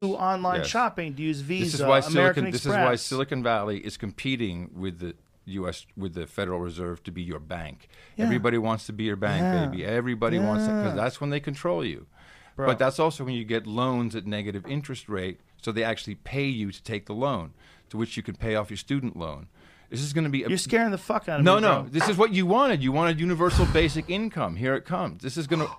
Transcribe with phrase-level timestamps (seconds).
[0.00, 0.68] do online Yes.
[0.68, 2.12] shopping, to use Visa, This is why American
[2.44, 2.50] Silicon.
[2.52, 5.14] This is why Silicon Valley is competing with the
[5.46, 5.86] U.S.
[5.96, 7.88] with the Federal Reserve to be your bank.
[8.16, 8.26] Yeah.
[8.26, 9.66] Everybody wants to be your bank, Yeah.
[9.66, 9.84] baby.
[9.84, 10.82] Everybody wants it Yeah.
[10.82, 12.06] because that's when they control you.
[12.54, 12.66] Bro.
[12.66, 16.46] But that's also when you get loans at negative interest rate, so they actually pay
[16.46, 17.52] you to take the loan,
[17.90, 19.46] to which you can pay off your student loan.
[19.90, 20.42] This is going to be.
[20.44, 21.62] A, You're scaring the fuck out of no, me.
[21.62, 21.82] no.
[21.82, 21.88] no.
[21.88, 22.82] This is what you wanted.
[22.82, 24.56] You wanted universal basic income.
[24.56, 25.22] Here it comes.
[25.22, 25.72] This is going to,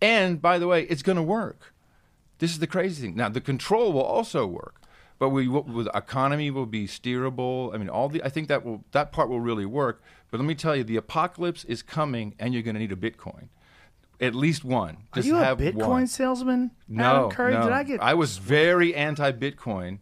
[0.00, 1.74] and by the way, it's going to work.
[2.40, 3.14] This is the crazy thing.
[3.16, 4.82] Now, the control will also work,
[5.18, 7.72] but we will, the economy will be steerable.
[7.72, 8.22] I mean, all the.
[8.24, 10.02] I think that will that part will really work.
[10.30, 12.96] But let me tell you, the apocalypse is coming, and you're going to need a
[12.96, 13.48] Bitcoin,
[14.20, 14.96] at least one.
[15.12, 16.06] Are Just you a Bitcoin one.
[16.06, 16.70] salesman?
[16.88, 17.52] No, Adam Curry?
[17.54, 17.62] no.
[17.64, 18.02] Did I get?
[18.02, 19.98] I was very anti-Bitcoin.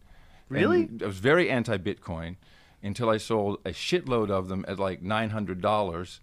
[0.49, 0.89] Really?
[1.01, 2.37] I was very anti-Bitcoin
[2.81, 6.21] until I sold a shitload of them at like nine hundred dollars,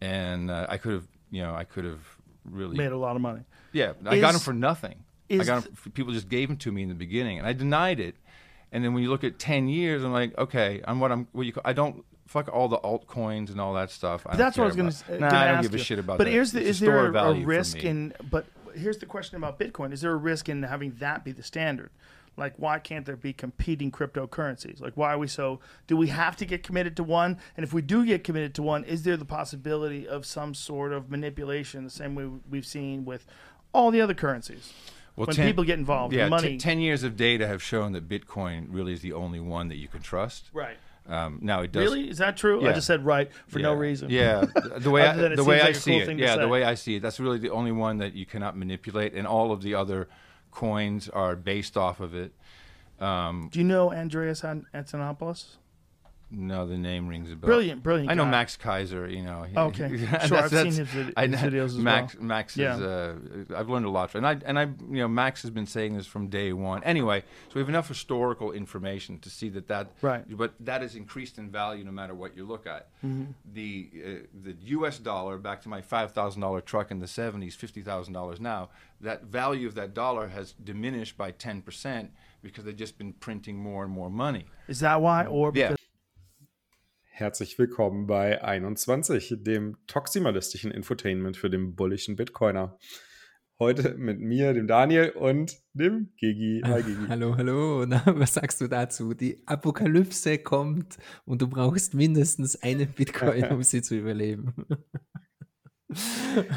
[0.00, 2.02] and uh, I could have, you know, I could have
[2.44, 3.40] really made a lot of money.
[3.72, 5.04] yeah, I got them for nothing.
[5.38, 7.46] I is got 'em f people just gave them to me in the beginning, and
[7.46, 8.16] I denied it.
[8.72, 11.28] And then when you look at ten years, I'm like, okay, I'm what I'm.
[11.32, 11.52] What you?
[11.52, 14.26] Call, I don't fuck all the altcoins and all that stuff.
[14.28, 15.04] I That's what I was going to.
[15.14, 15.16] about.
[15.16, 16.30] Uh, nah, I don't give a shit about but that.
[16.30, 18.14] here's the: It's is a there a risk in?
[18.30, 21.42] But here's the question about Bitcoin: Is there a risk in having that be the
[21.42, 21.90] standard?
[22.36, 24.80] Like, why can't there be competing cryptocurrencies?
[24.80, 25.60] Like, why are we so?
[25.86, 27.38] Do we have to get committed to one?
[27.56, 30.92] And if we do get committed to one, is there the possibility of some sort
[30.92, 33.24] of manipulation, the same way we've seen with
[33.72, 34.72] all the other currencies?
[35.16, 36.58] Well, when 10 people get involved, yeah, money.
[36.58, 39.88] ten years of data have shown that Bitcoin really is the only one that you
[39.88, 40.50] can trust.
[40.52, 40.76] right.
[41.06, 42.08] Um, now it does Really?
[42.08, 42.66] Is that true?
[42.66, 44.08] I just said right for no reason.
[44.08, 44.46] Yeah,
[44.78, 46.96] the way I, the way seems I see cool it, yeah, the way I see
[46.96, 50.08] it, that's really the only one that you cannot manipulate, and all of the other
[50.50, 52.32] coins are based off of it.
[53.00, 55.56] Um, Do you know Andreas An- Antonopoulos?
[56.36, 57.48] No, the name rings a bell.
[57.48, 58.10] Brilliant, brilliant.
[58.10, 58.30] I know guy.
[58.30, 59.08] Max Kaiser.
[59.08, 59.42] You know.
[59.44, 59.96] he- Okay.
[59.96, 62.24] that's- Sure, I've seen that's- his I videos as Max, well.
[62.24, 62.76] Max Yeah.
[62.76, 62.80] is.
[62.82, 63.14] Uh,
[63.56, 65.96] I've learned a lot from, and I and I, you know, Max has been saying
[65.96, 66.82] this from day one.
[66.84, 69.90] Anyway, so we have enough historical information to see that that.
[70.02, 70.24] Right.
[70.36, 72.88] But that is increased in value no matter what you look at.
[73.04, 73.24] Mm-hmm.
[73.52, 74.08] The uh,
[74.44, 74.98] the U.S.
[74.98, 78.70] dollar, back to my five thousand dollar truck in the '70s, fifty thousand dollars now.
[79.00, 82.10] That value of that dollar has diminished by ten percent
[82.42, 84.44] because they've just been printing more and more money.
[84.68, 85.24] Is that why?
[85.26, 85.74] Or Yeah.
[87.16, 92.76] Herzlich willkommen bei 21, dem toximalistischen Infotainment für den bullischen Bitcoiner.
[93.60, 96.62] Heute mit mir, dem Daniel und dem Gigi.
[96.64, 97.06] Hi Gigi.
[97.06, 97.86] Hallo, hallo.
[97.86, 99.14] Na, was sagst du dazu?
[99.14, 104.52] Die Apokalypse kommt und du brauchst mindestens einen Bitcoin, um sie zu überleben.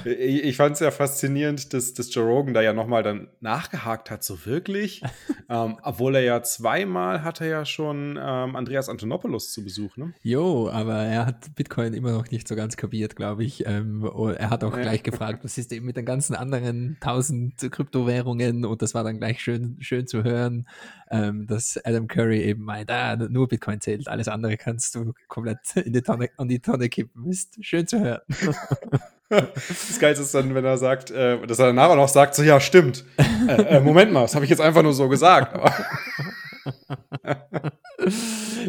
[0.06, 4.10] Ich, ich fand es ja faszinierend, dass, dass Joe Rogan da ja nochmal dann nachgehakt
[4.12, 5.02] hat, so wirklich.
[5.50, 10.14] ähm, obwohl er ja zweimal hat er ja schon ähm, Andreas Antonopoulos zu Besuch, ne?
[10.24, 13.66] Jo, aber er hat Bitcoin immer noch nicht so ganz kapiert, glaube ich.
[13.68, 14.82] Ähm, und er hat auch Ja.
[14.84, 18.66] gleich gefragt, was ist eben mit den ganzen anderen tausend Kryptowährungen?
[18.66, 20.68] Und das war dann gleich schön, schön zu hören,
[21.12, 25.76] ähm, dass Adam Curry eben meint, ah, nur Bitcoin zählt, alles andere kannst du komplett
[25.76, 27.30] in die Tonne, an die Tonne kippen.
[27.30, 28.22] Ist schön zu hören.
[29.30, 32.44] Das Geilste ist dann, wenn er sagt, äh, dass er danach auch noch sagt, so
[32.44, 33.04] ja, stimmt.
[33.46, 35.54] Äh, äh, Moment mal, das habe ich jetzt einfach nur so gesagt.
[35.54, 35.74] Aber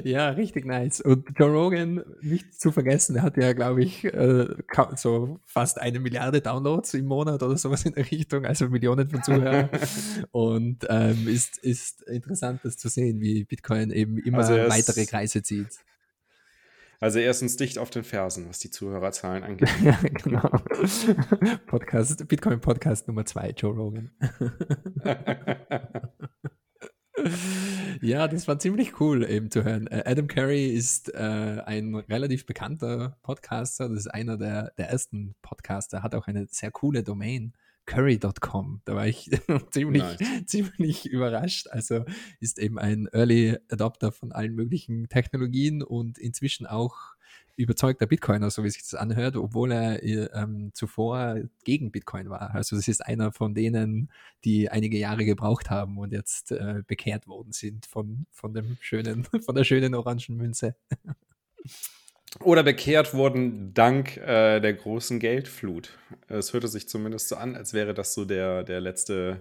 [0.04, 1.00] ja, richtig nice.
[1.00, 4.46] Und Joe Rogan, nicht zu vergessen, er hat ja, glaube ich, äh,
[4.96, 9.22] so fast eine Milliarde Downloads im Monat oder sowas in der Richtung, also Millionen von
[9.22, 9.70] Zuhörern.
[10.30, 15.06] Und ähm, ist, ist interessant, das zu sehen, wie Bitcoin eben immer Also er weitere
[15.06, 15.68] Kreise zieht.
[17.00, 19.70] Also er ist uns dicht auf den Fersen, was die Zuhörerzahlen angeht.
[19.82, 20.50] ja, genau.
[21.66, 24.10] Podcast, Bitcoin Podcast Nummer zwei, Joe Rogan.
[28.00, 29.86] Ja, das war ziemlich cool eben zu hören.
[29.88, 33.88] Äh, Adam Curry ist äh, ein relativ bekannter Podcaster.
[33.88, 36.02] Das ist einer der, der ersten Podcaster.
[36.02, 37.54] Hat auch eine sehr coole Domain,
[37.86, 38.82] curry.com.
[38.84, 39.30] Da war ich
[39.70, 40.46] ziemlich, Nice.
[40.46, 41.68] ziemlich überrascht.
[41.68, 42.04] Also
[42.38, 47.14] ist eben ein Early Adopter von allen möglichen Technologien und inzwischen auch
[47.58, 52.54] überzeugter Bitcoiner, so wie sich das anhört, obwohl er äh, ähm, zuvor gegen Bitcoin war.
[52.54, 54.10] Also das ist einer von denen,
[54.44, 59.24] die einige Jahre gebraucht haben und jetzt äh, bekehrt worden sind von, von dem schönen,
[59.44, 60.76] von der schönen orangen Münze.
[62.40, 65.98] Oder bekehrt wurden dank äh, der großen Geldflut.
[66.28, 69.40] Es hörte sich zumindest so an, als wäre das so der, der letzte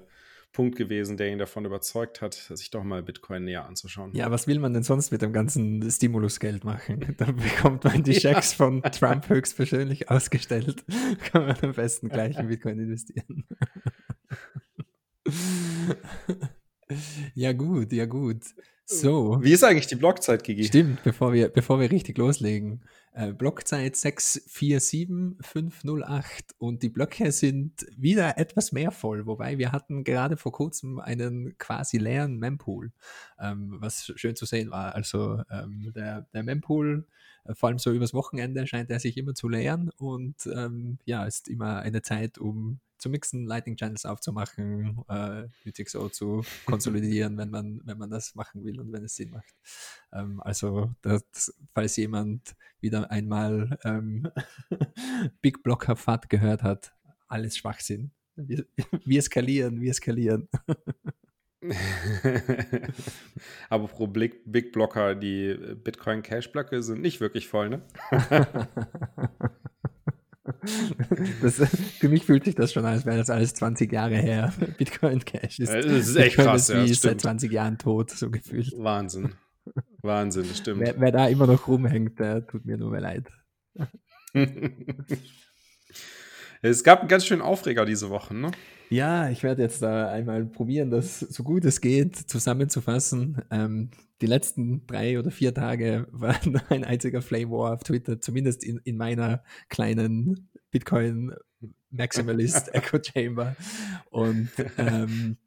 [0.52, 4.12] Punkt gewesen, der ihn davon überzeugt hat, sich doch mal Bitcoin näher anzuschauen.
[4.14, 7.14] Ja, was will man denn sonst mit dem ganzen Stimulusgeld machen?
[7.18, 10.84] Dann bekommt man die Schecks von Trump höchstpersönlich ausgestellt.
[11.32, 13.46] Kann man am besten gleich in Bitcoin investieren.
[17.36, 18.44] ja, gut, ja, gut.
[18.90, 19.44] So.
[19.44, 20.64] Wie ist eigentlich die Blockzeit, Gigi?
[20.64, 22.86] Stimmt, bevor wir, bevor wir richtig loslegen.
[23.12, 30.38] Äh, Blockzeit 647508 und die Blöcke sind wieder etwas mehr voll, wobei wir hatten gerade
[30.38, 32.94] vor kurzem einen quasi leeren Mempool,
[33.42, 34.96] ähm, was schön zu sehen war.
[34.96, 37.06] Also ähm, der, der Mempool,
[37.54, 41.48] vor allem so übers Wochenende, scheint er sich immer zu leeren und ähm, ja, ist
[41.48, 47.82] immer eine Zeit, um zu mixen, Lightning Channels aufzumachen, äh, UTXO zu konsolidieren, wenn man,
[47.86, 49.56] wenn man das machen will und wenn es Sinn macht.
[50.12, 54.30] Ähm, also, das, falls jemand wieder einmal ähm,
[55.42, 56.94] Big Blocker FAT gehört hat,
[57.28, 58.12] alles Schwachsinn.
[58.36, 58.66] Wir,
[59.06, 60.48] wir skalieren, wir skalieren.
[63.70, 67.82] Aber pro Big, Big Blocker, die Bitcoin Cash Blöcke sind nicht wirklich voll, ne?
[71.42, 71.56] Das,
[72.00, 74.54] für mich fühlt sich das schon an, als wäre das alles 20 Jahre her.
[74.78, 76.70] Bitcoin Cash ist, das ist echt Bitcoin krass.
[76.70, 77.22] ist Ja, wie das seit stimmt.
[77.22, 78.72] 20 Jahren tot, so gefühlt.
[78.78, 79.34] Wahnsinn.
[80.02, 80.80] Wahnsinn, das stimmt.
[80.80, 83.28] Wer, wer da immer noch rumhängt, der tut mir nur mehr leid.
[86.62, 88.52] es gab einen ganz schönen Aufreger diese Woche, ne?
[88.90, 93.42] Ja, ich werde jetzt da einmal probieren, das so gut es geht zusammenzufassen.
[93.52, 93.92] Ähm,
[94.22, 98.80] die letzten drei oder vier Tage waren ein einziger Flame War auf Twitter, zumindest in,
[98.84, 101.34] in meiner kleinen Bitcoin
[101.90, 103.56] Maximalist Echo Chamber.
[104.10, 105.38] Und ähm,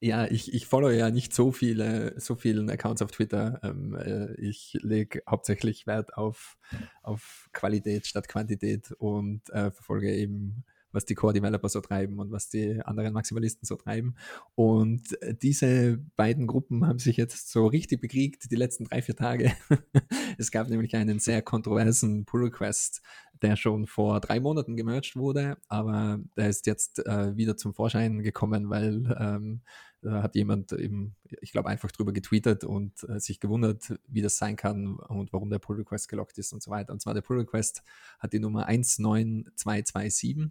[0.00, 3.60] ja, ich, ich follow ja nicht so viele, so vielen Accounts auf Twitter.
[3.62, 6.56] Ähm, äh, ich lege hauptsächlich Wert auf,
[7.02, 12.48] auf Qualität statt Quantität und äh, verfolge eben was die Core-Developer so treiben und was
[12.48, 14.16] die anderen Maximalisten so treiben.
[14.54, 19.16] Und äh, diese beiden Gruppen haben sich jetzt so richtig bekriegt die letzten drei, vier
[19.16, 19.52] Tage.
[20.38, 23.02] es gab nämlich einen sehr kontroversen Pull-Request,
[23.42, 28.22] der schon vor drei Monaten gemerged wurde, aber der ist jetzt äh, wieder zum Vorschein
[28.22, 29.62] gekommen, weil ähm,
[30.08, 34.56] hat jemand eben, ich glaube, einfach drüber getweetet und äh, sich gewundert, wie das sein
[34.56, 36.92] kann und warum der Pull-Request gelockt ist und so weiter.
[36.92, 37.82] Und zwar der Pull-Request
[38.18, 40.50] hat die Nummer 19227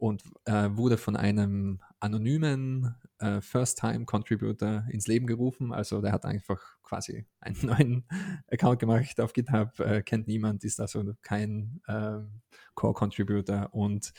[0.00, 5.72] und äh, wurde von einem anonymen äh, First-Time-Contributor ins Leben gerufen.
[5.72, 8.04] Also der hat einfach quasi einen neuen
[8.50, 12.40] Account gemacht auf GitHub, äh, kennt niemand, ist also kein ähm,
[12.74, 14.14] Core-Contributor und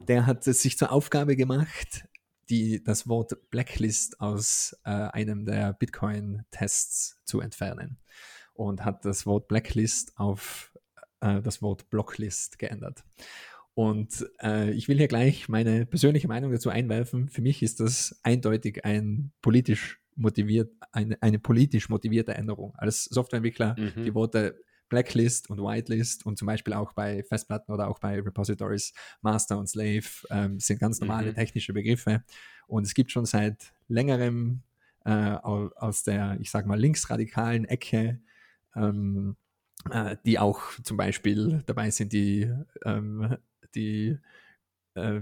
[0.00, 2.06] der hat es sich zur Aufgabe gemacht,
[2.50, 7.98] die, das Wort Blacklist aus äh, einem der Bitcoin-Tests zu entfernen
[8.52, 10.72] und hat das Wort Blacklist auf
[11.20, 13.04] äh, das Wort Blocklist geändert.
[13.74, 17.28] Und äh, ich will hier gleich meine persönliche Meinung dazu einwerfen.
[17.28, 22.74] Für mich ist das eindeutig ein politisch motiviert, eine, eine politisch motivierte Änderung.
[22.76, 24.04] Als Softwareentwickler Mhm.
[24.04, 28.92] die Worte Blacklist und Whitelist und zum Beispiel auch bei Festplatten oder auch bei Repositories
[29.22, 31.34] Master und Slave ähm, sind ganz normale Mhm.
[31.34, 32.22] technische Begriffe.
[32.66, 34.62] Und es gibt schon seit längerem
[35.04, 38.20] äh, au- aus der, ich sag mal, linksradikalen Ecke,
[38.74, 39.36] ähm,
[39.90, 42.50] äh, die auch zum Beispiel dabei sind, die,
[42.84, 43.36] ähm,
[43.74, 44.18] die
[44.94, 45.20] äh,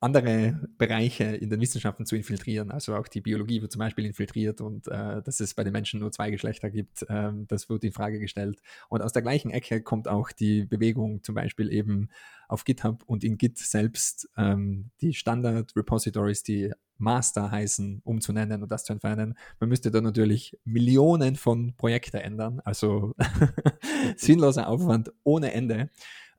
[0.00, 2.70] andere Bereiche in den Wissenschaften zu infiltrieren.
[2.70, 6.00] Also auch die Biologie wird zum Beispiel infiltriert und äh, dass es bei den Menschen
[6.00, 8.60] nur zwei Geschlechter gibt, ähm, das wird in Frage gestellt.
[8.88, 12.08] Und aus der gleichen Ecke kommt auch die Bewegung zum Beispiel eben
[12.48, 18.84] auf GitHub und in Git selbst ähm, die Standard-Repositories, die Master heißen, umzunennen und das
[18.84, 19.36] zu entfernen.
[19.60, 23.14] Man müsste da natürlich Millionen von Projekten ändern, also
[24.16, 25.90] sinnloser Aufwand ohne Ende.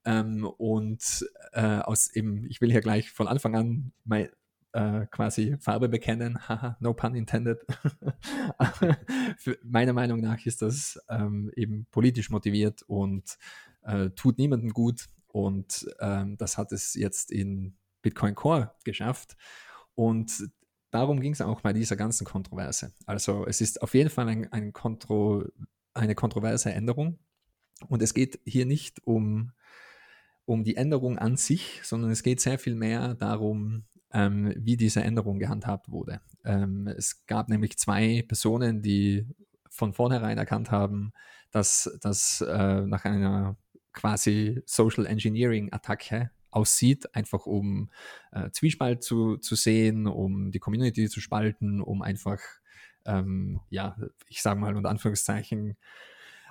[0.08, 4.30] Ähm, und äh, aus eben, ich will hier gleich von Anfang an mein,
[4.72, 7.66] äh, quasi Farbe bekennen, haha, no pun intended.
[9.64, 13.38] Meiner Meinung nach ist das ähm, eben politisch motiviert und
[13.82, 15.08] äh, tut niemandem gut.
[15.28, 19.36] Und ähm, das hat es jetzt in Bitcoin Core geschafft.
[19.94, 20.50] Und
[20.90, 22.94] darum ging es auch bei dieser ganzen Kontroverse.
[23.06, 25.44] Also es ist auf jeden Fall ein, ein Kontro,
[25.94, 27.20] eine kontroverse Änderung.
[27.90, 29.52] Und es geht hier nicht um,
[30.48, 35.04] um die Änderung an sich, sondern es geht sehr viel mehr darum, ähm, wie diese
[35.04, 36.22] Änderung gehandhabt wurde.
[36.46, 39.28] Ähm, es gab nämlich zwei Personen, die
[39.70, 41.12] von vornherein erkannt haben,
[41.52, 43.58] dass das äh, nach einer
[43.92, 47.92] quasi Social Engineering Attacke aussieht, einfach um
[48.32, 52.40] äh, Zwiespalt zu, zu sehen, um die Community zu spalten, um einfach,
[53.06, 53.98] ähm, ja,
[54.30, 55.76] ich sage mal unter Anführungszeichen,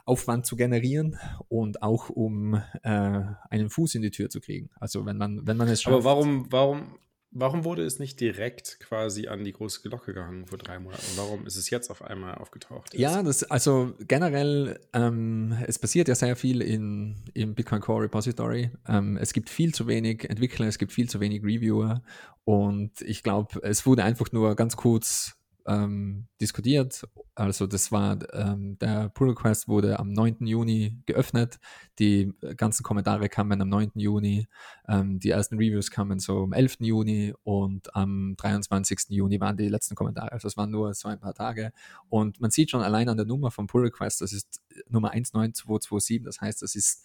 [0.07, 4.71] Aufwand zu generieren und auch um äh, einen Fuß in die Tür zu kriegen.
[4.81, 5.95] Also wenn man, wenn man es schafft.
[5.95, 6.99] Aber warum, warum,
[7.33, 11.05] warum wurde es nicht direkt quasi an die große Glocke gehangen vor drei Monaten?
[11.17, 12.95] Warum ist es jetzt auf einmal aufgetaucht?
[12.95, 18.71] Ja, das, also generell, ähm, es passiert ja sehr viel in, im Bitcoin Core Repository.
[18.87, 22.03] Ähm, es gibt viel zu wenig Entwickler, es gibt viel zu wenig Reviewer
[22.45, 25.37] und ich glaube, es wurde einfach nur ganz kurz
[25.67, 27.07] ähm, diskutiert.
[27.35, 30.47] Also das war, ähm, der Pull Request wurde am 9.
[30.47, 31.59] Juni geöffnet.
[31.99, 33.93] Die ganzen Kommentare kamen am 9.
[33.95, 34.49] Juni.
[34.89, 36.77] Ähm, die ersten Reviews kamen so am 11.
[36.81, 39.07] Juni und am 23.
[39.09, 40.33] Juni waren die letzten Kommentare.
[40.33, 41.73] Also es waren nur so ein paar Tage.
[42.09, 46.23] Und man sieht schon allein an der Nummer vom Pull Request, das ist Nummer 19227.
[46.23, 47.05] Das heißt, das ist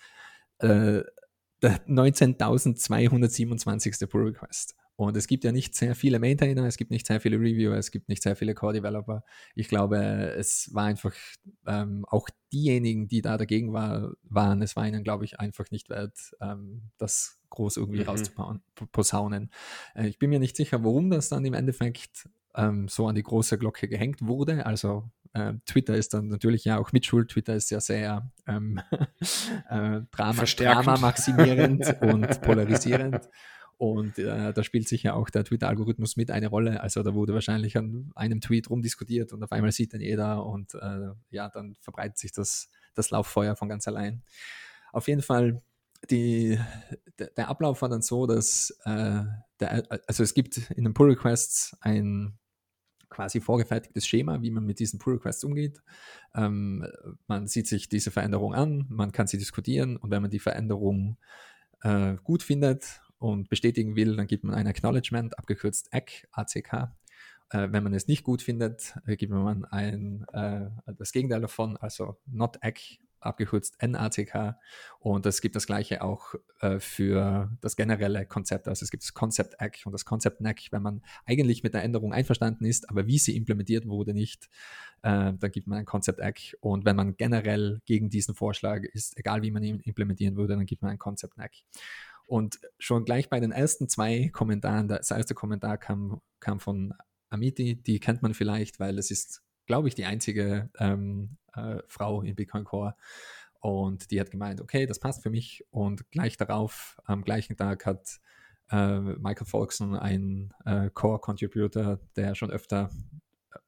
[0.59, 1.01] äh,
[1.61, 4.07] der 19.227.
[4.07, 4.75] Pull Request.
[5.01, 7.89] Und es gibt ja nicht sehr viele Maintainer, es gibt nicht sehr viele Reviewer, es
[7.89, 9.23] gibt nicht sehr viele Core-Developer.
[9.55, 11.15] Ich glaube, es war einfach
[11.65, 15.89] ähm, auch diejenigen, die da dagegen war, waren, es war ihnen, glaube ich, einfach nicht
[15.89, 18.09] wert, ähm, das groß irgendwie mhm.
[18.09, 19.49] rauszuposaunen.
[19.95, 23.23] Äh, ich bin mir nicht sicher, warum das dann im Endeffekt ähm, so an die
[23.23, 24.67] große Glocke gehängt wurde.
[24.67, 27.31] Also äh, Twitter ist dann natürlich ja auch mitschuld.
[27.31, 28.79] Twitter ist ja sehr ähm,
[29.69, 33.27] äh, Drama, Drama maximierend und polarisierend.
[33.81, 36.81] Und äh, da spielt sich ja auch der Twitter-Algorithmus mit eine Rolle.
[36.81, 40.75] Also da wurde wahrscheinlich an einem Tweet rumdiskutiert und auf einmal sieht dann jeder und
[40.75, 44.21] äh, ja, dann verbreitet sich das, das Lauffeuer von ganz allein.
[44.93, 45.63] Auf jeden Fall,
[46.11, 46.59] die,
[47.17, 49.23] der Ablauf war dann so, dass äh,
[49.59, 52.37] der, also es gibt in den Pull-Requests ein
[53.09, 55.81] quasi vorgefertigtes Schema, wie man mit diesen Pull-Requests umgeht.
[56.35, 56.85] Ähm,
[57.25, 61.17] man sieht sich diese Veränderung an, man kann sie diskutieren und wenn man die Veränderung
[61.81, 66.73] äh, gut findet und bestätigen will, dann gibt man ein Acknowledgement, abgekürzt ACK, ACK.
[67.51, 71.77] Äh, wenn man es nicht gut findet, äh, gibt man ein, äh, das Gegenteil davon,
[71.77, 74.55] also not ACK, abgekürzt NACK.
[74.97, 78.67] Und es gibt das gleiche auch äh, für das generelle Konzept.
[78.67, 81.83] Also es gibt das Concept ACK und das Concept NAC, wenn man eigentlich mit der
[81.83, 84.49] Änderung einverstanden ist, aber wie sie implementiert wurde nicht,
[85.03, 86.57] äh, dann gibt man ein Concept ACK.
[86.59, 90.65] Und wenn man generell gegen diesen Vorschlag ist, egal wie man ihn implementieren würde, dann
[90.65, 91.51] gibt man ein Concept NAC.
[92.31, 96.93] Und schon gleich bei den ersten zwei Kommentaren, das erste Kommentar kam, kam von
[97.29, 102.21] Amiti, die kennt man vielleicht, weil es ist, glaube ich, die einzige ähm, äh, Frau
[102.21, 102.95] in Bitcoin Core.
[103.59, 105.65] Und die hat gemeint, okay, das passt für mich.
[105.71, 108.21] Und gleich darauf, am gleichen Tag, hat
[108.71, 112.91] äh, Michael Folkson, ein äh, Core-Contributor, der schon öfter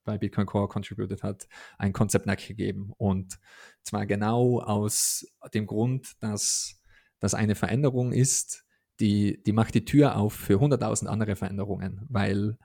[0.05, 2.93] bei Bitcoin Core contributed hat, ein Konzept gegeben.
[2.95, 3.39] Und
[3.81, 6.79] zwar genau aus dem Grund, dass
[7.23, 8.65] das eine Veränderung ist,
[8.99, 12.57] die, die macht die Tür auf für 100.000 andere Veränderungen, weil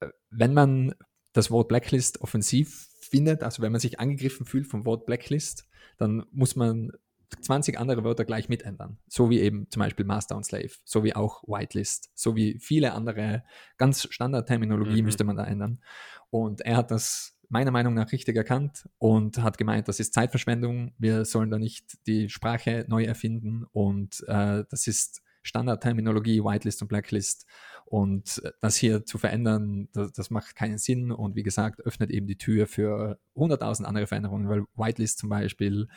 [0.00, 0.94] äh, wenn man
[1.34, 5.68] das Wort Blacklist offensiv findet, also wenn man sich angegriffen fühlt vom Wort Blacklist,
[5.98, 6.92] dann muss man
[7.38, 8.96] 20 andere Wörter gleich mitändern.
[9.08, 12.94] So wie eben zum Beispiel Master und Slave, so wie auch Whitelist, so wie viele
[12.94, 13.44] andere
[13.76, 15.04] ganz Standardterminologie mhm.
[15.04, 15.82] müsste man da ändern.
[16.30, 20.94] Und er hat das meiner Meinung nach richtig erkannt und hat gemeint, das ist Zeitverschwendung,
[20.98, 26.88] wir sollen da nicht die Sprache neu erfinden und äh, das ist Standardterminologie, Whitelist und
[26.88, 27.46] Blacklist.
[27.84, 32.26] Und das hier zu verändern, das, das, macht keinen Sinn und wie gesagt, öffnet eben
[32.26, 35.88] die Tür für 100.000 andere Veränderungen, weil Whitelist zum Beispiel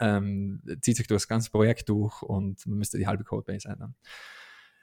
[0.00, 3.94] ähm, zieht sich durch das ganze Projekt durch und man müsste die halbe Codebase ändern.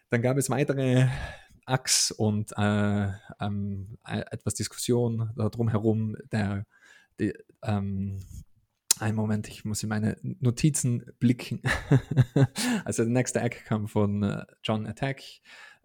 [0.10, 1.10] Dann gab es weitere
[1.72, 3.08] Achs und äh,
[3.40, 6.16] ähm, äh, etwas Diskussion darum herum.
[6.32, 6.66] Der,
[7.20, 8.20] die, ähm,
[9.00, 11.62] ein Moment, ich muss in meine Notizen blicken.
[12.86, 15.24] also der nächste Eck kam von äh, John Attack.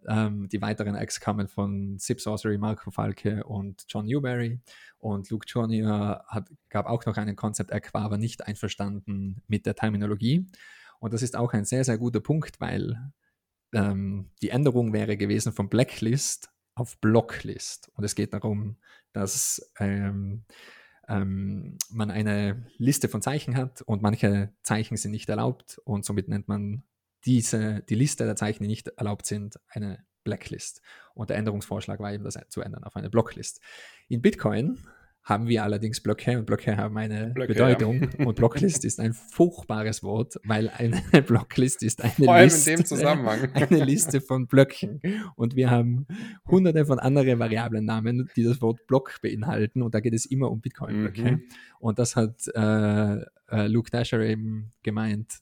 [0.07, 4.59] Ähm, die weiteren Acts kamen von Zip Sorcery, Marco Falke und John Newberry.
[4.99, 9.75] Und Luke Junior hat, gab auch noch einen Concept-Eck, war aber nicht einverstanden mit der
[9.75, 10.45] Terminologie.
[10.99, 13.11] Und das ist auch ein sehr, sehr guter Punkt, weil
[13.73, 17.89] ähm, die Änderung wäre gewesen von Blacklist auf Blocklist.
[17.95, 18.77] Und es geht darum,
[19.13, 20.45] dass ähm,
[21.07, 26.27] ähm, man eine Liste von Zeichen hat und manche Zeichen sind nicht erlaubt und somit
[26.27, 26.83] nennt man
[27.25, 30.81] diese, die Liste der Zeichen, die nicht erlaubt sind, eine Blacklist.
[31.13, 33.61] Und der Änderungsvorschlag war eben, das zu ändern auf eine Blocklist.
[34.07, 34.77] In Bitcoin
[35.27, 38.25] haben wir allerdings Blöcke und Blöcke haben eine Blöcke, Bedeutung ja.
[38.25, 42.75] und Blocklist ist ein furchtbares Wort, weil eine Blocklist ist eine, Liste,
[43.53, 45.01] eine Liste von Blöcken.
[45.35, 46.07] Und wir haben
[46.47, 49.81] hunderte von anderen Variablennamen, die das Wort Block beinhalten.
[49.81, 51.43] Und da geht es immer um Bitcoin-Blöcke mhm.
[51.79, 53.17] und das hat äh,
[53.49, 55.39] äh, Luke Dasher eben gemeint,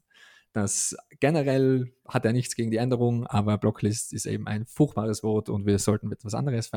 [0.51, 5.47] dass generell hat er nichts gegen die Änderung, aber Blocklist ist eben ein furchtbares Wort
[5.47, 6.67] und wir sollten etwas anderes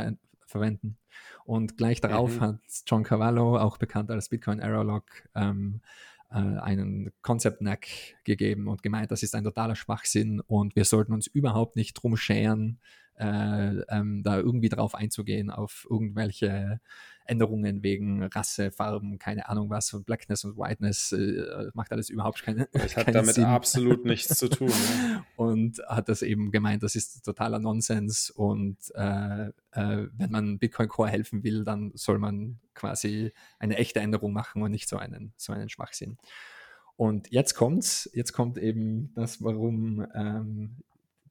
[0.49, 0.97] verwenden.
[1.45, 2.41] Und gleich darauf mhm.
[2.41, 5.81] hat John Cavallo, auch bekannt als Bitcoin Error Log, ähm,
[6.31, 7.87] äh, einen Concept Knack
[8.25, 12.17] gegeben und gemeint, das ist ein totaler Schwachsinn und wir sollten uns überhaupt nicht drum
[12.17, 12.81] scheren,
[13.19, 16.81] äh, ähm, da irgendwie drauf einzugehen, auf irgendwelche
[17.29, 22.43] Änderungen wegen Rasse, Farben, keine Ahnung was und Blackness und Whiteness, äh, macht alles überhaupt
[22.43, 23.45] keine Das hat damit Sinn.
[23.45, 24.69] absolut nichts zu tun.
[24.69, 25.25] Ne?
[25.37, 30.89] Und hat das eben gemeint, das ist totaler Nonsens und äh, äh, wenn man Bitcoin
[30.89, 35.33] Core helfen will, dann soll man quasi eine echte Änderung machen und nicht so einen,
[35.37, 36.19] so einen Schwachsinn.
[36.97, 40.79] Und jetzt kommt's, jetzt kommt eben das, warum ähm,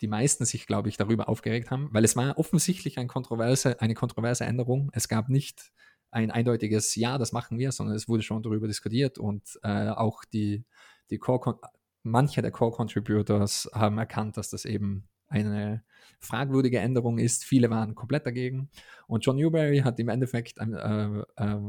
[0.01, 3.93] die meisten sich, glaube ich, darüber aufgeregt haben, weil es war offensichtlich ein kontroverse, eine
[3.93, 4.89] kontroverse Änderung.
[4.93, 5.71] Es gab nicht
[6.11, 10.23] ein eindeutiges Ja, das machen wir, sondern es wurde schon darüber diskutiert und äh, auch
[10.25, 10.65] die,
[11.09, 11.59] die Core,
[12.03, 15.83] manche der Core-Contributors haben erkannt, dass das eben eine
[16.19, 17.43] fragwürdige Änderung ist.
[17.43, 18.69] Viele waren komplett dagegen.
[19.07, 21.59] Und John Newberry hat im Endeffekt äh, äh,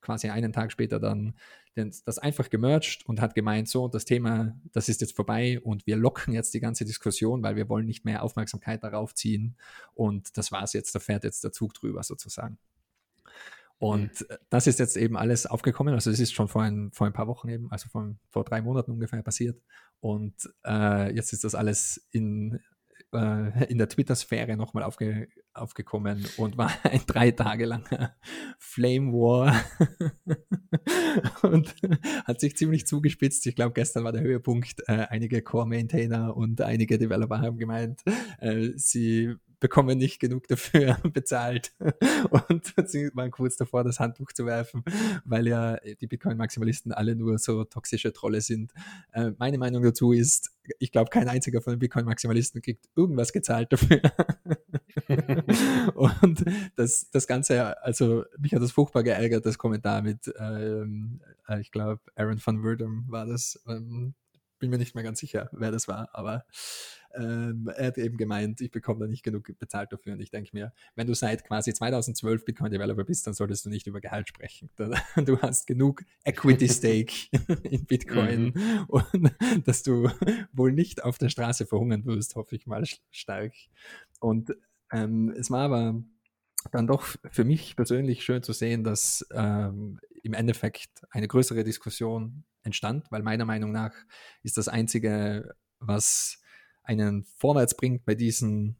[0.00, 1.34] quasi einen Tag später dann
[1.74, 5.96] das einfach gemerged und hat gemeint, so, das Thema, das ist jetzt vorbei und wir
[5.96, 9.56] locken jetzt die ganze Diskussion, weil wir wollen nicht mehr Aufmerksamkeit darauf ziehen
[9.94, 12.58] und das war es jetzt, da fährt jetzt der Zug drüber sozusagen.
[13.78, 14.36] Und mhm.
[14.50, 15.94] das ist jetzt eben alles aufgekommen.
[15.94, 18.60] Also es ist schon vor ein, vor ein paar Wochen eben, also vor, vor drei
[18.60, 19.62] Monaten ungefähr passiert.
[20.00, 20.34] Und
[20.66, 22.60] äh, jetzt ist das alles in,
[23.12, 25.28] äh, in der Twitter-Sphäre nochmal aufge,
[25.60, 28.14] aufgekommen und war ein drei Tage langer
[28.58, 29.54] Flame War
[31.42, 31.74] und
[32.24, 33.46] hat sich ziemlich zugespitzt.
[33.46, 34.82] Ich glaube, gestern war der Höhepunkt.
[34.86, 38.02] Äh, einige Core-Maintainer und einige Developer haben gemeint,
[38.38, 41.72] äh, sie bekommen nicht genug dafür bezahlt
[42.50, 44.84] und sie waren kurz davor, das Handtuch zu werfen,
[45.24, 48.72] weil ja die Bitcoin-Maximalisten alle nur so toxische Trolle sind.
[49.12, 53.72] Äh, meine Meinung dazu ist, ich glaube, kein einziger von den Bitcoin-Maximalisten kriegt irgendwas gezahlt
[53.72, 54.00] dafür.
[55.94, 56.44] und
[56.76, 61.70] das, das Ganze, also mich hat das furchtbar geärgert, das Kommentar mit, ähm, äh, ich
[61.70, 63.62] glaube, Aaron van Werdum war das.
[63.66, 64.14] Ähm,
[64.58, 66.44] bin mir nicht mehr ganz sicher, wer das war, aber
[67.14, 70.12] ähm, er hat eben gemeint, ich bekomme da nicht genug bezahlt dafür.
[70.12, 73.86] Und ich denke mir, wenn du seit quasi 2012 Bitcoin-Developer bist, dann solltest du nicht
[73.86, 74.70] über Gehalt sprechen.
[75.16, 77.12] Du hast genug Equity-Stake
[77.64, 78.84] in Bitcoin mhm.
[78.88, 79.32] und
[79.66, 80.10] dass du
[80.52, 83.52] wohl nicht auf der Straße verhungern wirst, hoffe ich mal stark.
[84.20, 84.54] Und
[84.92, 86.02] ähm, es war aber
[86.70, 92.44] dann doch für mich persönlich schön zu sehen, dass ähm, im Endeffekt eine größere Diskussion
[92.62, 93.94] entstand, weil meiner Meinung nach
[94.42, 96.40] ist das Einzige, was
[96.88, 98.76] einen vorwärts bringt bei diesen,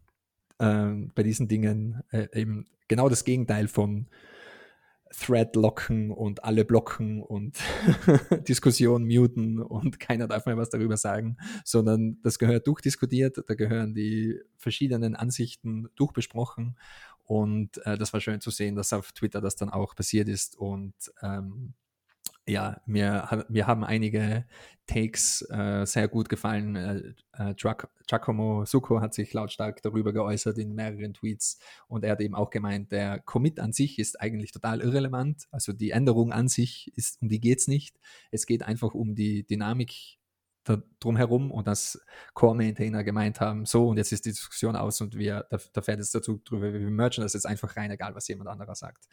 [0.58, 4.08] äh, bei diesen Dingen, äh, eben genau das Gegenteil von
[5.10, 7.58] Thread locken und alle blocken und
[8.48, 13.94] Diskussion muten und keiner darf mehr was darüber sagen, sondern das gehört durchdiskutiert, da gehören
[13.94, 16.76] die verschiedenen Ansichten durchbesprochen
[17.24, 20.56] und äh, das war schön zu sehen, dass auf Twitter das dann auch passiert ist
[20.56, 21.74] und ähm,
[22.48, 24.46] ja, mir, mir haben einige
[24.86, 26.74] Takes äh, sehr gut gefallen.
[26.74, 27.54] Äh, äh,
[28.06, 31.58] Giacomo Succo hat sich lautstark darüber geäußert in mehreren Tweets
[31.88, 35.46] und er hat eben auch gemeint, der Commit an sich ist eigentlich total irrelevant.
[35.50, 38.00] Also die Änderung an sich ist, um die geht es nicht.
[38.30, 40.18] Es geht einfach um die Dynamik
[41.00, 42.00] drumherum und dass
[42.34, 45.98] Core-Maintainer gemeint haben, so und jetzt ist die Diskussion aus und wir, da, da fährt
[45.98, 49.06] jetzt dazu drüber, wir mergen das jetzt einfach rein, egal was jemand anderer sagt.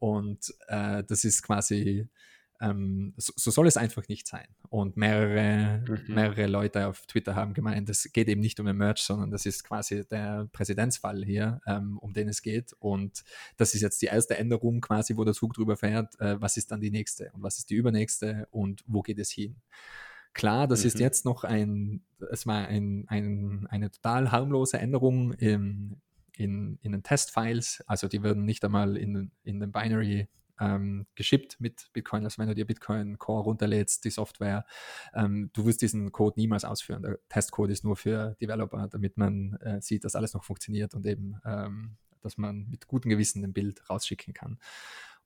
[0.00, 2.08] Und äh, das ist quasi
[2.60, 4.46] ähm, so, so, soll es einfach nicht sein.
[4.68, 6.14] Und mehrere, mhm.
[6.14, 9.46] mehrere Leute auf Twitter haben gemeint, es geht eben nicht um den Merch, sondern das
[9.46, 12.72] ist quasi der Präsidentsfall hier, ähm, um den es geht.
[12.80, 13.22] Und
[13.56, 16.18] das ist jetzt die erste Änderung quasi, wo der Zug drüber fährt.
[16.20, 19.30] Äh, was ist dann die nächste und was ist die übernächste und wo geht es
[19.30, 19.56] hin?
[20.34, 20.86] Klar, das mhm.
[20.88, 26.00] ist jetzt noch ein, es war ein, ein, eine total harmlose Änderung im,
[26.36, 27.82] in, in den Testfiles.
[27.86, 30.28] Also die werden nicht einmal in, in den Binary
[30.60, 32.24] ähm, geschippt mit Bitcoin.
[32.24, 34.64] Also wenn du dir Bitcoin Core runterlädst, die Software,
[35.14, 37.02] ähm, du wirst diesen Code niemals ausführen.
[37.02, 41.06] Der Testcode ist nur für Developer, damit man äh, sieht, dass alles noch funktioniert und
[41.06, 44.58] eben, ähm, dass man mit gutem Gewissen ein Bild rausschicken kann.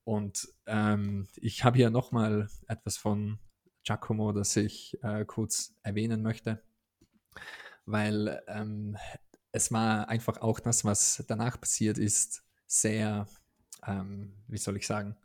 [0.04, 3.38] Und ähm, ich habe hier nochmal etwas von
[3.84, 6.62] Giacomo, das ich äh, kurz erwähnen möchte,
[7.86, 8.96] weil ähm,
[9.52, 13.26] es war einfach auch das, was danach passiert ist, sehr
[13.86, 15.16] ähm, wie soll ich sagen,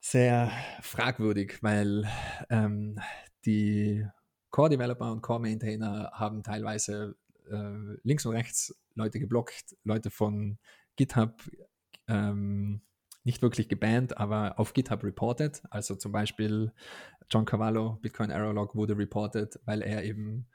[0.00, 2.08] sehr fragwürdig, weil
[2.48, 2.98] ähm,
[3.44, 4.06] die
[4.50, 7.16] Core-Developer und Core-Maintainer haben teilweise
[7.50, 10.58] äh, links und rechts Leute geblockt, Leute von
[10.96, 11.42] GitHub
[12.08, 12.82] ähm,
[13.22, 15.62] nicht wirklich gebannt, aber auf GitHub reported.
[15.70, 16.72] Also zum Beispiel
[17.30, 20.48] John Cavallo, Bitcoin Error Log wurde reported, weil er eben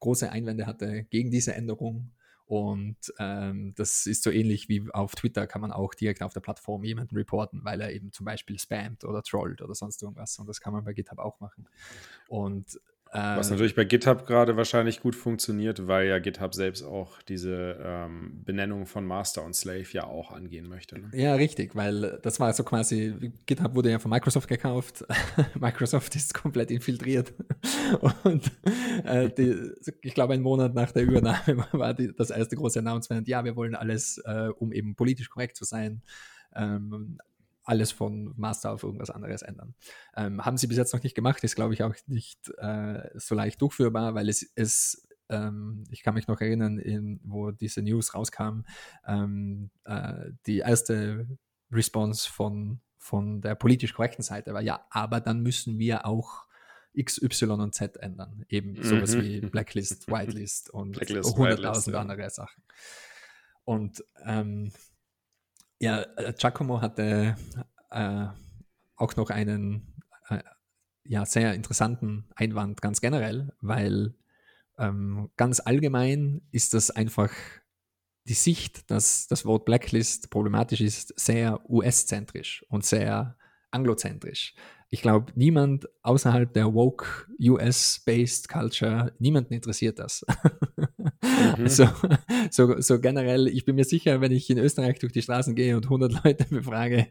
[0.00, 2.12] große Einwände hatte gegen diese Änderung
[2.48, 6.40] Und ähm, das ist so ähnlich wie auf Twitter kann man auch direkt auf der
[6.40, 10.38] Plattform jemanden reporten, weil er eben zum Beispiel spammt oder trollt oder sonst irgendwas.
[10.38, 11.68] Und das kann man bei GitHub auch machen.
[12.26, 12.80] Und
[13.12, 17.78] was äh, natürlich bei GitHub gerade wahrscheinlich gut funktioniert, weil ja GitHub selbst auch diese
[17.82, 20.98] ähm, Benennung von Master und Slave ja auch angehen möchte.
[20.98, 21.10] Ne?
[21.14, 25.04] Ja, richtig, weil das war so quasi, GitHub wurde ja von Microsoft gekauft,
[25.58, 27.32] Microsoft ist komplett infiltriert
[28.24, 28.50] und
[29.04, 33.26] äh, die, ich glaube, ein Monat nach der Übernahme war die, das erste große Announcement,
[33.26, 36.02] ja, wir wollen alles, äh, um eben politisch korrekt zu sein,
[36.54, 37.18] ähm,
[37.68, 39.74] alles von Master auf irgendwas anderes ändern.
[40.16, 43.34] Ähm, haben sie bis jetzt noch nicht gemacht, ist glaube ich auch nicht äh, so
[43.34, 48.14] leicht durchführbar, weil es, es ähm, ich kann mich noch erinnern, in, wo diese News
[48.14, 48.62] rauskam,
[49.06, 51.26] ähm, äh, die erste
[51.70, 56.46] Response von, von der politisch korrekten Seite war, ja, aber dann müssen wir auch
[56.94, 58.44] X, Y und Z ändern.
[58.48, 59.22] Eben sowas mhm.
[59.22, 62.00] wie Blacklist, Whitelist und hunderttausend ja.
[62.00, 62.62] andere Sachen.
[63.64, 64.72] Und ähm,
[65.80, 67.36] ja, äh, Giacomo hatte
[67.90, 68.26] äh,
[68.96, 69.94] auch noch einen
[70.28, 70.42] äh,
[71.04, 74.14] ja, sehr interessanten Einwand ganz generell, weil
[74.78, 77.30] ähm, ganz allgemein ist das einfach
[78.24, 83.36] die Sicht, dass das Wort Blacklist problematisch ist, sehr US-zentrisch und sehr
[83.70, 84.54] anglozentrisch
[84.90, 90.24] ich glaube, niemand außerhalb der woke US-based Culture, niemanden interessiert das.
[91.58, 91.66] Mhm.
[91.68, 91.86] so,
[92.50, 95.76] so, so, generell, ich bin mir sicher, wenn ich in Österreich durch die Straßen gehe
[95.76, 97.08] und 100 Leute befrage,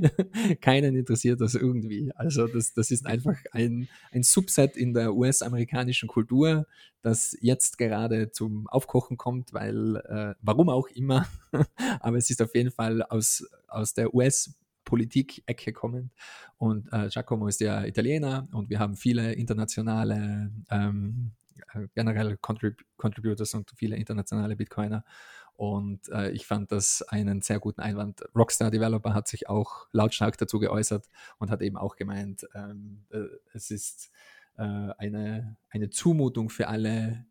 [0.60, 2.12] keinen interessiert das irgendwie.
[2.14, 6.66] Also das, das ist einfach ein, ein Subset in der US-amerikanischen Kultur,
[7.00, 11.26] das jetzt gerade zum Aufkochen kommt, weil, äh, warum auch immer,
[12.00, 14.54] aber es ist auf jeden Fall aus, aus der US-
[14.86, 16.14] Politik-Ecke kommend.
[16.56, 21.32] Und äh, Giacomo ist ja Italiener und wir haben viele internationale, ähm,
[21.74, 25.04] äh, generell Contrib Contributors und viele internationale Bitcoiner.
[25.52, 28.22] Und äh, ich fand das einen sehr guten Einwand.
[28.34, 33.24] Rockstar Developer hat sich auch lautstark dazu geäußert und hat eben auch gemeint, ähm, äh,
[33.54, 34.10] es ist
[34.58, 37.24] äh, eine, eine Zumutung für alle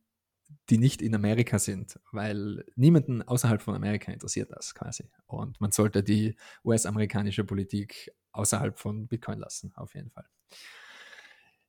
[0.70, 5.10] die nicht in Amerika sind, weil niemanden außerhalb von Amerika interessiert das quasi.
[5.28, 10.26] Und man sollte die US-amerikanische Politik außerhalb von Bitcoin lassen, auf jeden Fall.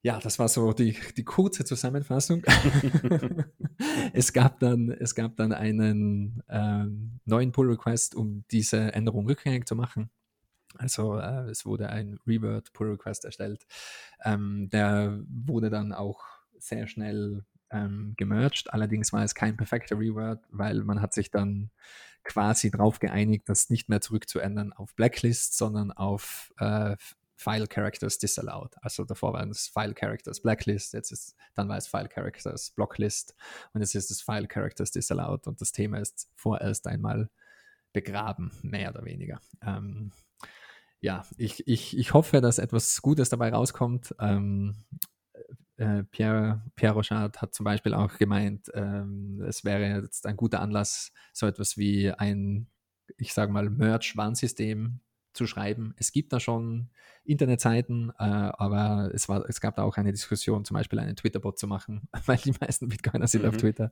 [0.02, 2.42] Ja, das war so die, die kurze Zusammenfassung.
[4.12, 9.74] es, gab dann, es gab dann einen ähm, neuen Pull-Request, um diese Änderung rückgängig zu
[9.74, 10.10] machen.
[10.78, 13.66] Also äh, es wurde ein Revert Pull Request erstellt.
[14.24, 16.24] Ähm, der wurde dann auch
[16.58, 17.44] sehr schnell
[17.76, 18.72] ähm, gemerged.
[18.72, 21.70] Allerdings war es kein perfekter Reword, weil man hat sich dann
[22.24, 26.96] quasi darauf geeinigt, das nicht mehr zurückzuändern auf Blacklist, sondern auf äh,
[27.36, 28.74] File Characters Disallowed.
[28.82, 33.34] Also davor waren es File Characters Blacklist, jetzt ist, dann war es File Characters Blocklist
[33.72, 37.30] und jetzt ist es File Characters Disallowed und das Thema ist vorerst einmal
[37.92, 39.40] begraben, mehr oder weniger.
[39.62, 40.12] Ähm,
[41.00, 44.14] ja, ich, ich, ich hoffe, dass etwas Gutes dabei rauskommt.
[44.18, 44.84] Ähm,
[45.76, 50.60] äh, Pierre, Pierre Rochard hat zum Beispiel auch gemeint, ähm, es wäre jetzt ein guter
[50.60, 52.68] Anlass, so etwas wie ein,
[53.18, 55.00] ich sage mal, Merch-Warnsystem
[55.32, 55.94] zu schreiben.
[55.98, 56.88] Es gibt da schon
[57.24, 61.58] Internetseiten, äh, aber es, war, es gab da auch eine Diskussion, zum Beispiel einen Twitter-Bot
[61.58, 63.48] zu machen, weil die meisten Bitcoiner sind mhm.
[63.50, 63.90] auf Twitter,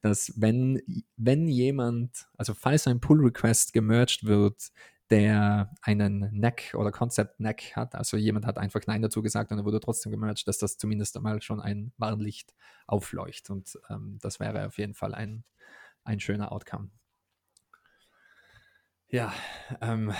[0.00, 0.80] dass wenn,
[1.16, 4.70] wenn jemand, also falls ein Pull-Request gemerged wird,
[5.10, 7.94] der einen Neck oder Concept Neck hat.
[7.94, 11.16] Also jemand hat einfach Nein dazu gesagt und er wurde trotzdem gemerged, dass das zumindest
[11.16, 12.54] einmal schon ein Warnlicht
[12.86, 13.50] aufleuchtet.
[13.50, 15.44] Und ähm, das wäre auf jeden Fall ein,
[16.04, 16.90] ein schöner Outcome.
[19.08, 19.32] Ja,
[19.80, 20.12] ähm,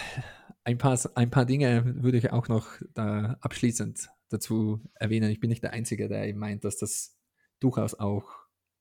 [0.65, 5.31] ein, paar, ein paar Dinge würde ich auch noch da abschließend dazu erwähnen.
[5.31, 7.19] Ich bin nicht der Einzige, der eben meint, dass das
[7.61, 8.31] durchaus auch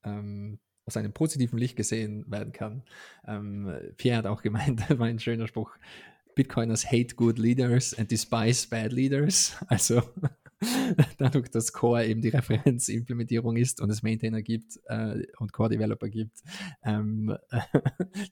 [0.03, 2.83] ähm, aus einem positiven Licht gesehen werden kann.
[3.27, 5.77] Ähm, Pierre hat auch gemeint, war ein schöner Spruch,
[6.33, 9.55] Bitcoiners hate good leaders and despise bad leaders.
[9.67, 10.01] Also
[11.17, 16.41] dadurch, dass Core eben die Referenzimplementierung ist und es Maintainer gibt äh, und Core-Developer gibt,
[16.83, 17.35] ähm,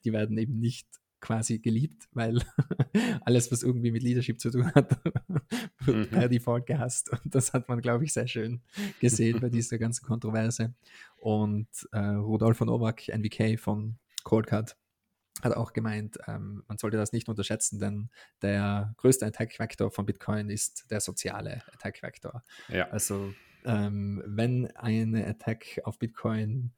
[0.03, 0.87] die werden eben nicht
[1.25, 2.39] quasi geliebt, weil
[3.21, 4.97] alles, was irgendwie mit Leadership zu tun hat,
[5.79, 6.09] wird mhm.
[6.09, 7.09] per Default gehasst.
[7.09, 8.61] Und das hat man, glaube ich, sehr schön
[8.99, 10.73] gesehen bei dieser ganzen Kontroverse.
[11.17, 14.77] Und äh, Rudolf von Novak, NVK von Coldcard,
[15.41, 18.09] hat auch gemeint, ähm, man sollte das nicht unterschätzen, denn
[18.41, 22.43] der größte Attack-Vektor von Bitcoin ist der soziale Attack-Vektor.
[22.69, 22.89] Ja.
[22.89, 23.33] Also
[23.65, 26.71] ähm, wenn eine Attack auf Bitcoin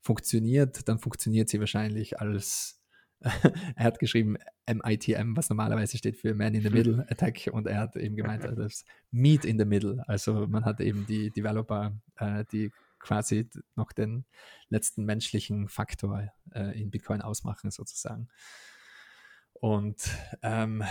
[0.00, 2.79] funktioniert, dann funktioniert sie wahrscheinlich als
[3.76, 7.78] er hat geschrieben MITM, was normalerweise steht für Man in the Middle Attack und er
[7.78, 10.02] hat eben gemeint, das Meet in the Middle.
[10.06, 14.24] Also man hat eben die Developer, äh, die quasi noch den
[14.68, 18.28] letzten menschlichen Faktor äh, in Bitcoin ausmachen, sozusagen.
[19.54, 20.08] Und
[20.42, 20.82] ähm,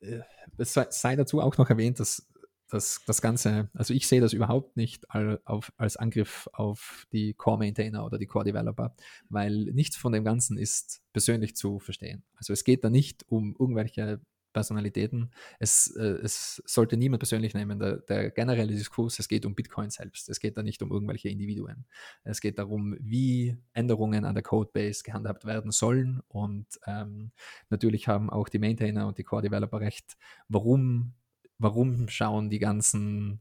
[0.00, 0.20] äh,
[0.58, 2.28] es sei dazu auch noch erwähnt, dass
[2.70, 8.04] das, das Ganze, also ich sehe das überhaupt nicht auf, als Angriff auf die Core-Maintainer
[8.04, 8.94] oder die Core-Developer,
[9.28, 12.24] weil nichts von dem Ganzen ist persönlich zu verstehen.
[12.36, 14.20] Also es geht da nicht um irgendwelche
[14.54, 15.30] Personalitäten.
[15.58, 17.78] Es, äh, es sollte niemand persönlich nehmen.
[17.78, 20.30] Der, der, generelle Diskurs, es geht um Bitcoin selbst.
[20.30, 21.84] Es geht da nicht um irgendwelche Individuen.
[22.22, 26.22] Es geht darum, wie Änderungen an der Codebase gehandhabt werden sollen.
[26.28, 27.32] Und ähm,
[27.68, 30.16] natürlich haben auch die Maintainer und die Core-Developer recht,
[30.48, 31.14] warum
[31.58, 33.40] warum schauen die ganzen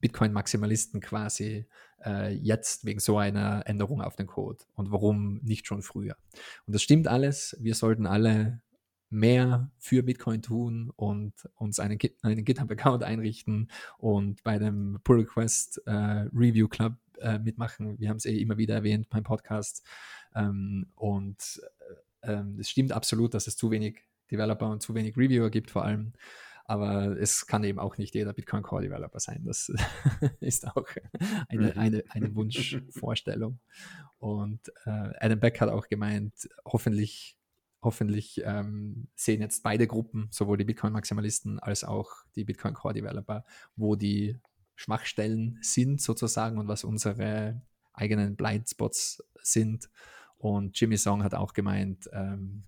[0.00, 1.66] Bitcoin-Maximalisten quasi
[2.04, 6.16] äh, jetzt wegen so einer Änderung auf den Code und warum nicht schon früher.
[6.66, 7.56] Und das stimmt alles.
[7.60, 8.62] Wir sollten alle
[9.10, 15.82] mehr für Bitcoin tun und uns einen, einen GitHub-Account einrichten und bei dem Pull Request
[15.86, 15.92] äh,
[16.32, 17.98] Review Club äh, mitmachen.
[17.98, 19.84] Wir haben es eh immer wieder erwähnt beim Podcast.
[20.34, 21.60] Ähm, und
[22.22, 23.98] äh, ähm, es stimmt absolut, dass es zu wenig
[24.30, 26.12] Developer und zu wenig Reviewer gibt, vor allem.
[26.70, 29.42] Aber es kann eben auch nicht jeder Bitcoin Core Developer sein.
[29.44, 29.72] Das
[30.40, 30.86] ist auch
[31.48, 31.78] eine, mhm.
[31.78, 33.58] eine, eine Wunschvorstellung.
[34.18, 37.36] Und äh, Adam Beck hat auch gemeint, hoffentlich,
[37.82, 43.44] hoffentlich ähm, sehen jetzt beide Gruppen, sowohl die Bitcoin-Maximalisten als auch die Bitcoin Core Developer,
[43.74, 44.38] wo die
[44.76, 47.62] Schwachstellen sind sozusagen und was unsere
[47.94, 49.90] eigenen Blindspots sind.
[50.38, 52.62] Und Jimmy Song hat auch gemeint, ähm,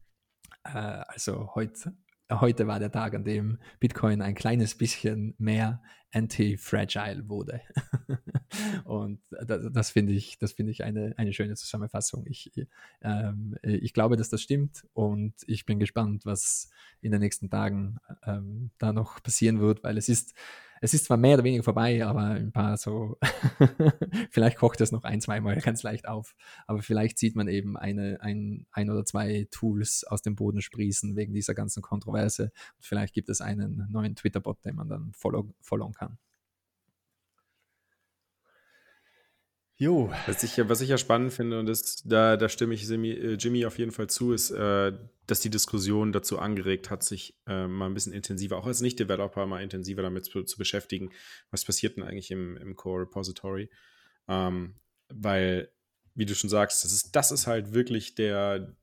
[0.64, 1.94] äh, also heute
[2.40, 7.62] heute war der Tag, an dem Bitcoin ein kleines bisschen mehr anti-fragile wurde.
[8.84, 12.26] und das, das finde ich, das finde ich eine, eine schöne Zusammenfassung.
[12.26, 12.52] Ich,
[13.02, 17.98] ähm, ich glaube, dass das stimmt und ich bin gespannt, was in den nächsten Tagen
[18.26, 20.34] ähm, da noch passieren wird, weil es ist,
[20.84, 23.16] es ist zwar mehr oder weniger vorbei, aber ein paar so,
[24.30, 26.34] vielleicht kocht es noch ein, zweimal ganz leicht auf,
[26.66, 31.14] aber vielleicht sieht man eben eine, ein, ein oder zwei Tools aus dem Boden sprießen
[31.14, 32.50] wegen dieser ganzen Kontroverse.
[32.76, 36.18] Und vielleicht gibt es einen neuen Twitter-Bot, den man dann follow, followen kann.
[39.82, 40.12] Jo.
[40.26, 43.66] Was ich, was ich ja spannend finde, und das, da, da stimme ich äh, Jimmy
[43.66, 44.92] auf jeden Fall zu, ist, äh,
[45.26, 49.44] dass die Diskussion dazu angeregt hat, sich äh, mal ein bisschen intensiver, auch als Nicht-Developer,
[49.46, 51.10] mal intensiver damit zu, zu, beschäftigen,
[51.50, 53.70] was passiert denn eigentlich im, im Core-Repository.
[54.28, 54.76] Ähm,
[55.08, 55.72] weil,
[56.14, 58.76] wie du schon sagst, das ist, das ist halt wirklich der,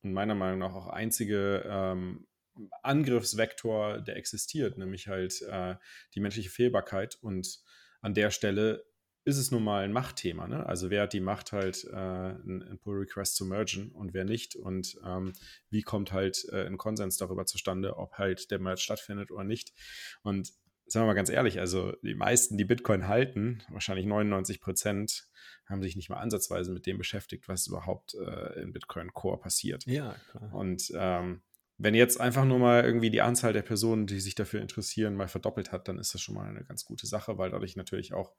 [0.00, 2.26] meiner Meinung nach auch einzige ähm,
[2.82, 5.74] Angriffsvektor, der existiert, nämlich halt äh,
[6.14, 7.18] die menschliche Fehlbarkeit.
[7.20, 7.60] Und
[8.00, 8.86] an der Stelle
[9.26, 10.46] ist es nun mal ein Machtthema.
[10.46, 10.64] Ne?
[10.64, 14.54] Also wer hat die Macht halt, äh, einen Pull Request zu mergen und wer nicht?
[14.54, 15.32] Und ähm,
[15.68, 19.72] wie kommt halt äh, ein Konsens darüber zustande, ob halt der Merge stattfindet oder nicht?
[20.22, 20.52] Und
[20.86, 25.26] sagen wir mal ganz ehrlich, also die meisten, die Bitcoin halten, wahrscheinlich 99 Prozent,
[25.68, 29.84] haben sich nicht mal ansatzweise mit dem beschäftigt, was überhaupt äh, in Bitcoin Core passiert.
[29.86, 30.54] Ja, klar.
[30.54, 31.42] Und ähm,
[31.78, 35.28] wenn jetzt einfach nur mal irgendwie die Anzahl der Personen, die sich dafür interessieren, mal
[35.28, 38.32] verdoppelt hat, dann ist das schon mal eine ganz gute Sache, weil dadurch natürlich auch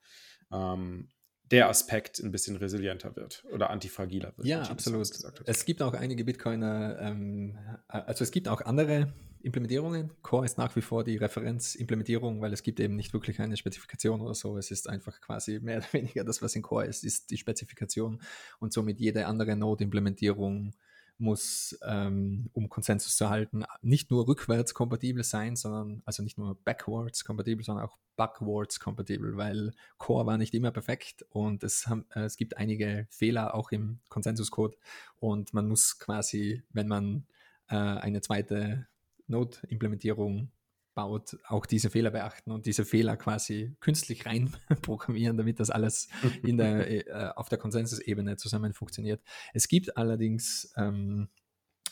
[0.52, 1.10] ähm,
[1.52, 4.48] der Aspekt ein bisschen resilienter wird oder antifragiler wird.
[4.48, 5.10] Ja, absolut.
[5.46, 10.12] Es gibt auch einige Bitcoiner, ähm, also es gibt auch andere Implementierungen.
[10.24, 14.22] Core ist nach wie vor die Referenzimplementierung, weil es gibt eben nicht wirklich eine Spezifikation
[14.22, 14.58] oder so.
[14.58, 18.20] Es ist einfach quasi mehr oder weniger das, was in Core ist, ist die Spezifikation
[18.60, 20.74] und somit jede andere Node-Implementierung
[21.20, 26.56] muss, ähm, um Konsensus zu erhalten, nicht nur rückwärts kompatibel sein, sondern also nicht nur
[26.64, 32.06] backwards kompatibel, sondern auch backwards kompatibel, weil Core war nicht immer perfekt und es, haben,
[32.14, 34.78] äh, es gibt einige Fehler auch im Konsensuscode
[35.20, 37.26] und man muss quasi, wenn man
[37.70, 38.88] äh, eine zweite
[39.28, 40.52] Node-Implementierung
[40.98, 46.10] baut, auch diese Fehler beachten und diese Fehler quasi künstlich reinprogrammieren, damit das alles
[46.44, 49.22] in der, äh, auf der Konsensusebene zusammen funktioniert.
[49.54, 51.30] Es gibt allerdings ähm,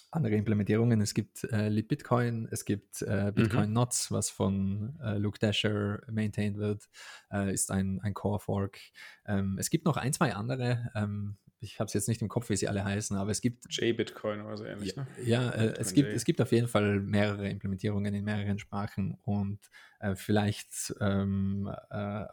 [0.10, 1.02] andere Implementierungen.
[1.02, 3.36] Es gibt äh, LibBitcoin, es gibt äh, mhm.
[3.36, 3.74] Bitcoin mhm.
[3.74, 6.90] Knots, was von äh, Luke Dasher maintained wird,
[7.32, 8.80] äh, ist ein, ein Core Fork.
[9.28, 10.90] Ähm, es gibt noch ein, zwei andere.
[10.96, 13.66] Ähm, ich habe es jetzt nicht im Kopf, wie sie alle heißen, aber es gibt.
[13.70, 15.08] J-Bitcoin oder so ähnlich, ja, ne?
[15.26, 19.60] Ja, äh, es, gibt, es gibt auf jeden Fall mehrere Implementierungen in mehreren Sprachen und
[20.00, 22.26] äh, vielleicht ähm, äh,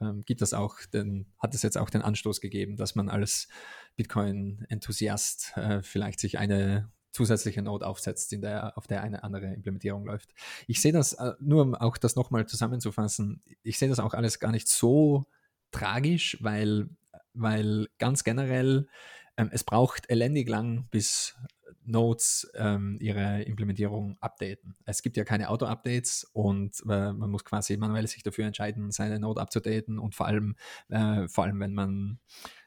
[0.00, 3.48] ähm, gibt das auch den, hat es jetzt auch den Anstoß gegeben, dass man als
[3.96, 10.04] Bitcoin-Enthusiast äh, vielleicht sich eine zusätzliche Node aufsetzt, in der, auf der eine andere Implementierung
[10.04, 10.34] läuft.
[10.66, 14.38] Ich sehe das, äh, nur um auch das nochmal zusammenzufassen, ich sehe das auch alles
[14.38, 15.26] gar nicht so
[15.70, 16.90] tragisch, weil
[17.34, 18.88] weil ganz generell
[19.36, 21.36] ähm, es braucht elendig lang, bis
[21.84, 24.76] Nodes ähm, ihre Implementierung updaten.
[24.84, 29.18] Es gibt ja keine Auto-Updates und äh, man muss quasi manuell sich dafür entscheiden, seine
[29.20, 30.56] Node abzudaten und vor allem,
[30.88, 32.18] äh, vor allem wenn man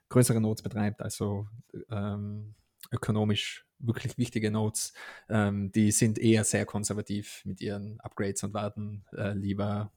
[0.10, 1.48] größere Nodes betreibt, also
[1.92, 2.56] ähm,
[2.92, 4.94] ökonomisch wirklich wichtige Nodes,
[5.30, 9.92] ähm, die sind eher sehr konservativ mit ihren Upgrades und warten äh, lieber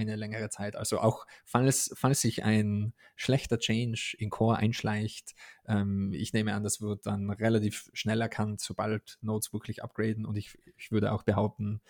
[0.00, 0.76] eine längere Zeit.
[0.76, 5.34] Also auch falls, falls sich ein schlechter Change in Core einschleicht,
[5.66, 10.26] ähm, ich nehme an, das wird dann relativ schnell erkannt, sobald Nodes wirklich upgraden.
[10.26, 11.80] Und ich, ich würde auch behaupten,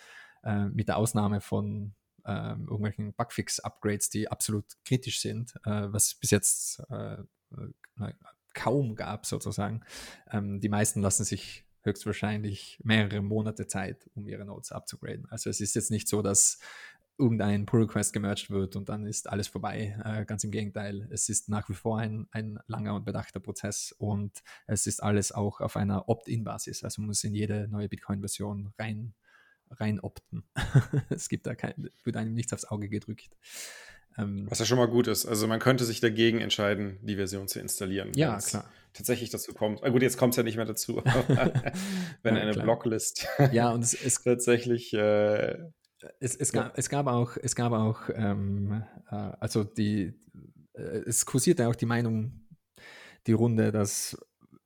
[0.43, 1.93] äh, mit der Ausnahme von
[2.25, 8.13] ähm, irgendwelchen Bugfix-Upgrades, die absolut kritisch sind, äh, was bis jetzt äh, äh
[8.53, 9.81] kaum gab sozusagen.
[10.29, 15.27] Ähm, die meisten lassen sich höchstwahrscheinlich mehrere Monate Zeit, um ihre Nodes abzugraden.
[15.29, 16.59] Also es ist jetzt nicht so, dass
[17.21, 19.95] irgendein Pull Request gemerged wird und dann ist alles vorbei.
[20.03, 23.93] Äh, ganz im Gegenteil, es ist nach wie vor ein, ein langer und bedachter Prozess
[23.97, 26.83] und es ist alles auch auf einer Opt-in-Basis.
[26.83, 29.13] Also man muss in jede neue Bitcoin-Version rein,
[29.69, 30.43] rein opten.
[31.09, 33.29] es gibt da kein, wird einem nichts aufs Auge gedrückt.
[34.17, 35.25] Ähm, Was ja schon mal gut ist.
[35.25, 38.11] Also man könnte sich dagegen entscheiden, die Version zu installieren.
[38.15, 38.69] Ja, klar.
[38.93, 39.83] Tatsächlich dazu kommt.
[39.83, 40.97] Ah, gut, jetzt kommt es ja nicht mehr dazu.
[42.23, 42.65] wenn ja, eine klar.
[42.65, 45.57] Blocklist ja, und es, es tatsächlich äh,
[46.19, 46.73] es, es, gab, ja.
[46.75, 50.13] es gab auch, es gab auch ähm, äh, also die,
[50.73, 52.47] äh, es kursierte auch die Meinung,
[53.27, 54.17] die Runde, dass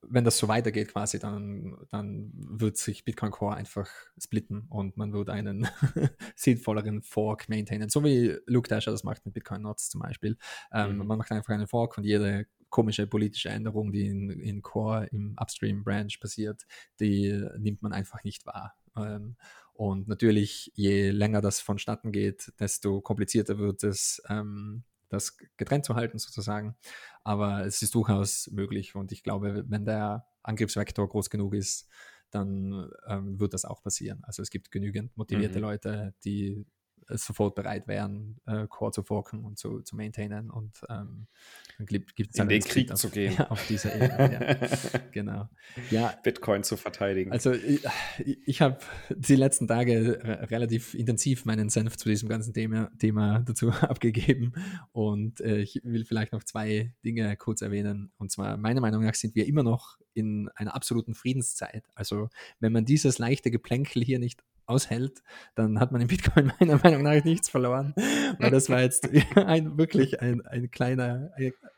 [0.08, 5.12] wenn das so weitergeht quasi, dann, dann wird sich Bitcoin Core einfach splitten und man
[5.12, 5.66] wird einen
[6.36, 10.36] sinnvolleren Fork maintainen, so wie Luke Dasher das macht mit Bitcoin Nots zum Beispiel.
[10.72, 11.06] Ähm, mhm.
[11.06, 15.36] Man macht einfach einen Fork und jede komische politische Änderung, die in, in Core im
[15.40, 16.66] Upstream Branch passiert,
[17.00, 18.74] die nimmt man einfach nicht wahr.
[18.96, 19.36] Ähm,
[19.76, 25.94] und natürlich, je länger das vonstatten geht, desto komplizierter wird es, ähm, das getrennt zu
[25.94, 26.76] halten sozusagen.
[27.24, 31.88] Aber es ist durchaus möglich und ich glaube, wenn der Angriffsvektor groß genug ist,
[32.30, 34.22] dann ähm, wird das auch passieren.
[34.24, 35.62] Also es gibt genügend motivierte mhm.
[35.62, 36.66] Leute, die
[37.08, 41.26] sofort bereit wären, äh, Core zu forken und zu, zu maintainen und ähm,
[41.78, 43.34] dann gibt es in den Krieg auf, zu gehen.
[43.36, 44.58] Ja, auf dieser Ebene,
[44.90, 44.98] ja.
[45.12, 45.48] genau.
[45.90, 47.32] Ja, Bitcoin zu verteidigen.
[47.32, 47.84] Also ich,
[48.18, 48.78] ich habe
[49.10, 50.18] die letzten Tage
[50.50, 54.52] relativ intensiv meinen Senf zu diesem ganzen Thema, Thema dazu abgegeben
[54.92, 58.12] und äh, ich will vielleicht noch zwei Dinge kurz erwähnen.
[58.18, 61.84] Und zwar meiner Meinung nach sind wir immer noch in einer absoluten Friedenszeit.
[61.94, 65.22] Also wenn man dieses leichte Geplänkel hier nicht aushält,
[65.54, 67.94] dann hat man im Bitcoin meiner Meinung nach nichts verloren.
[68.38, 71.30] Weil das war jetzt ein, wirklich ein, ein kleiner,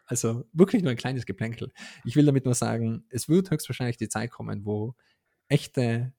[0.06, 1.72] also wirklich nur ein kleines Geplänkel.
[2.04, 4.94] Ich will damit nur sagen, es wird höchstwahrscheinlich die Zeit kommen, wo
[5.48, 6.12] echte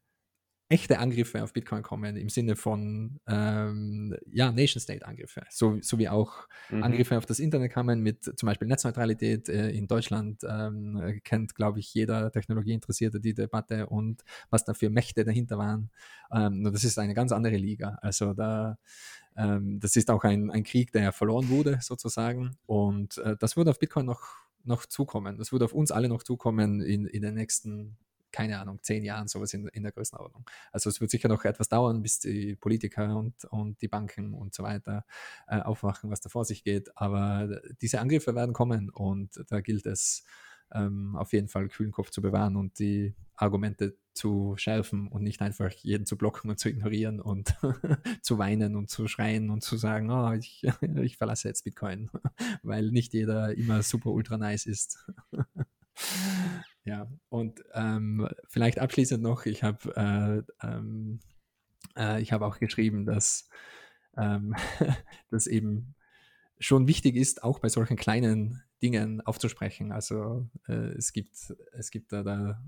[0.70, 6.48] echte Angriffe auf Bitcoin kommen im Sinne von ähm, ja, Nation-State-Angriffe, so, so wie auch
[6.70, 6.84] mhm.
[6.84, 11.80] Angriffe auf das Internet kamen mit zum Beispiel Netzneutralität äh, in Deutschland, ähm, kennt, glaube
[11.80, 15.90] ich, jeder Technologieinteressierte die Debatte und was da für Mächte dahinter waren.
[16.32, 17.98] Ähm, das ist eine ganz andere Liga.
[18.02, 18.78] Also da
[19.36, 22.58] ähm, das ist auch ein, ein Krieg, der verloren wurde, sozusagen.
[22.66, 24.22] Und äh, das wird auf Bitcoin noch,
[24.64, 25.38] noch zukommen.
[25.38, 27.98] Das wird auf uns alle noch zukommen in, in den nächsten
[28.32, 30.46] keine Ahnung, zehn Jahren sowas in, in der Größenordnung.
[30.72, 34.54] Also es wird sicher noch etwas dauern, bis die Politiker und, und die Banken und
[34.54, 35.06] so weiter
[35.48, 36.96] äh, aufwachen, was da vor sich geht.
[36.98, 40.24] Aber diese Angriffe werden kommen und da gilt es
[40.74, 45.42] ähm, auf jeden Fall kühlen Kopf zu bewahren und die Argumente zu schärfen und nicht
[45.42, 47.56] einfach jeden zu blocken und zu ignorieren und
[48.22, 50.63] zu weinen und zu schreien und zu sagen, oh, ich,
[51.02, 52.10] ich verlasse jetzt Bitcoin,
[52.63, 55.06] weil nicht jeder immer super ultra nice ist.
[56.86, 61.20] Ja, und ähm, vielleicht abschließend noch, ich habe äh, ähm,
[61.98, 63.50] äh, ich auch geschrieben, dass
[64.18, 64.56] ähm,
[65.30, 65.96] das eben
[66.60, 69.92] schon wichtig ist, auch bei solchen kleinen Dingen aufzusprechen.
[69.92, 72.62] Also äh, es gibt, es gibt da, da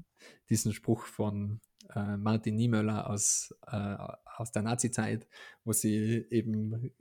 [0.50, 1.60] diesen Spruch von
[1.95, 3.97] äh, Martin Niemöller aus, äh,
[4.38, 5.28] aus der Nazi-Zeit,
[5.63, 6.91] wo sie eben,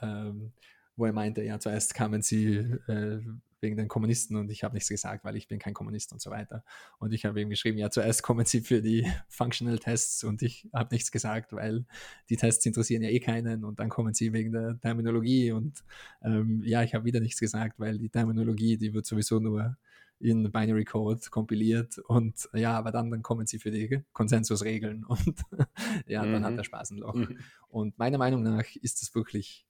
[0.00, 0.52] ähm,
[0.96, 2.56] wo er meinte, ja, zuerst kamen sie
[2.88, 3.20] äh,
[3.60, 6.30] wegen den Kommunisten und ich habe nichts gesagt, weil ich bin kein Kommunist und so
[6.30, 6.64] weiter.
[6.98, 10.68] Und ich habe ihm geschrieben, ja, zuerst kommen sie für die Functional Tests und ich
[10.72, 11.84] habe nichts gesagt, weil
[12.28, 15.84] die Tests interessieren ja eh keinen und dann kommen sie wegen der Terminologie und
[16.22, 19.76] ähm, ja, ich habe wieder nichts gesagt, weil die Terminologie, die wird sowieso nur
[20.20, 25.34] in Binary Code kompiliert und ja, aber dann, dann kommen sie für die Konsensusregeln und
[26.06, 26.44] ja, dann mhm.
[26.44, 27.14] hat er Spaß ein Loch.
[27.14, 27.38] Mhm.
[27.68, 29.67] Und meiner Meinung nach ist es wirklich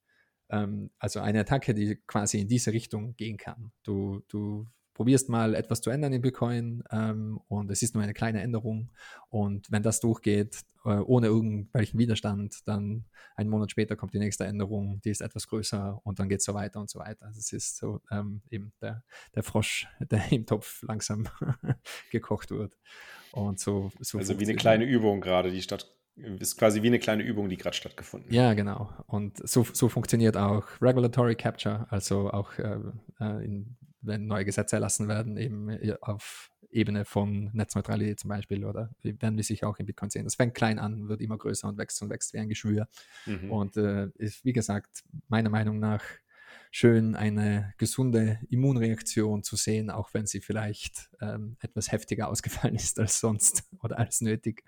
[0.51, 3.73] ähm, also eine Attacke, die quasi in diese Richtung gehen kann.
[3.83, 4.67] Du, du
[4.99, 8.91] probierst mal etwas zu ändern in Bitcoin ähm, und es ist nur eine kleine Änderung
[9.29, 13.05] und wenn das durchgeht, äh, ohne irgendwelchen Widerstand, dann
[13.37, 16.45] einen Monat später kommt die nächste Änderung, die ist etwas größer und dann geht es
[16.45, 17.27] so weiter und so weiter.
[17.27, 19.05] Also es ist so ähm, eben der,
[19.37, 21.29] der Frosch, der im Topf langsam
[22.11, 22.77] gekocht wird.
[23.31, 25.95] Und so, so also wie eine kleine Übung gerade, die statt
[26.41, 28.35] ist quasi wie eine kleine Übung, die gerade stattgefunden hat.
[28.35, 28.91] Ja, genau.
[29.07, 32.79] Und so, so funktioniert auch Regulatory Capture, also auch äh,
[33.21, 38.65] äh in, wenn neue Gesetze erlassen werden, eben äh, auf Ebene von Netzneutralität zum Beispiel,
[38.65, 40.25] oder werden wir sich auch in Bitcoin sehen.
[40.25, 42.89] Das fängt klein an, wird immer größer und wächst und wächst wie ein Geschwür.
[43.25, 43.51] Mhm.
[43.51, 46.03] Und äh, ist, wie gesagt, meiner Meinung nach
[46.71, 52.99] schön, eine gesunde Immunreaktion zu sehen, auch wenn sie vielleicht ähm, etwas heftiger ausgefallen ist
[52.99, 54.65] als sonst oder als nötig.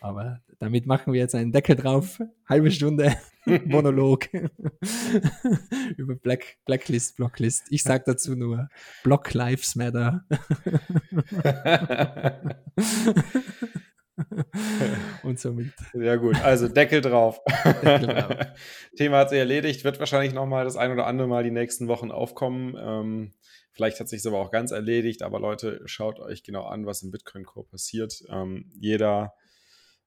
[0.00, 2.20] Aber damit machen wir jetzt einen Deckel drauf.
[2.48, 3.16] Halbe Stunde
[3.64, 4.28] Monolog
[5.96, 7.64] über Black, Blacklist, Blocklist.
[7.70, 8.68] Ich sage dazu nur
[9.02, 10.24] Block Lives Matter.
[15.22, 15.72] und somit.
[15.94, 17.40] Ja, gut, also Deckel drauf.
[17.82, 18.46] Deckel drauf.
[18.96, 22.10] Thema hat sich erledigt, wird wahrscheinlich nochmal das ein oder andere Mal die nächsten Wochen
[22.10, 22.76] aufkommen.
[22.78, 23.32] Ähm,
[23.72, 27.02] vielleicht hat sich es aber auch ganz erledigt, aber Leute, schaut euch genau an, was
[27.02, 28.22] im Bitcoin-Core passiert.
[28.28, 29.34] Ähm, jeder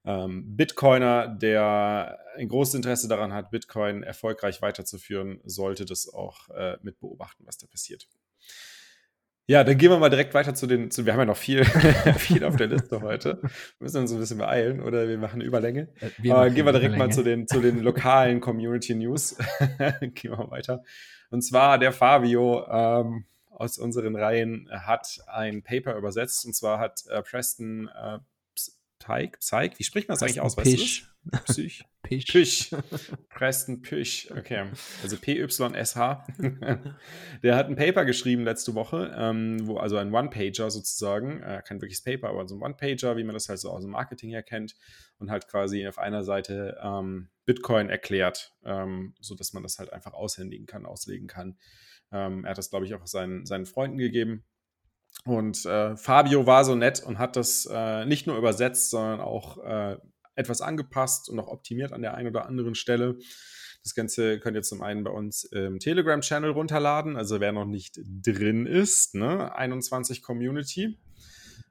[0.06, 6.78] ähm, Bitcoiner, der ein großes Interesse daran hat, Bitcoin erfolgreich weiterzuführen, sollte das auch äh,
[6.84, 8.08] mit beobachten, was da passiert.
[9.48, 11.64] Ja, dann gehen wir mal direkt weiter zu den, zu, wir haben ja noch viel,
[12.18, 13.40] viel auf der Liste heute.
[13.42, 15.90] Wir müssen uns ein bisschen beeilen oder wir machen Überlänge.
[16.00, 19.38] Äh, wir Aber gehen wir direkt mal zu den, zu den lokalen Community News.
[20.00, 20.84] gehen wir weiter.
[21.30, 27.04] Und zwar der Fabio ähm, aus unseren Reihen hat ein Paper übersetzt und zwar hat
[27.10, 28.18] äh, Preston äh,
[29.06, 30.56] Teig, Zeig, wie spricht man das eigentlich aus?
[30.56, 31.08] Pisch.
[31.46, 31.86] Psych.
[32.02, 32.26] Pisch.
[32.26, 32.72] Pisch.
[33.30, 34.32] Preston Pisch.
[34.32, 34.72] Okay.
[35.04, 36.26] Also P-Y-S-H.
[37.44, 41.82] Der hat ein Paper geschrieben letzte Woche, ähm, wo also ein One-Pager sozusagen, äh, kein
[41.82, 44.42] wirkliches Paper, aber so ein One-Pager, wie man das halt so aus dem Marketing her
[44.42, 44.76] kennt
[45.20, 50.14] und halt quasi auf einer Seite ähm, Bitcoin erklärt, ähm, sodass man das halt einfach
[50.14, 51.60] aushändigen kann, auslegen kann.
[52.12, 54.46] Ähm, er hat das, glaube ich, auch seinen, seinen Freunden gegeben
[55.24, 59.64] und äh, Fabio war so nett und hat das äh, nicht nur übersetzt, sondern auch
[59.64, 59.98] äh,
[60.36, 63.18] etwas angepasst und auch optimiert an der einen oder anderen Stelle.
[63.84, 68.00] Das Ganze könnt ihr zum einen bei uns im Telegram-Channel runterladen, also wer noch nicht
[68.04, 69.56] drin ist, ne?
[69.56, 70.98] 21 Community.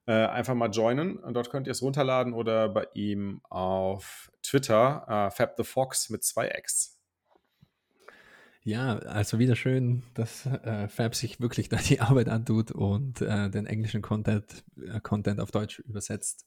[0.07, 5.05] Äh, einfach mal joinen und dort könnt ihr es runterladen oder bei ihm auf Twitter,
[5.09, 6.94] äh, Fab the Fox mit zwei X.
[8.67, 13.51] Ja, also wieder schön, dass äh, Fab sich wirklich da die Arbeit antut und äh,
[13.51, 16.47] den englischen Content, äh, Content auf Deutsch übersetzt.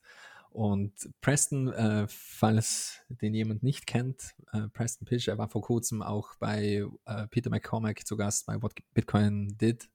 [0.49, 6.01] Und Preston, äh, falls den jemand nicht kennt, äh, Preston Pish, er war vor kurzem
[6.01, 9.87] auch bei äh, Peter McCormack zu Gast bei What Bitcoin Did,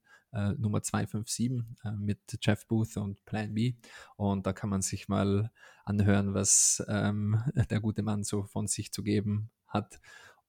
[0.57, 1.63] Nummer 257
[1.99, 3.75] mit Jeff Booth und Plan B.
[4.17, 5.51] Und da kann man sich mal
[5.85, 10.01] anhören, was ähm, der gute Mann so von sich zu geben hat.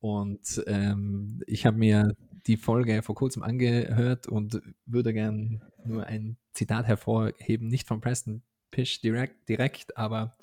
[0.03, 2.13] Und ähm, ich habe mir
[2.45, 8.41] die Folge vor kurzem angehört und würde gern nur ein Zitat hervorheben, nicht von Preston
[8.69, 10.35] Pish direkt, direkt aber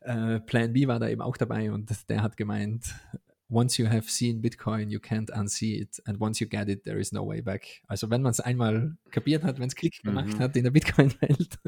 [0.00, 2.94] äh, Plan B war da eben auch dabei und der hat gemeint,
[3.48, 5.98] once you have seen Bitcoin, you can't unsee it.
[6.04, 7.80] And once you get it, there is no way back.
[7.86, 10.38] Also wenn man es einmal kapiert hat, wenn es Klick gemacht mhm.
[10.38, 11.58] hat in der Bitcoin-Welt,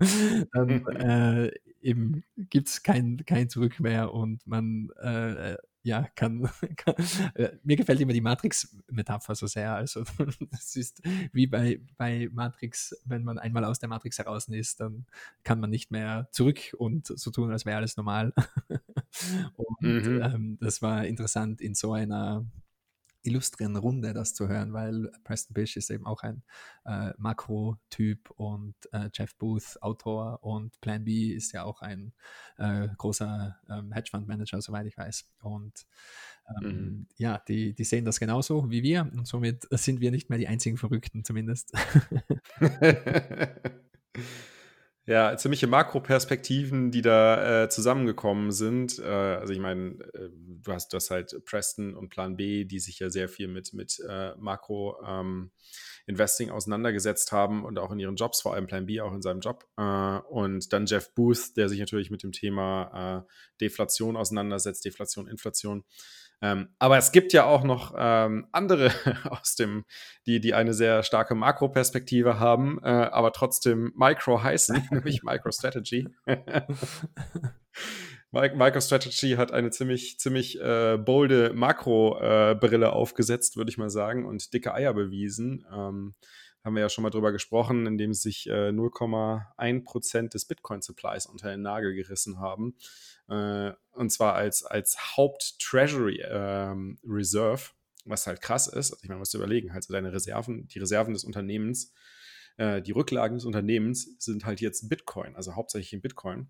[0.54, 1.50] dann äh,
[1.82, 5.56] eben gibt es kein, kein Zurück mehr und man äh,
[5.88, 6.94] ja, kann, kann
[7.34, 9.74] äh, mir gefällt immer die Matrix-Metapher so sehr.
[9.74, 10.04] Also
[10.50, 15.06] das ist wie bei, bei Matrix, wenn man einmal aus der Matrix heraus ist, dann
[15.44, 18.34] kann man nicht mehr zurück und so tun, als wäre alles normal.
[19.56, 20.22] und mhm.
[20.22, 22.44] ähm, das war interessant in so einer
[23.22, 26.42] illustren Runde das zu hören, weil Preston Bish ist eben auch ein
[26.84, 32.12] äh, Makro-Typ und äh, Jeff Booth Autor und Plan B ist ja auch ein
[32.56, 35.28] äh, großer ähm, Hedgefund-Manager, soweit ich weiß.
[35.42, 35.86] Und
[36.62, 37.06] ähm, mhm.
[37.16, 40.48] ja, die, die sehen das genauso wie wir und somit sind wir nicht mehr die
[40.48, 41.72] einzigen Verrückten zumindest.
[45.08, 48.98] Ja, ziemliche Makroperspektiven, die da äh, zusammengekommen sind.
[48.98, 52.98] Äh, also ich meine, äh, du hast das halt Preston und Plan B, die sich
[52.98, 55.50] ja sehr viel mit, mit äh, Makro ähm,
[56.06, 59.40] Investing auseinandergesetzt haben und auch in ihren Jobs, vor allem Plan B auch in seinem
[59.40, 59.64] Job.
[59.78, 63.32] Äh, und dann Jeff Booth, der sich natürlich mit dem Thema äh,
[63.62, 65.84] Deflation auseinandersetzt, Deflation, Inflation.
[66.40, 68.92] Ähm, aber es gibt ja auch noch ähm, andere
[69.30, 69.84] aus dem,
[70.26, 76.08] die, die eine sehr starke Makroperspektive haben, äh, aber trotzdem Micro heißen, nämlich MicroStrategy.
[78.30, 84.52] MicroStrategy hat eine ziemlich, ziemlich äh, bolde Makro-Brille äh, aufgesetzt, würde ich mal sagen, und
[84.52, 85.66] dicke Eier bewiesen.
[85.72, 86.14] Ähm,
[86.64, 91.50] haben wir ja schon mal drüber gesprochen, indem sie sich äh, 0,1% des Bitcoin-Supplies unter
[91.50, 92.74] den Nagel gerissen haben.
[93.28, 97.70] Äh, und zwar als, als Haupt-Treasury ähm, Reserve,
[98.04, 98.92] was halt krass ist.
[98.92, 101.92] Also ich meine, man muss überlegen, halt so deine Reserven, die Reserven des Unternehmens
[102.58, 106.48] äh, die Rücklagen des Unternehmens sind halt jetzt Bitcoin, also hauptsächlich in Bitcoin.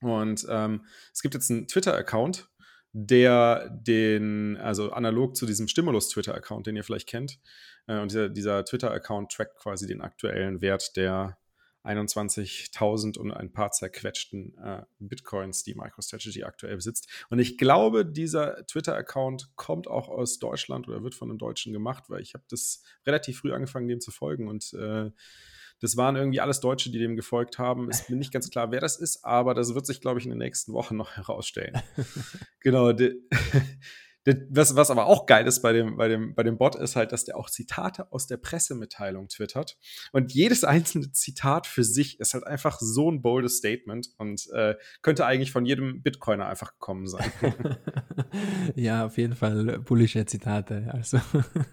[0.00, 2.48] Und ähm, es gibt jetzt einen Twitter-Account,
[2.92, 7.38] der den, also analog zu diesem Stimulus-Twitter-Account, den ihr vielleicht kennt.
[7.86, 11.38] Äh, und dieser, dieser Twitter-Account trackt quasi den aktuellen Wert der
[11.84, 17.08] 21.000 und ein paar zerquetschten äh, Bitcoins, die MicroStrategy aktuell besitzt.
[17.30, 22.04] Und ich glaube, dieser Twitter-Account kommt auch aus Deutschland oder wird von einem Deutschen gemacht,
[22.08, 25.10] weil ich habe das relativ früh angefangen, dem zu folgen und äh,
[25.80, 27.88] das waren irgendwie alles Deutsche, die dem gefolgt haben.
[27.88, 30.30] Ist mir nicht ganz klar, wer das ist, aber das wird sich, glaube ich, in
[30.30, 31.80] den nächsten Wochen noch herausstellen.
[32.60, 32.92] genau.
[34.50, 37.12] Was, was aber auch geil ist bei dem, bei, dem, bei dem Bot, ist halt,
[37.12, 39.78] dass der auch Zitate aus der Pressemitteilung twittert.
[40.12, 44.74] Und jedes einzelne Zitat für sich ist halt einfach so ein boldes Statement und äh,
[45.00, 47.32] könnte eigentlich von jedem Bitcoiner einfach gekommen sein.
[48.74, 50.90] ja, auf jeden Fall bullische Zitate.
[50.92, 51.18] Also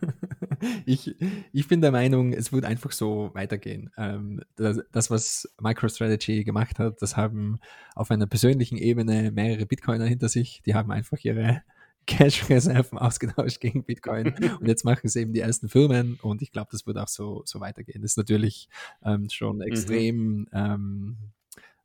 [0.85, 1.15] ich,
[1.51, 3.91] ich bin der Meinung, es wird einfach so weitergehen.
[3.97, 7.59] Ähm, das, das, was MicroStrategy gemacht hat, das haben
[7.93, 10.61] auf einer persönlichen Ebene mehrere Bitcoiner hinter sich.
[10.65, 11.61] Die haben einfach ihre
[12.07, 14.33] Cash-Reserven ausgetauscht gegen Bitcoin.
[14.59, 17.43] und jetzt machen es eben die ersten Firmen und ich glaube, das wird auch so,
[17.45, 18.01] so weitergehen.
[18.01, 18.69] Das ist natürlich
[19.05, 19.61] ähm, schon mhm.
[19.63, 20.47] extrem mhm.
[20.53, 21.17] ähm,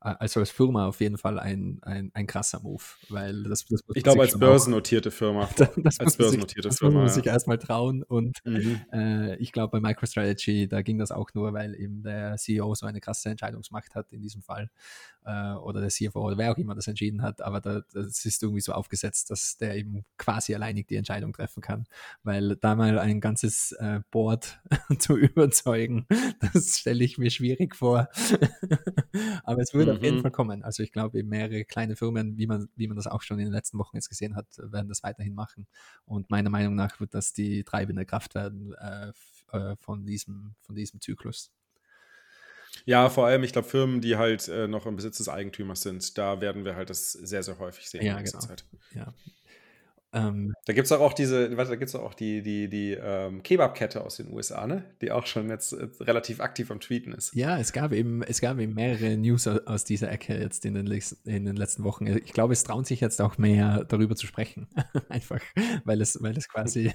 [0.03, 4.03] also als Firma auf jeden Fall ein, ein, ein krasser Move, weil das, das Ich
[4.03, 5.49] glaube, als börsennotierte auch, Firma.
[5.77, 7.01] das als börsennotierte sich, Firma.
[7.01, 8.81] Das muss man sich erstmal trauen und mhm.
[8.93, 12.87] äh, ich glaube, bei MicroStrategy, da ging das auch nur, weil eben der CEO so
[12.87, 14.71] eine krasse Entscheidungsmacht hat in diesem Fall
[15.25, 18.43] äh, oder der CFO oder wer auch immer das entschieden hat, aber da, das ist
[18.43, 21.87] irgendwie so aufgesetzt, dass der eben quasi alleinig die Entscheidung treffen kann,
[22.25, 24.61] weil da mal ein ganzes äh, Board
[24.99, 26.07] zu überzeugen,
[26.53, 28.09] das stelle ich mir schwierig vor.
[29.45, 30.22] aber es würde auf jeden mhm.
[30.22, 30.62] Fall kommen.
[30.62, 33.53] Also ich glaube, mehrere kleine Firmen, wie man, wie man das auch schon in den
[33.53, 35.66] letzten Wochen jetzt gesehen hat, werden das weiterhin machen.
[36.05, 39.12] Und meiner Meinung nach wird das die treibende Kraft werden äh,
[39.53, 41.51] äh von, diesem, von diesem Zyklus.
[42.84, 46.16] Ja, vor allem, ich glaube, Firmen, die halt äh, noch im Besitz des Eigentümers sind,
[46.18, 48.38] da werden wir halt das sehr, sehr häufig sehen ja, in genau.
[48.38, 48.64] Zeit.
[48.95, 49.12] Ja.
[50.15, 53.43] Ähm, da gibt es auch diese, warte, da gibt es auch die, die, die ähm,
[53.43, 54.85] Kebab-Kette aus den USA, ne?
[55.01, 57.35] Die auch schon jetzt äh, relativ aktiv am Tweeten ist.
[57.35, 60.87] Ja, es gab eben, es gab eben mehrere News aus dieser Ecke jetzt in den,
[61.25, 62.07] in den letzten Wochen.
[62.07, 64.69] Ich glaube, es trauen sich jetzt auch mehr darüber zu sprechen.
[65.09, 65.41] Einfach,
[65.85, 66.93] weil es, weil es quasi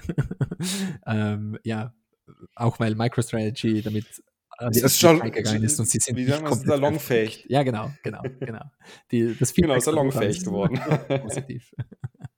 [1.07, 1.93] ähm, ja,
[2.55, 4.05] auch weil MicroStrategy damit
[4.59, 7.45] äh, das ist schon gegangen ist und sie sind wie sagen wir, salonfähig.
[7.49, 8.63] Ja, genau, genau, genau.
[9.11, 10.79] Die, das genau, salonfähig geworden.
[11.21, 11.73] Positiv.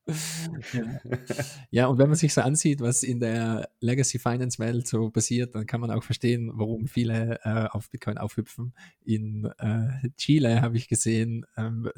[1.72, 1.88] ja.
[1.88, 5.66] und wenn man sich so ansieht, was in der Legacy Finance Welt so passiert, dann
[5.66, 8.74] kann man auch verstehen, warum viele äh, auf Bitcoin aufhüpfen.
[9.04, 11.90] In äh, Chile habe ich gesehen, ähm,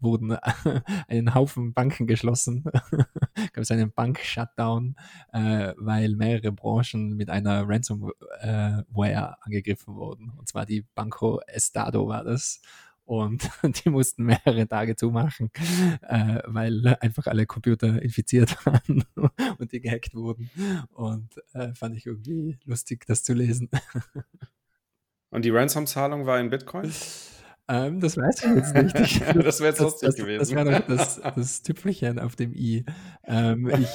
[0.00, 0.36] wurden
[1.08, 2.64] einen Haufen Banken geschlossen.
[3.52, 4.96] gab es einen Bank-Shutdown,
[5.32, 10.32] äh, weil mehrere Branchen mit einer Ransomware angegriffen wurden.
[10.36, 12.60] Und zwar die Banco Estado war das
[13.06, 13.48] und
[13.84, 15.50] die mussten mehrere Tage zumachen,
[16.02, 19.04] äh, weil einfach alle Computer infiziert waren
[19.58, 20.50] und die gehackt wurden.
[20.90, 23.70] Und äh, fand ich irgendwie lustig, das zu lesen.
[25.30, 26.92] Und die Ransom-Zahlung war in Bitcoin?
[27.68, 28.96] Ähm, das weiß ich jetzt nicht.
[29.00, 30.38] Ich, das wäre jetzt lustig das, gewesen.
[30.38, 32.84] Das wäre doch das, das Tüpfelchen auf dem i.
[33.24, 33.88] Ähm, ich,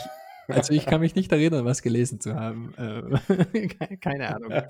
[0.48, 2.74] also ich kann mich nicht erinnern, was gelesen zu haben.
[2.78, 3.68] Äh,
[3.98, 4.52] keine Ahnung.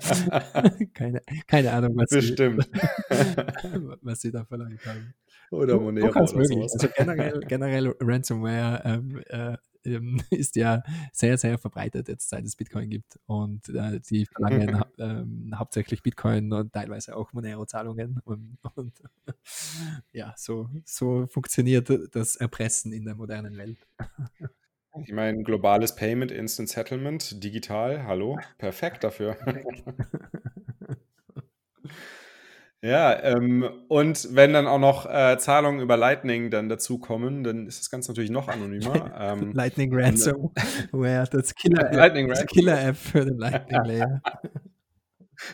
[0.94, 2.36] Keine, keine Ahnung, was sie,
[4.02, 5.14] was sie da verlangt haben.
[5.50, 6.72] Oder Monero oder sowas.
[6.72, 12.56] Also generell, generell Ransomware ähm, äh, ähm, ist ja sehr, sehr verbreitet jetzt, seit es
[12.56, 13.18] Bitcoin gibt.
[13.26, 18.20] Und äh, die verlangen ha ähm, hauptsächlich Bitcoin und teilweise auch Monero-Zahlungen.
[18.24, 19.02] Und, und
[20.12, 23.78] ja, so, so funktioniert das Erpressen in der modernen Welt.
[25.00, 29.36] Ich meine, globales Payment, Instant Settlement, digital, hallo, perfekt dafür.
[32.82, 37.80] ja, ähm, und wenn dann auch noch äh, Zahlungen über Lightning dann dazukommen, dann ist
[37.80, 39.10] das Ganze natürlich noch anonymer.
[39.18, 44.22] Ähm, Lightning Ransomware, das Killer-App Killer für den Lightning Layer.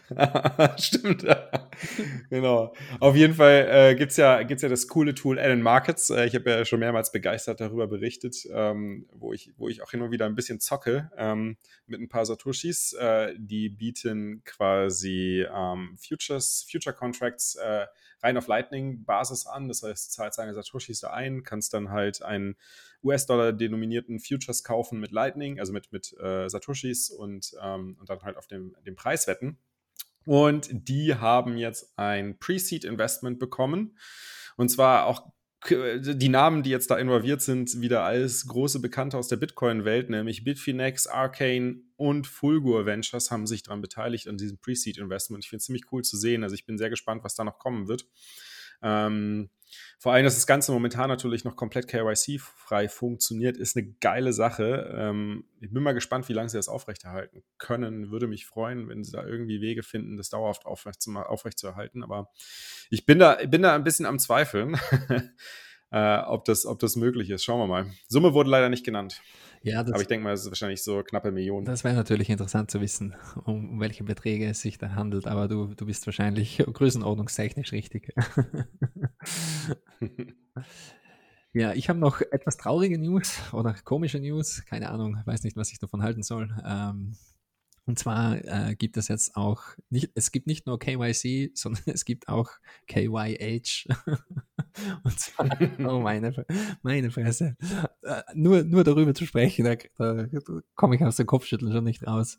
[0.79, 1.27] Stimmt.
[2.31, 2.75] genau.
[3.01, 6.11] Auf jeden Fall äh, gibt es ja, gibt's ja das coole Tool Allen Markets.
[6.11, 9.93] Äh, ich habe ja schon mehrmals begeistert darüber berichtet, ähm, wo, ich, wo ich auch
[9.93, 12.93] und wieder ein bisschen zocke ähm, mit ein paar Satoshis.
[12.95, 17.87] Äh, die bieten quasi ähm, Futures, Future Contracts äh,
[18.23, 19.69] rein auf Lightning-Basis an.
[19.69, 22.57] Das heißt, zahlst deine Satoshis da ein, kannst dann halt einen
[23.05, 28.23] US-Dollar denominierten Futures kaufen mit Lightning, also mit, mit äh, Satoshis und, ähm, und dann
[28.23, 29.59] halt auf dem, dem Preis wetten.
[30.25, 33.97] Und die haben jetzt ein Pre-Seed-Investment bekommen.
[34.57, 35.33] Und zwar auch
[35.69, 40.45] die Namen, die jetzt da involviert sind, wieder als große Bekannte aus der Bitcoin-Welt, nämlich
[40.45, 45.45] Bitfinex, Arcane und Fulgur Ventures haben sich daran beteiligt an diesem Pre-Seed-Investment.
[45.45, 46.45] Ich finde es ziemlich cool zu sehen.
[46.45, 48.07] Also ich bin sehr gespannt, was da noch kommen wird.
[48.83, 49.51] Ähm,
[49.99, 54.95] vor allem, dass das Ganze momentan natürlich noch komplett KYC-frei funktioniert, ist eine geile Sache.
[54.97, 58.11] Ähm, ich bin mal gespannt, wie lange sie das aufrechterhalten können.
[58.11, 62.03] Würde mich freuen, wenn sie da irgendwie Wege finden, das dauerhaft aufrecht zu, aufrechtzuerhalten.
[62.03, 62.31] Aber
[62.91, 64.79] ich bin da, bin da ein bisschen am Zweifeln,
[65.91, 67.45] äh, ob, das, ob das möglich ist.
[67.45, 67.91] Schauen wir mal.
[68.09, 69.21] Summe wurde leider nicht genannt.
[69.63, 71.67] Ja, das, Aber ich denke mal, es ist wahrscheinlich so knappe Millionen.
[71.67, 75.27] Das wäre natürlich interessant zu wissen, um, um, welche Beträge es sich da handelt.
[75.27, 78.15] Aber du, du bist wahrscheinlich größenordnungstechnisch richtig.
[81.53, 84.65] ja, ich habe noch etwas traurige News oder komische News.
[84.67, 86.55] Keine Ahnung, weiß nicht, was ich davon halten soll.
[86.65, 87.17] Ähm,
[87.89, 92.05] und zwar äh, gibt es jetzt auch nicht, es gibt nicht nur KYC, sondern es
[92.05, 92.51] gibt auch
[92.87, 93.89] KYH.
[95.03, 95.49] Und zwar,
[95.81, 96.45] oh meine,
[96.83, 97.57] meine Fresse.
[98.03, 100.29] Äh, nur, nur darüber zu sprechen, da, da
[100.75, 102.39] komme ich aus dem Kopfschütteln schon nicht raus.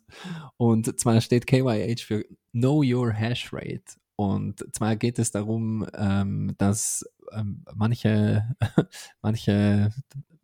[0.56, 3.98] Und zwar steht KYH für Know Your Hash Rate.
[4.14, 8.54] Und zwar geht es darum, ähm, dass ähm, manche,
[9.20, 9.92] manche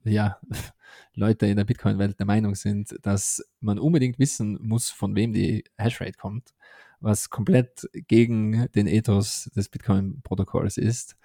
[0.06, 0.38] ja,
[1.14, 5.64] Leute in der Bitcoin-Welt der Meinung sind, dass man unbedingt wissen muss, von wem die
[5.78, 6.54] Hashrate kommt,
[7.00, 11.16] was komplett gegen den Ethos des Bitcoin-Protokolls ist.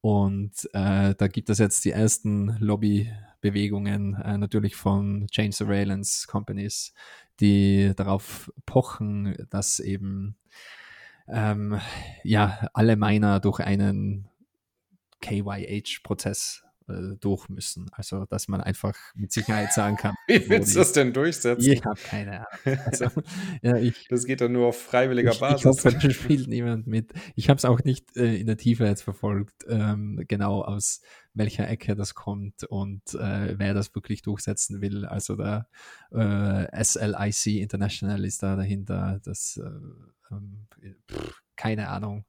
[0.00, 6.92] Und äh, da gibt es jetzt die ersten Lobbybewegungen, äh, natürlich von Chain Surveillance Companies,
[7.38, 10.36] die darauf pochen, dass eben
[11.28, 11.80] ähm,
[12.24, 14.28] ja alle Miner durch einen
[15.20, 17.90] KYH-Prozess äh, durch müssen.
[17.92, 20.14] Also, dass man einfach mit Sicherheit sagen kann.
[20.26, 21.72] Wie willst du das denn durchsetzen?
[21.72, 22.78] Ich habe keine Ahnung.
[22.84, 23.06] Also,
[23.62, 25.60] ja, ich, das geht dann nur auf freiwilliger ich, Basis.
[25.60, 27.12] Ich hoffe, da spielt niemand mit.
[27.34, 31.00] Ich habe es auch nicht äh, in der Tiefe jetzt verfolgt, ähm, genau aus
[31.34, 35.06] welcher Ecke das kommt und äh, wer das wirklich durchsetzen will.
[35.06, 35.66] Also der
[36.10, 39.20] äh, SLIC International ist da dahinter.
[39.24, 39.68] Das äh,
[40.30, 40.66] ähm,
[41.10, 42.24] pff, keine Ahnung.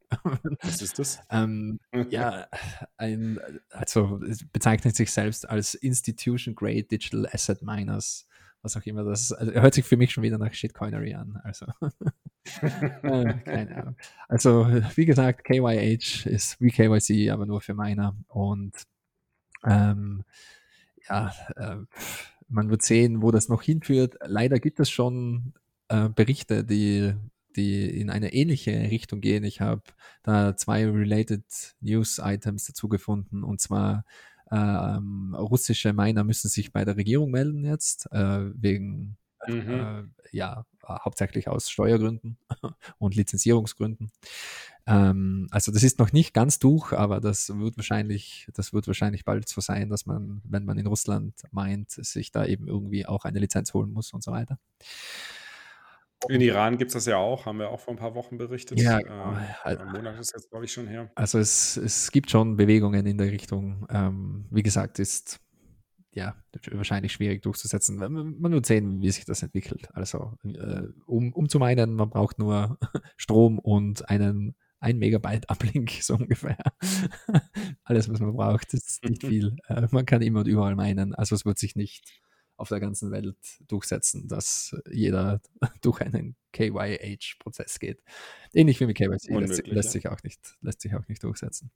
[0.62, 1.20] Was ist das?
[1.32, 1.80] ähm,
[2.12, 2.46] ja,
[2.98, 3.40] ein,
[3.72, 4.22] also
[4.52, 8.28] bezeichnet sich selbst als Institution Grade Digital Asset Miners,
[8.62, 11.42] was auch immer das also, hört sich für mich schon wieder nach Shitcoinery an.
[11.44, 11.66] Also,
[12.62, 13.96] äh, keine Ahnung.
[14.28, 18.84] Also, wie gesagt, KYH ist wie KYC, aber nur für Miner und
[19.66, 20.26] ähm,
[21.10, 21.78] ja, äh,
[22.50, 24.16] man wird sehen, wo das noch hinführt.
[24.24, 25.54] Leider gibt es schon
[25.88, 27.16] äh, Berichte, die
[27.54, 29.44] die in eine ähnliche Richtung gehen.
[29.44, 29.84] Ich habe
[30.24, 31.46] da zwei related
[31.82, 34.06] News-Items dazu gefunden und zwar
[34.52, 39.70] ähm, russische Miner müssen sich bei der Regierung melden jetzt äh, wegen mhm.
[39.70, 42.38] äh, ja hauptsächlich aus Steuergründen
[42.98, 44.12] und Lizenzierungsgründen.
[44.86, 49.24] Ähm, also das ist noch nicht ganz durch, aber das wird wahrscheinlich, das wird wahrscheinlich
[49.26, 53.26] bald so sein, dass man, wenn man in Russland meint, sich da eben irgendwie auch
[53.26, 54.60] eine Lizenz holen muss und so weiter.
[56.30, 58.80] In Iran gibt es das ja auch, haben wir auch vor ein paar Wochen berichtet.
[58.80, 59.00] Ja.
[59.00, 61.12] Äh, ein Monat ist jetzt, glaube ich, schon her.
[61.16, 63.86] Also es, es gibt schon Bewegungen in der Richtung.
[63.90, 65.40] Ähm, wie gesagt, ist
[66.14, 66.36] ja
[66.72, 67.98] wahrscheinlich schwierig durchzusetzen.
[67.98, 69.90] Man wird sehen, wie sich das entwickelt.
[69.94, 72.78] Also äh, um, um zu meinen, man braucht nur
[73.18, 76.58] Strom und einen ein Megabyte Uplink, so ungefähr.
[77.84, 79.56] Alles, was man braucht, ist nicht viel.
[79.68, 81.16] Äh, man kann immer und überall meinen.
[81.16, 82.04] Also es wird sich nicht
[82.64, 83.36] auf der ganzen Welt
[83.68, 85.42] durchsetzen, dass jeder
[85.82, 88.02] durch einen KYH-Prozess geht.
[88.54, 91.72] Ähnlich wie mit KYC lässt, lässt, sich auch nicht, lässt sich auch nicht durchsetzen.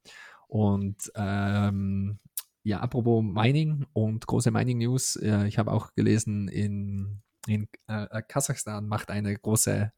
[0.48, 2.20] Und ähm,
[2.64, 8.88] ja, apropos Mining und große Mining-News, äh, ich habe auch gelesen, in, in äh, Kasachstan
[8.88, 9.92] macht eine große,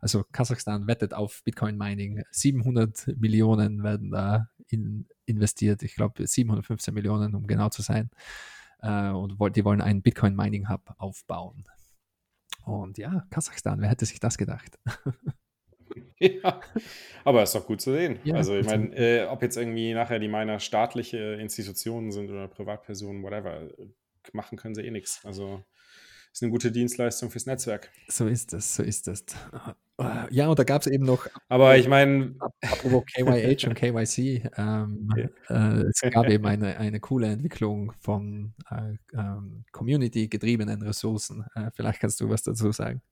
[0.00, 2.24] also Kasachstan wettet auf Bitcoin-Mining.
[2.32, 8.10] 700 Millionen werden da in, investiert, ich glaube 715 Millionen, um genau zu sein
[8.82, 11.64] äh, und die wollen einen Bitcoin-Mining-Hub aufbauen.
[12.64, 14.78] Und ja, Kasachstan, wer hätte sich das gedacht?
[16.18, 16.60] ja,
[17.24, 18.18] aber ist doch gut zu sehen.
[18.24, 22.48] Ja, also ich meine, äh, ob jetzt irgendwie nachher die Miner staatliche Institutionen sind oder
[22.48, 23.68] Privatpersonen, whatever,
[24.32, 25.24] machen können sie eh nichts.
[25.24, 25.64] Also
[26.32, 27.90] ist eine gute Dienstleistung fürs Netzwerk.
[28.08, 29.24] So ist es, so ist es.
[30.30, 31.26] Ja, und da gab es eben noch.
[31.48, 32.34] Aber ich meine.
[32.62, 35.28] Apropos KYH und KYC, ähm, okay.
[35.48, 41.44] äh, es gab eben eine, eine coole Entwicklung von äh, ähm, Community-getriebenen Ressourcen.
[41.54, 43.02] Äh, vielleicht kannst du was dazu sagen.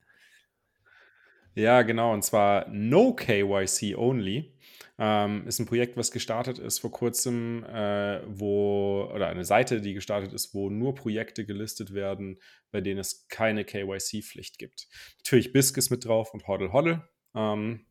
[1.55, 4.53] Ja, genau, und zwar No KYC Only.
[5.03, 9.95] Ähm, ist ein Projekt, was gestartet ist vor kurzem, äh, wo, oder eine Seite, die
[9.95, 12.39] gestartet ist, wo nur Projekte gelistet werden,
[12.71, 14.89] bei denen es keine KYC-Pflicht gibt.
[15.17, 17.09] Natürlich BISC ist mit drauf und Hoddle Hoddle.
[17.35, 17.87] Ähm,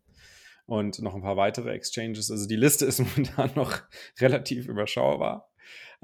[0.68, 2.30] und noch ein paar weitere Exchanges.
[2.30, 3.82] Also die Liste ist momentan noch
[4.20, 5.50] relativ überschaubar.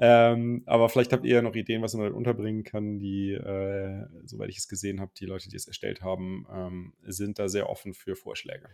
[0.00, 2.98] Ähm, aber vielleicht habt ihr ja noch Ideen, was man da unterbringen kann.
[2.98, 7.38] Die, äh, soweit ich es gesehen habe, die Leute, die es erstellt haben, ähm, sind
[7.38, 8.68] da sehr offen für Vorschläge.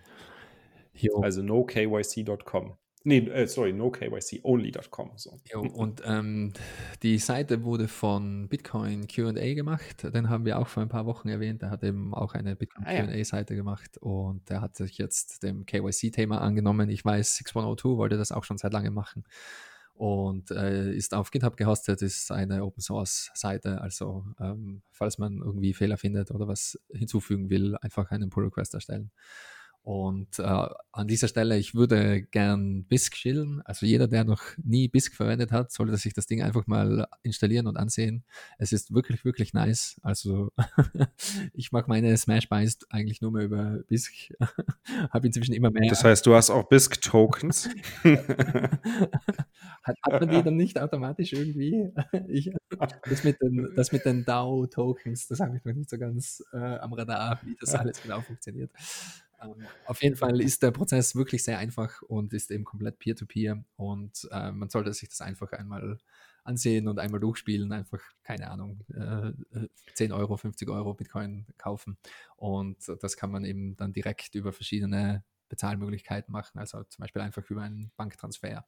[0.95, 1.21] Jo.
[1.21, 2.77] Also nokyc.com.
[3.05, 5.11] Nee, äh, sorry, nokyc.only.com.
[5.17, 5.41] So.
[5.53, 6.53] Jo, und ähm,
[7.03, 10.05] die Seite wurde von Bitcoin QA gemacht.
[10.15, 11.63] Den haben wir auch vor ein paar Wochen erwähnt.
[11.63, 13.59] Der hat eben auch eine Bitcoin ah, QA-Seite ja.
[13.59, 16.91] gemacht und der hat sich jetzt dem KYC-Thema angenommen.
[16.91, 19.25] Ich weiß, 6102 wollte das auch schon seit langem machen
[19.95, 23.81] und äh, ist auf GitHub gehostet, ist eine Open Source Seite.
[23.81, 28.75] Also ähm, falls man irgendwie Fehler findet oder was hinzufügen will, einfach einen Pull Request
[28.75, 29.11] erstellen.
[29.85, 30.43] Und äh,
[30.93, 33.63] an dieser Stelle, ich würde gern BISC schildern.
[33.65, 37.67] Also jeder, der noch nie BISC verwendet hat, sollte sich das Ding einfach mal installieren
[37.67, 38.23] und ansehen.
[38.59, 40.01] Es ist wirklich, wirklich nice.
[40.03, 40.53] Also
[41.53, 44.33] ich mache meine Smash Buys eigentlich nur mehr über BISC.
[45.11, 45.89] Habe inzwischen immer mehr.
[45.89, 47.69] Das heißt, du hast auch BISC-Tokens?
[48.05, 51.91] hat, hat, man die dann nicht automatisch irgendwie?
[52.29, 52.53] ich,
[53.09, 56.57] das, mit den, das mit den DAO-Tokens, das habe ich noch nicht so ganz äh,
[56.57, 58.71] am Radar, wie das alles genau funktioniert.
[59.43, 63.55] Ähm, auf jeden Fall ist der Prozess wirklich sehr einfach und ist eben komplett peer-to-peer
[63.57, 65.99] -peer und äh, man sollte sich das einfach einmal
[66.45, 69.33] ansehen und einmal durchspielen, einfach, keine Ahnung, äh,
[69.95, 71.99] 10 äh, Euro, 50 Euro Bitcoin kaufen
[72.37, 77.49] und das kann man eben dann direkt über verschiedene Bezahlmöglichkeiten machen, also zum Beispiel einfach
[77.51, 78.67] über einen Banktransfer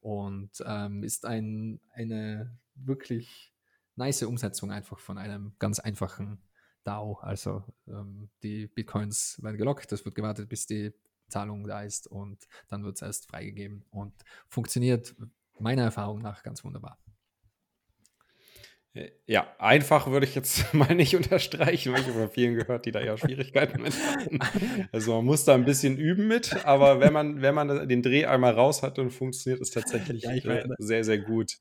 [0.00, 3.52] und ähm, ist ein, eine wirklich
[3.96, 6.42] nice Umsetzung einfach von einem ganz einfachen
[6.86, 7.18] DAO.
[7.20, 10.92] Also ähm, die Bitcoins werden gelockt, es wird gewartet, bis die
[11.28, 14.14] Zahlung da ist und dann wird es erst freigegeben und
[14.48, 15.14] funktioniert
[15.58, 16.98] meiner Erfahrung nach ganz wunderbar.
[19.26, 22.92] Ja, einfach würde ich jetzt mal nicht unterstreichen, weil ich habe von vielen gehört, die
[22.92, 24.38] da eher Schwierigkeiten mit hatten.
[24.92, 28.26] Also man muss da ein bisschen üben mit, aber wenn man, wenn man den Dreh
[28.26, 31.58] einmal raus hat, dann funktioniert es tatsächlich ja, meine, sehr, sehr gut.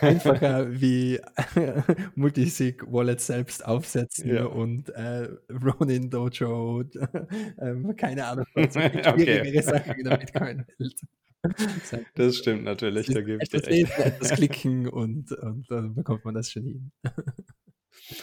[0.00, 1.20] Einfacher wie
[2.14, 4.44] Multisig-Wallet selbst aufsetzen ja.
[4.44, 9.62] und äh, Ronin Dojo, äh, keine Ahnung, was schwierigere okay.
[9.62, 11.00] Sachen in der Bitcoin-Welt.
[12.14, 13.98] Das stimmt natürlich, da gebe ich dir recht.
[13.98, 16.92] Etwas klicken und, und dann bekommt man das schon hin.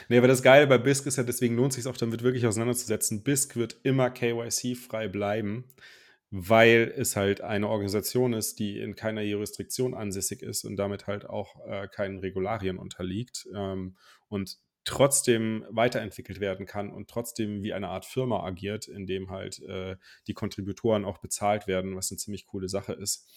[0.10, 2.46] Nee, aber das Geile bei BISC ist ja, deswegen lohnt es sich auch damit wirklich
[2.46, 3.24] auseinanderzusetzen.
[3.24, 5.66] BISC wird immer KYC-frei bleiben,
[6.30, 11.26] weil es halt eine Organisation ist, die in keiner Jurisdiktion ansässig ist und damit halt
[11.26, 13.48] auch äh, keinen Regularien unterliegt.
[13.56, 13.96] Ähm,
[14.28, 14.58] und
[14.88, 19.98] trotzdem weiterentwickelt werden kann und trotzdem wie eine Art Firma agiert, in dem halt äh,
[20.28, 23.30] die Kontributoren auch bezahlt werden, was eine ziemlich coole Sache ist.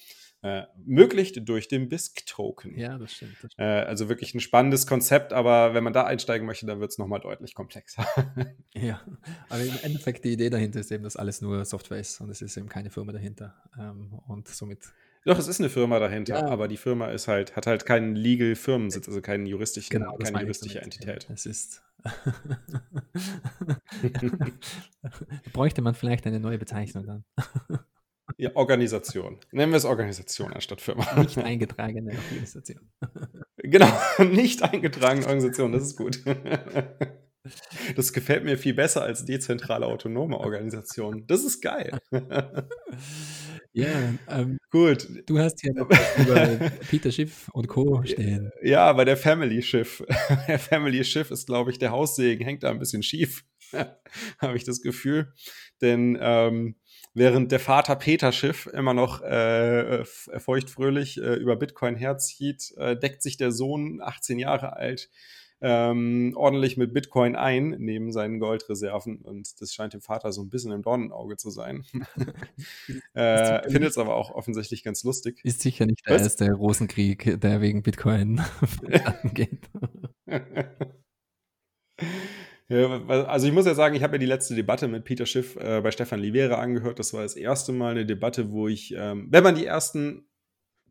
[0.43, 2.79] Äh, möglich durch den BISC-Token.
[2.79, 3.33] Ja, das stimmt.
[3.43, 3.59] Das stimmt.
[3.59, 6.99] Äh, also wirklich ein spannendes Konzept, aber wenn man da einsteigen möchte, dann wird es
[6.99, 8.07] nochmal deutlich komplexer.
[8.75, 9.05] ja,
[9.49, 12.41] aber im Endeffekt die Idee dahinter ist eben, dass alles nur Software ist und es
[12.41, 13.61] ist eben keine Firma dahinter.
[13.79, 14.85] Ähm, und somit
[15.25, 16.47] doch, es ist eine Firma dahinter, ja.
[16.47, 20.41] aber die Firma ist halt, hat halt keinen Legal Firmensitz, also keinen juristischen, genau, keine
[20.41, 21.29] juristische Entität.
[21.31, 21.83] Es ist.
[25.53, 27.25] bräuchte man vielleicht eine neue Bezeichnung dann.
[28.39, 29.39] ja, Organisation.
[29.53, 31.07] Nennen wir es Organisation anstatt Firma.
[31.21, 32.91] Nicht eingetragene Organisation.
[33.59, 36.25] genau, nicht eingetragene Organisation, das ist gut.
[37.97, 41.27] Das gefällt mir viel besser als dezentrale autonome Organisation.
[41.27, 41.99] Das ist geil.
[43.73, 45.09] Ja, ähm, gut.
[45.27, 48.03] Du hast hier noch über Peter Schiff und Co.
[48.05, 48.51] stehen.
[48.63, 50.03] Ja, aber der Family Schiff.
[50.49, 53.45] Der Family Schiff ist, glaube ich, der Haussegen hängt da ein bisschen schief,
[54.39, 55.33] habe ich das Gefühl.
[55.81, 56.77] Denn ähm,
[57.15, 63.23] während der Vater Peter Schiff immer noch äh, feuchtfröhlich äh, über Bitcoin herzieht, äh, deckt
[63.23, 65.11] sich der Sohn, 18 Jahre alt,
[65.61, 69.19] ähm, ordentlich mit Bitcoin ein, neben seinen Goldreserven.
[69.19, 71.85] Und das scheint dem Vater so ein bisschen im Dornenauge zu sein.
[73.15, 75.41] äh, Findet es aber auch offensichtlich ganz lustig.
[75.45, 76.23] Ist sicher nicht der Was?
[76.23, 78.41] erste Rosenkrieg, der wegen Bitcoin
[79.23, 79.69] angeht.
[82.73, 85.57] Ja, also ich muss ja sagen, ich habe ja die letzte Debatte mit Peter Schiff
[85.57, 87.01] äh, bei Stefan Livera angehört.
[87.01, 90.30] Das war das erste Mal eine Debatte, wo ich, ähm, wenn man die ersten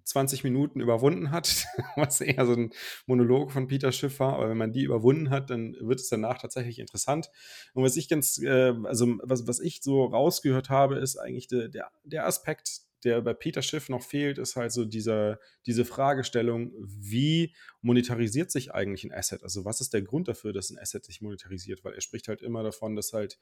[0.10, 2.72] 20 Minuten überwunden hat, was eher so ein
[3.06, 6.40] Monolog von Peter Schiff war, aber wenn man die überwunden hat, dann wird es danach
[6.40, 7.30] tatsächlich interessant.
[7.74, 11.70] Und was ich ganz, äh, also was, was ich so rausgehört habe, ist eigentlich de,
[11.70, 15.40] der, der Aspekt, der bei Peter Schiff noch fehlt, ist halt so dieser,
[15.70, 19.44] diese Fragestellung, wie monetarisiert sich eigentlich ein Asset?
[19.44, 21.84] Also was ist der Grund dafür, dass ein Asset sich monetarisiert?
[21.84, 23.40] Weil er spricht halt immer davon, dass halt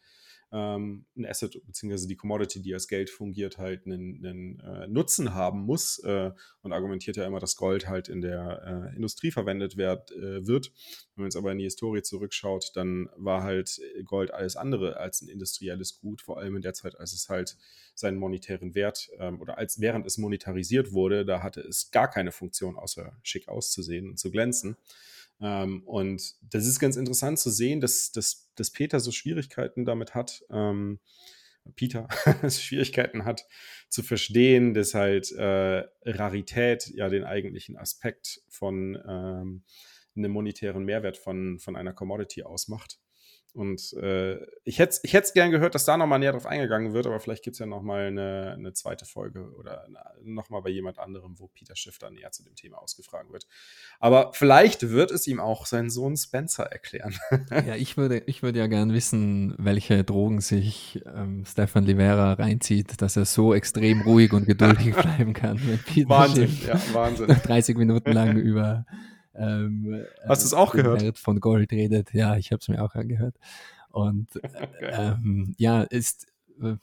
[0.51, 2.05] ähm, ein Asset bzw.
[2.05, 6.73] die Commodity, die als Geld fungiert, halt einen, einen äh, Nutzen haben muss äh, und
[6.73, 10.73] argumentiert ja immer, dass Gold halt in der äh, Industrie verwendet werd, äh, wird.
[11.15, 15.21] Wenn man jetzt aber in die Historie zurückschaut, dann war halt Gold alles andere als
[15.21, 17.57] ein industrielles Gut, vor allem in der Zeit, als es halt
[17.95, 22.31] seinen monetären Wert ähm, oder als während es monetarisiert wurde, da hatte es gar keine
[22.31, 24.75] Funktion, außer schick auszusehen und zu glänzen.
[25.39, 30.15] Ähm, und das ist ganz interessant zu sehen, dass, dass, dass Peter so Schwierigkeiten damit
[30.15, 30.99] hat, ähm,
[31.75, 32.07] Peter
[32.49, 33.45] Schwierigkeiten hat
[33.89, 39.63] zu verstehen, dass halt äh, Rarität ja den eigentlichen Aspekt von ähm,
[40.15, 42.97] einem monetären Mehrwert von, von einer Commodity ausmacht.
[43.57, 47.07] Und äh, ich hätte ich es gern gehört, dass da nochmal näher drauf eingegangen wird,
[47.07, 49.87] aber vielleicht gibt es ja nochmal eine, eine zweite Folge oder
[50.23, 53.47] nochmal bei jemand anderem, wo Peter Schiff dann näher zu dem Thema ausgefragt wird.
[53.99, 57.15] Aber vielleicht wird es ihm auch sein Sohn Spencer erklären.
[57.49, 63.01] ja, ich würde, ich würde ja gern wissen, welche Drogen sich ähm, Stefan Livera reinzieht,
[63.01, 65.59] dass er so extrem ruhig und geduldig bleiben kann.
[66.05, 67.27] Wahnsinn, Schiff ja, Wahnsinn.
[67.43, 68.85] 30 Minuten lang über
[69.37, 71.01] ähm, Hast du es auch gehört?
[71.01, 72.13] Wert von Gold redet.
[72.13, 73.35] Ja, ich habe es mir auch angehört.
[73.89, 74.61] Und okay.
[74.81, 76.27] ähm, ja, ist,
[76.61, 76.75] äh,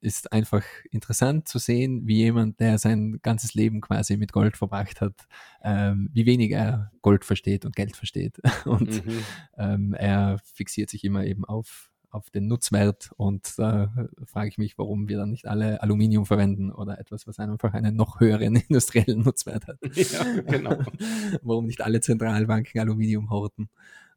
[0.00, 5.00] ist einfach interessant zu sehen, wie jemand, der sein ganzes Leben quasi mit Gold verbracht
[5.00, 5.14] hat,
[5.62, 8.40] ähm, wie wenig er Gold versteht und Geld versteht.
[8.64, 9.24] Und mhm.
[9.58, 13.92] ähm, er fixiert sich immer eben auf auf den Nutzwert und da
[14.24, 17.96] frage ich mich, warum wir dann nicht alle Aluminium verwenden oder etwas, was einfach einen
[17.96, 19.78] noch höheren industriellen Nutzwert hat.
[19.94, 20.78] Ja, genau.
[21.42, 23.68] warum nicht alle Zentralbanken Aluminium horten.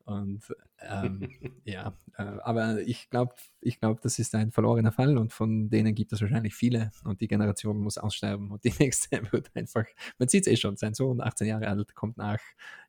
[0.06, 0.42] Und
[0.88, 1.30] ähm,
[1.66, 5.96] ja, äh, aber ich glaube, ich glaube, das ist ein verlorener Fall und von denen
[5.96, 9.86] gibt es wahrscheinlich viele und die Generation muss aussterben und die nächste wird einfach,
[10.20, 12.40] man sieht es eh schon, sein Sohn, 18 Jahre alt, kommt nach,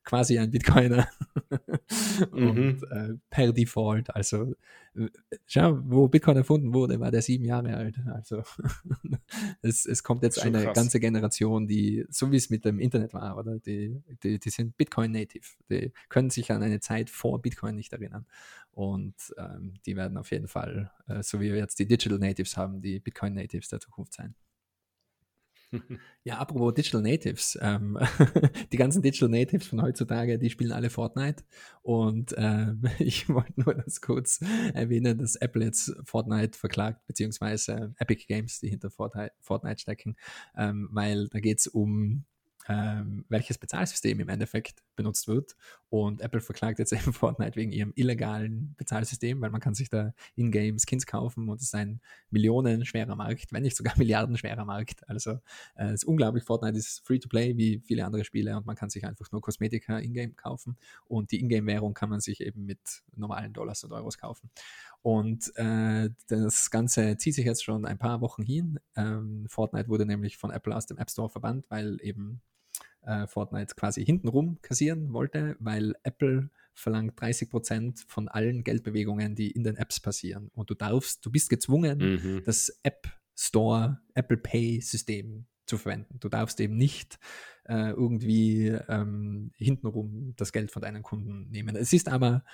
[0.05, 1.09] quasi ein Bitcoiner
[2.33, 2.85] und mhm.
[2.91, 4.55] äh, per Default, also
[4.95, 5.09] äh,
[5.47, 8.43] schau, wo Bitcoin erfunden wurde, war der sieben Jahre alt, also
[9.63, 10.75] es, es kommt jetzt eine krass.
[10.75, 14.77] ganze Generation, die, so wie es mit dem Internet war, oder die, die, die sind
[14.77, 18.27] Bitcoin-native, die können sich an eine Zeit vor Bitcoin nicht erinnern
[18.73, 22.57] und ähm, die werden auf jeden Fall, äh, so wie wir jetzt die Digital Natives
[22.57, 24.35] haben, die Bitcoin Natives der Zukunft sein.
[26.25, 27.59] ja, apropos Digital Natives.
[27.61, 27.99] Ähm,
[28.73, 31.45] die ganzen Digital Natives von heutzutage, die spielen alle Fortnite.
[31.83, 34.41] Und äh, ich wollte nur das kurz
[34.73, 40.17] erwähnen, dass Apple jetzt Fortnite verklagt, beziehungsweise Epic Games, die hinter Fortnite stecken,
[40.57, 42.25] ähm, weil da geht es um
[42.67, 45.57] ähm, welches Bezahlsystem im Endeffekt benutzt wird.
[45.89, 50.13] Und Apple verklagt jetzt eben Fortnite wegen ihrem illegalen Bezahlsystem, weil man kann sich da
[50.35, 55.09] in-game Skins kaufen und es ist ein millionenschwerer Markt, wenn nicht sogar milliardenschwerer Markt.
[55.09, 55.33] Also
[55.77, 56.45] äh, es ist unglaublich.
[56.45, 60.37] Fortnite ist Free-to-Play wie viele andere Spiele und man kann sich einfach nur Kosmetika in-game
[60.37, 60.77] kaufen
[61.07, 64.51] und die In-game-Währung kann man sich eben mit normalen Dollars und Euros kaufen.
[65.03, 68.81] Und äh, das Ganze zieht sich jetzt schon ein paar Wochen hin.
[68.97, 72.41] Ähm, Fortnite wurde nämlich von Apple aus dem App Store verbannt, weil eben
[73.07, 79.51] äh, Fortnite quasi hintenrum kassieren wollte, weil Apple verlangt 30 Prozent von allen Geldbewegungen, die
[79.51, 80.51] in den Apps passieren.
[80.55, 82.43] Und du darfst, du bist gezwungen, mhm.
[82.45, 86.19] das App Store, Apple Pay System zu verwenden.
[86.21, 87.19] Du darfst eben nicht
[87.65, 91.75] äh, irgendwie ähm, hintenrum das Geld von deinen Kunden nehmen.
[91.77, 92.45] Es ist aber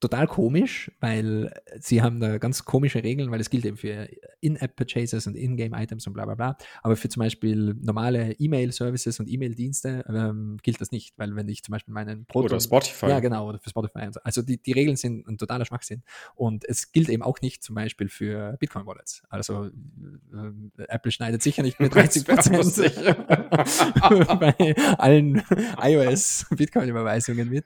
[0.00, 4.08] total komisch, weil sie haben da ganz komische Regeln, weil es gilt eben für
[4.40, 6.56] In-App-Purchases und In-Game-Items und bla bla bla.
[6.82, 11.62] Aber für zum Beispiel normale E-Mail-Services und E-Mail-Dienste ähm, gilt das nicht, weil wenn ich
[11.62, 13.06] zum Beispiel meinen Proton, Oder Spotify.
[13.06, 14.08] Ja, genau, oder für Spotify.
[14.12, 14.20] So.
[14.24, 16.02] Also die, die Regeln sind ein totaler Schwachsinn.
[16.34, 19.22] Und es gilt eben auch nicht zum Beispiel für Bitcoin-Wallets.
[19.30, 22.94] Also äh, Apple schneidet sicher nicht mit 30 Prozent
[24.40, 25.42] bei allen
[25.80, 27.64] iOS-Bitcoin-Überweisungen mit.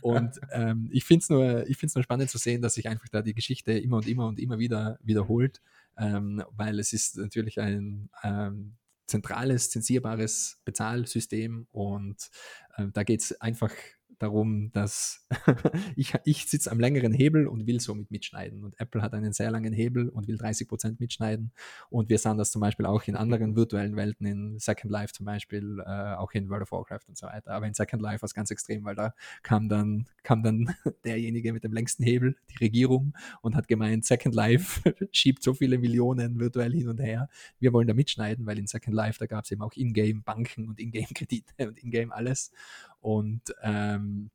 [0.00, 3.34] Und ähm, ich finde es nur, nur spannend zu sehen, dass sich einfach da die
[3.34, 5.60] Geschichte immer und immer und immer wieder wiederholt,
[5.96, 8.76] ähm, weil es ist natürlich ein ähm,
[9.06, 12.30] zentrales, zensierbares Bezahlsystem und
[12.76, 13.72] äh, da geht es einfach
[14.18, 15.26] darum, dass
[15.96, 18.64] ich, ich sitze am längeren Hebel und will somit mitschneiden.
[18.64, 21.52] Und Apple hat einen sehr langen Hebel und will 30 Prozent mitschneiden.
[21.90, 25.26] Und wir sahen das zum Beispiel auch in anderen virtuellen Welten, in Second Life zum
[25.26, 27.50] Beispiel, äh, auch in World of Warcraft und so weiter.
[27.52, 31.52] Aber in Second Life war es ganz extrem, weil da kam dann, kam dann derjenige
[31.52, 36.38] mit dem längsten Hebel, die Regierung, und hat gemeint, Second Life schiebt so viele Millionen
[36.38, 37.28] virtuell hin und her.
[37.60, 40.68] Wir wollen da mitschneiden, weil in Second Life, da gab es eben auch Ingame Banken
[40.68, 42.52] und Ingame Kredite und Ingame alles.
[43.00, 44.30] Und ähm,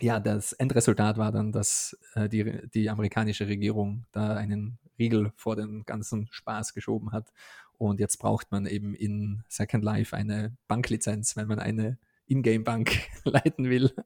[0.00, 5.56] ja, das Endresultat war dann, dass äh, die, die amerikanische Regierung da einen Riegel vor
[5.56, 7.32] den ganzen Spaß geschoben hat.
[7.78, 11.98] Und jetzt braucht man eben in Second Life eine Banklizenz, wenn man eine
[12.32, 12.90] Ingame-Bank
[13.24, 13.92] leiten will.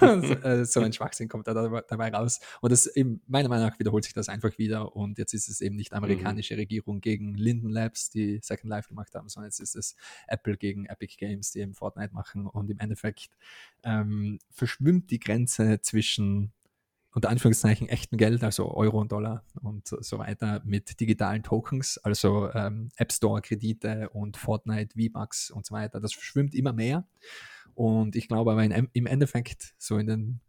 [0.00, 2.40] Äh, so ein Schwachsinn kommt da dabei raus.
[2.60, 4.96] Und das eben, meiner Meinung nach wiederholt sich das einfach wieder.
[4.96, 6.60] Und jetzt ist es eben nicht amerikanische mhm.
[6.60, 9.96] Regierung gegen Linden Labs, die Second Life gemacht haben, sondern jetzt ist es
[10.26, 12.46] Apple gegen Epic Games, die eben Fortnite machen.
[12.46, 13.30] Und im Endeffekt
[13.84, 16.52] ähm, verschwimmt die Grenze zwischen
[17.12, 22.50] unter Anführungszeichen echten Geld, also Euro und Dollar und so weiter, mit digitalen Tokens, also
[22.52, 26.00] ähm, App Store Kredite und Fortnite, V-Bucks und so weiter.
[26.00, 27.06] Das verschwimmt immer mehr.
[27.74, 30.40] Und ich glaube aber in, im Endeffekt, so in den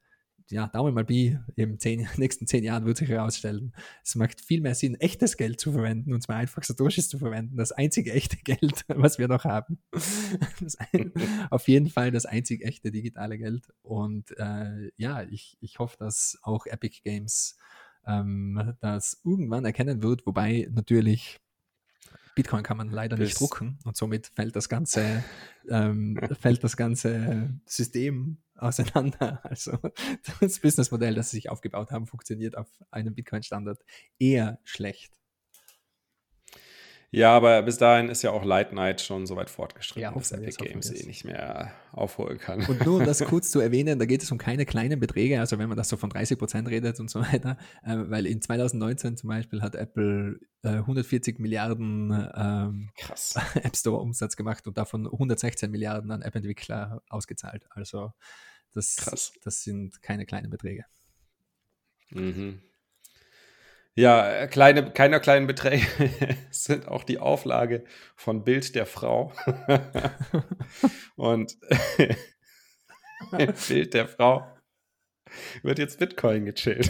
[0.52, 3.74] ja, Daumen mal Bi, im zehn, nächsten zehn Jahren wird sich herausstellen,
[4.04, 7.58] es macht viel mehr Sinn, echtes Geld zu verwenden, und zwar einfach Satoshis zu verwenden,
[7.58, 9.80] das einzige echte Geld, was wir noch haben.
[10.92, 11.12] Ein,
[11.50, 13.68] auf jeden Fall das einzig echte digitale Geld.
[13.82, 17.58] Und äh, ja, ich, ich hoffe, dass auch Epic Games
[18.06, 21.41] ähm, das irgendwann erkennen wird, wobei natürlich
[22.36, 25.24] Bitcoin kann man leider das nicht drucken und somit fällt das ganze,
[25.70, 29.42] ähm, fällt das ganze System auseinander.
[29.52, 29.78] Also
[30.40, 33.80] das Businessmodell, das sie sich aufgebaut haben, funktioniert auf einem Bitcoin-Standard
[34.20, 35.21] eher schlecht.
[37.14, 40.32] Ja, aber bis dahin ist ja auch Light Night schon so weit fortgeschritten, ja, dass
[40.32, 42.66] Epic Games eh nicht mehr aufholen kann.
[42.66, 45.60] Und nur um das kurz zu erwähnen, da geht es um keine kleinen Beträge, also
[45.60, 49.18] wenn man das so von 30 Prozent redet und so weiter, äh, weil in 2019
[49.18, 52.90] zum Beispiel hat Apple äh, 140 Milliarden ähm,
[53.56, 57.66] App Store Umsatz gemacht und davon 116 Milliarden an App-Entwickler ausgezahlt.
[57.72, 58.14] Also
[58.72, 59.34] das, Krass.
[59.44, 60.86] das sind keine kleinen Beträge.
[62.12, 62.62] Mhm.
[63.96, 65.86] Ja, äh, kleine, keine kleinen Beträge
[66.52, 67.84] sind auch die Auflage
[68.16, 69.34] von Bild der Frau.
[71.16, 71.58] Und
[73.68, 74.48] Bild der Frau
[75.64, 76.90] wird jetzt Bitcoin gechillt.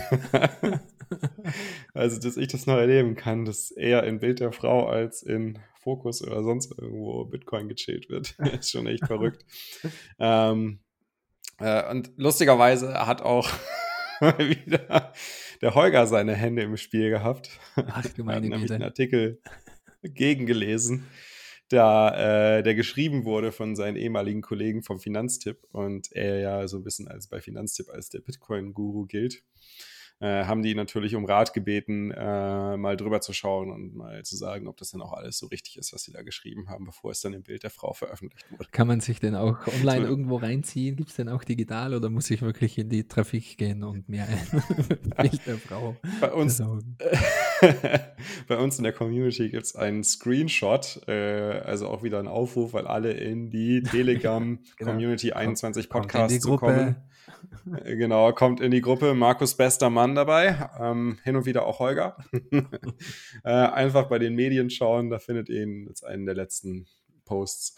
[1.94, 5.60] also, dass ich das noch erleben kann, dass eher in Bild der Frau als in
[5.82, 9.44] Fokus oder sonst irgendwo Bitcoin gechillt wird, ist schon echt verrückt.
[10.20, 10.80] Ähm,
[11.60, 13.50] äh, und lustigerweise hat auch
[14.22, 15.14] wieder
[15.62, 17.60] der Holger seine Hände im Spiel gehabt.
[17.76, 19.42] Ach du meine hat nämlich einen Artikel
[20.04, 21.08] gegengelesen,
[21.70, 26.78] da, äh, der geschrieben wurde von seinen ehemaligen Kollegen vom Finanztipp und er ja so
[26.78, 29.44] ein bisschen als bei Finanztipp als der Bitcoin-Guru gilt
[30.22, 34.38] äh, haben die natürlich um Rat gebeten, äh, mal drüber zu schauen und mal zu
[34.38, 37.10] sagen, ob das dann auch alles so richtig ist, was sie da geschrieben haben, bevor
[37.10, 38.70] es dann im Bild der Frau veröffentlicht wurde.
[38.72, 40.08] Kann man sich denn auch online so.
[40.08, 40.96] irgendwo reinziehen?
[40.96, 44.26] Gibt es denn auch digital oder muss ich wirklich in die Trafik gehen und mir
[44.26, 44.64] ein
[45.18, 46.62] Bild der Frau bei uns,
[48.48, 52.74] bei uns in der Community gibt es einen Screenshot, äh, also auch wieder ein Aufruf,
[52.74, 54.92] weil alle in die Telegram genau.
[54.92, 56.96] Community 21 Podcast zu kommen.
[57.84, 59.14] Äh, genau, kommt in die Gruppe.
[59.14, 60.70] Markus bester Mann dabei.
[60.80, 62.18] Ähm, hin und wieder auch Holger.
[63.44, 66.88] äh, einfach bei den Medien schauen, da findet ihr ihn als einen der letzten
[67.26, 67.76] Posts.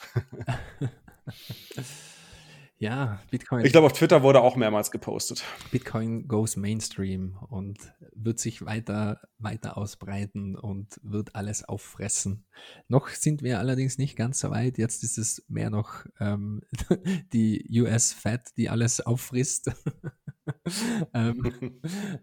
[2.84, 3.64] Ja, Bitcoin.
[3.66, 5.46] Ich glaube, auf Twitter wurde auch mehrmals gepostet.
[5.72, 7.78] Bitcoin goes Mainstream und
[8.14, 12.46] wird sich weiter, weiter ausbreiten und wird alles auffressen.
[12.90, 14.78] Noch sind wir allerdings nicht ganz so weit.
[14.78, 16.60] Jetzt ist es mehr noch ähm,
[17.32, 19.72] die US Fed, die alles auffrisst.
[21.14, 21.80] ähm,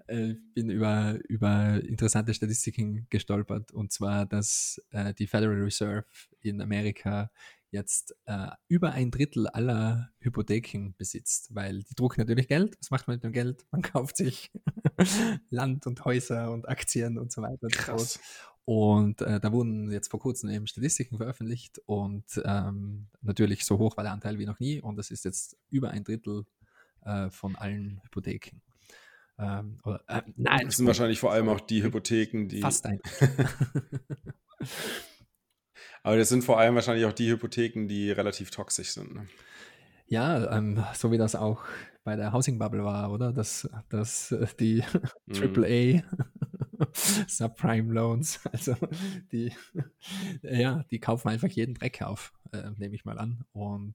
[0.08, 6.04] äh, bin über, über interessante Statistiken gestolpert und zwar, dass äh, die Federal Reserve
[6.42, 7.30] in Amerika
[7.70, 12.76] jetzt äh, über ein Drittel aller Hypotheken besitzt, weil die drucken natürlich Geld.
[12.80, 13.66] Was macht man mit dem Geld?
[13.70, 14.50] Man kauft sich
[15.50, 17.68] Land und Häuser und Aktien und so weiter.
[17.68, 18.20] Krass.
[18.64, 23.96] Und äh, da wurden jetzt vor kurzem eben Statistiken veröffentlicht und ähm, natürlich so hoch
[23.96, 26.44] war der Anteil wie noch nie und das ist jetzt über ein Drittel
[27.04, 28.60] äh, von allen Hypotheken.
[29.38, 32.60] Ähm, oder, äh, nein, das sind wahrscheinlich vor allem auch die Hypotheken, die.
[32.60, 33.00] Fast ein.
[36.02, 39.14] Aber das sind vor allem wahrscheinlich auch die Hypotheken, die relativ toxisch sind.
[39.14, 39.26] Ne?
[40.06, 41.62] Ja, ähm, so wie das auch
[42.04, 43.32] bei der Housing Bubble war, oder?
[43.32, 44.82] Dass, dass äh, die
[45.26, 45.54] mhm.
[45.56, 46.02] AAA
[47.28, 48.74] Subprime Loans, also
[49.32, 49.52] die,
[50.42, 53.44] ja, die kaufen einfach jeden Dreck auf, äh, nehme ich mal an.
[53.52, 53.94] Und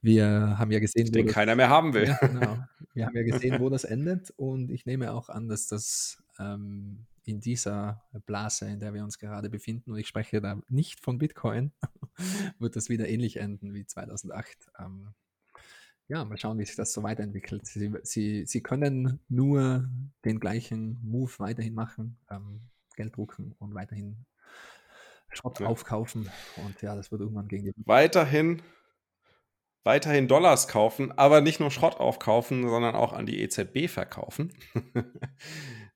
[0.00, 2.08] wir haben ja gesehen, den das, keiner mehr haben will.
[2.08, 2.58] Ja, genau.
[2.94, 7.06] Wir haben ja gesehen, wo das endet und ich nehme auch an, dass das ähm,
[7.28, 11.18] in dieser Blase, in der wir uns gerade befinden, und ich spreche da nicht von
[11.18, 11.72] Bitcoin,
[12.58, 14.70] wird das wieder ähnlich enden wie 2008.
[14.78, 15.14] Ähm,
[16.08, 17.66] ja, mal schauen, wie sich das so weiterentwickelt.
[17.66, 19.90] Sie, sie, sie können nur
[20.24, 22.62] den gleichen Move weiterhin machen, ähm,
[22.96, 24.24] Geld drucken und weiterhin
[25.28, 25.66] Schrott ja.
[25.66, 26.30] aufkaufen.
[26.64, 27.72] Und ja, das wird irgendwann gegen die.
[27.84, 28.62] Weiterhin,
[29.84, 34.54] weiterhin Dollars kaufen, aber nicht nur Schrott aufkaufen, sondern auch an die EZB verkaufen.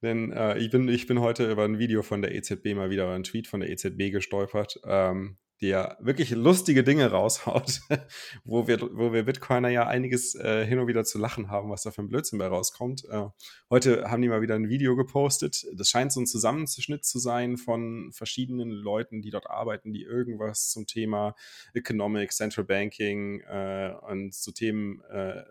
[0.03, 3.11] Denn äh, ich, bin, ich bin heute über ein Video von der EZB mal wieder,
[3.11, 7.83] ein Tweet von der EZB gestolpert, ähm, der wirklich lustige Dinge raushaut,
[8.45, 11.83] wo wir, wo wir Bitcoiner ja einiges äh, hin und wieder zu lachen haben, was
[11.83, 13.05] da für ein Blödsinn bei rauskommt.
[13.09, 13.29] Äh,
[13.71, 15.65] heute haben die mal wieder ein Video gepostet.
[15.77, 20.71] Das scheint so ein Zusammenschnitt zu sein von verschiedenen Leuten, die dort arbeiten, die irgendwas
[20.71, 21.37] zum Thema
[21.75, 25.45] Economics, Central Banking äh, und zu Themen äh,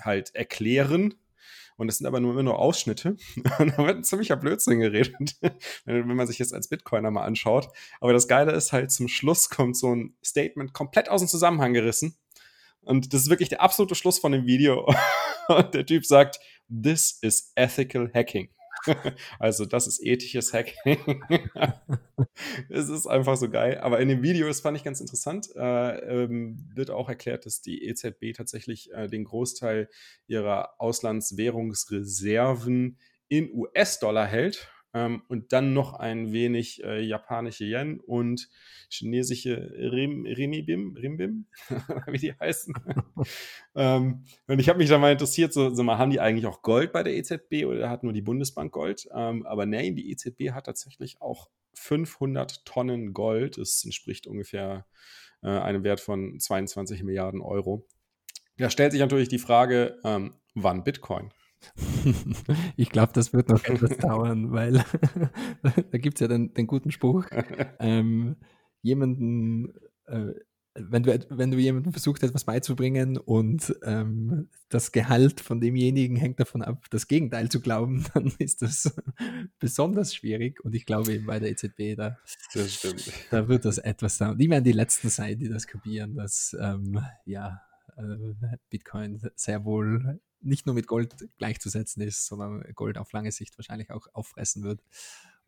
[0.00, 1.14] halt erklären
[1.76, 3.16] und es sind aber nur immer nur Ausschnitte.
[3.58, 5.36] Und da wird ein ziemlicher Blödsinn geredet,
[5.84, 7.68] wenn man sich jetzt als Bitcoiner mal anschaut.
[8.00, 11.74] Aber das Geile ist halt, zum Schluss kommt so ein Statement komplett aus dem Zusammenhang
[11.74, 12.16] gerissen.
[12.80, 14.86] Und das ist wirklich der absolute Schluss von dem Video.
[15.48, 18.48] Und der Typ sagt, this is ethical hacking.
[19.38, 21.22] also das ist ethisches Hacking.
[22.68, 23.78] es ist einfach so geil.
[23.78, 27.60] Aber in dem Video, das fand ich ganz interessant, äh, ähm, wird auch erklärt, dass
[27.60, 29.88] die EZB tatsächlich äh, den Großteil
[30.26, 32.98] ihrer Auslandswährungsreserven
[33.28, 38.48] in US-Dollar hält ähm, und dann noch ein wenig äh, japanische Yen und
[38.88, 41.46] chinesische Rim, Rimibim, Rimbim,
[42.06, 42.74] wie die heißen.
[43.74, 46.62] ähm, und ich habe mich da mal interessiert, so, so, mal, haben die eigentlich auch
[46.62, 49.06] Gold bei der EZB oder hat nur die Bundesbank Gold?
[49.14, 53.58] Ähm, aber nein, die EZB hat tatsächlich auch 500 Tonnen Gold.
[53.58, 54.86] Das entspricht ungefähr
[55.42, 57.86] äh, einem Wert von 22 Milliarden Euro.
[58.56, 61.32] Da stellt sich natürlich die Frage, ähm, wann Bitcoin?
[62.76, 64.84] ich glaube, das wird noch etwas dauern, weil
[65.62, 67.26] da gibt es ja den, den, guten Spruch,
[67.80, 68.36] ähm,
[68.82, 69.74] jemanden,
[70.06, 70.32] äh,
[70.74, 76.38] wenn, du, wenn du jemandem versucht, etwas beizubringen und ähm, das Gehalt von demjenigen hängt
[76.38, 78.94] davon ab, das Gegenteil zu glauben, dann ist das
[79.58, 80.62] besonders schwierig.
[80.64, 82.18] Und ich glaube eben bei der EZB, da,
[83.30, 84.38] da wird das etwas dauern.
[84.38, 87.62] Die werden die Letzten sein, die das kapieren, dass ähm, ja,
[87.96, 93.58] äh, Bitcoin sehr wohl nicht nur mit Gold gleichzusetzen ist, sondern Gold auf lange Sicht
[93.58, 94.80] wahrscheinlich auch auffressen wird.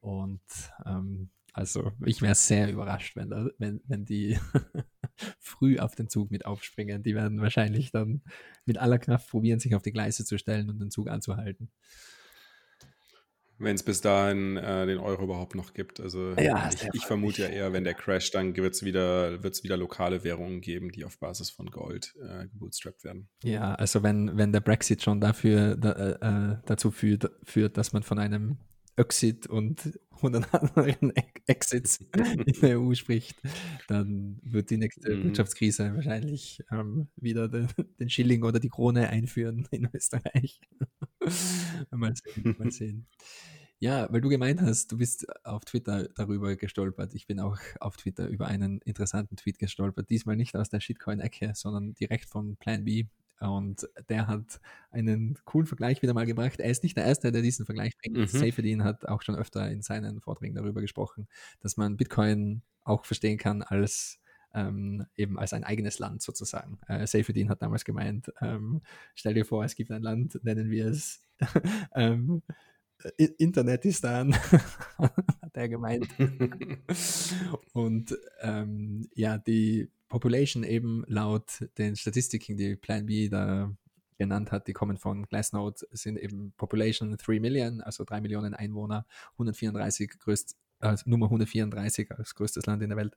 [0.01, 0.41] Und
[0.85, 4.39] ähm, also ich wäre sehr überrascht, wenn, da, wenn, wenn die
[5.41, 7.03] früh auf den Zug mit aufspringen.
[7.03, 8.23] Die werden wahrscheinlich dann
[8.65, 11.71] mit aller Kraft probieren, sich auf die Gleise zu stellen und den Zug anzuhalten.
[13.59, 16.01] Wenn es bis dahin äh, den Euro überhaupt noch gibt.
[16.01, 19.65] Also ja, ich, ich vermute ja eher, wenn der Crash, dann wird es wieder, wird's
[19.65, 23.29] wieder lokale Währungen geben, die auf Basis von Gold äh, gebootstrapped werden.
[23.43, 27.93] Ja, also wenn, wenn der Brexit schon dafür da, äh, äh dazu führt, führt, dass
[27.93, 28.59] man von einem
[28.99, 31.13] Exit und 100 anderen
[31.47, 33.37] Exits in der EU spricht,
[33.87, 35.25] dann wird die nächste mhm.
[35.25, 37.69] Wirtschaftskrise wahrscheinlich ähm, wieder den,
[38.01, 40.61] den, Schilling oder die Krone einführen in Österreich.
[41.91, 43.07] mal sehen, mal sehen.
[43.81, 47.15] Ja, weil du gemeint hast, du bist auf Twitter darüber gestolpert.
[47.15, 50.11] Ich bin auch auf Twitter über einen interessanten Tweet gestolpert.
[50.11, 53.07] Diesmal nicht aus der Shitcoin-Ecke, sondern direkt von Plan B,
[53.41, 54.61] und der hat
[54.91, 56.61] einen coolen Vergleich wieder mal gebracht.
[56.61, 58.17] Er ist nicht der Erste, der diesen Vergleich bringt.
[58.17, 58.27] Mhm.
[58.27, 61.29] Safedin hat auch schon öfter in seinen Vorträgen darüber gesprochen,
[61.61, 64.19] dass man Bitcoin auch verstehen kann als
[64.55, 66.79] ähm, eben als ein eigenes Land sozusagen.
[66.89, 68.81] Äh, Safedin hat damals gemeint, ähm,
[69.15, 71.21] stell dir vor, es gibt ein Land, nennen wir es
[71.95, 72.43] ähm,
[73.17, 74.35] Internetistan,
[74.99, 76.09] hat er gemeint.
[77.73, 83.73] Und ähm, ja, die Population eben laut den Statistiken, die Plan B da
[84.17, 89.07] genannt hat, die kommen von Glassnode, sind eben Population 3 Million, also 3 Millionen Einwohner,
[89.35, 93.17] 134 größt, äh, Nummer 134 als größtes Land in der Welt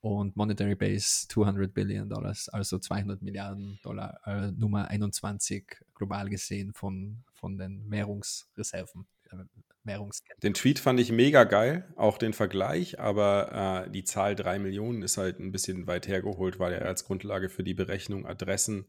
[0.00, 6.72] und Monetary Base 200 Billion Dollars, also 200 Milliarden Dollar, äh, Nummer 21 global gesehen
[6.72, 9.06] von, von den Währungsreserven.
[9.30, 9.36] Äh,
[9.82, 10.40] Währungskette.
[10.42, 15.02] Den Tweet fand ich mega geil, auch den Vergleich, aber äh, die Zahl 3 Millionen
[15.02, 18.86] ist halt ein bisschen weit hergeholt, weil er als Grundlage für die Berechnung Adressen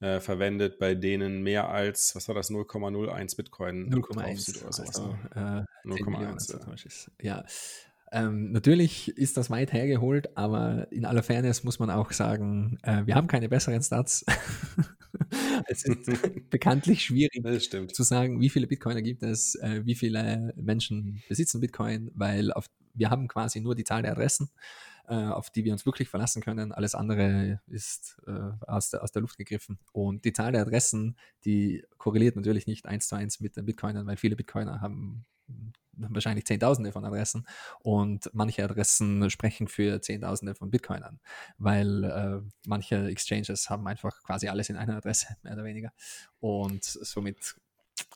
[0.00, 4.80] äh, verwendet, bei denen mehr als, was war das, 0,01 Bitcoin 0,1 oder sowas.
[4.80, 5.66] Also, ne?
[5.84, 7.08] äh, 0,1.
[7.22, 7.44] Ja.
[8.12, 13.04] Ähm, natürlich ist das weit hergeholt, aber in aller Fairness muss man auch sagen, äh,
[13.04, 14.24] wir haben keine besseren Stats.
[15.68, 16.06] es ist
[16.50, 17.42] bekanntlich schwierig
[17.92, 22.66] zu sagen, wie viele Bitcoiner gibt es, äh, wie viele Menschen besitzen Bitcoin, weil auf,
[22.94, 24.50] wir haben quasi nur die Zahl der Adressen,
[25.08, 26.72] äh, auf die wir uns wirklich verlassen können.
[26.72, 29.78] Alles andere ist äh, aus, der, aus der Luft gegriffen.
[29.92, 34.06] Und die Zahl der Adressen, die korreliert natürlich nicht eins zu eins mit den Bitcoinern,
[34.06, 35.24] weil viele Bitcoiner haben
[35.96, 37.46] wahrscheinlich Zehntausende von Adressen
[37.80, 41.20] und manche Adressen sprechen für Zehntausende von Bitcoinern,
[41.58, 45.92] weil äh, manche Exchanges haben einfach quasi alles in einer Adresse, mehr oder weniger.
[46.40, 47.56] Und somit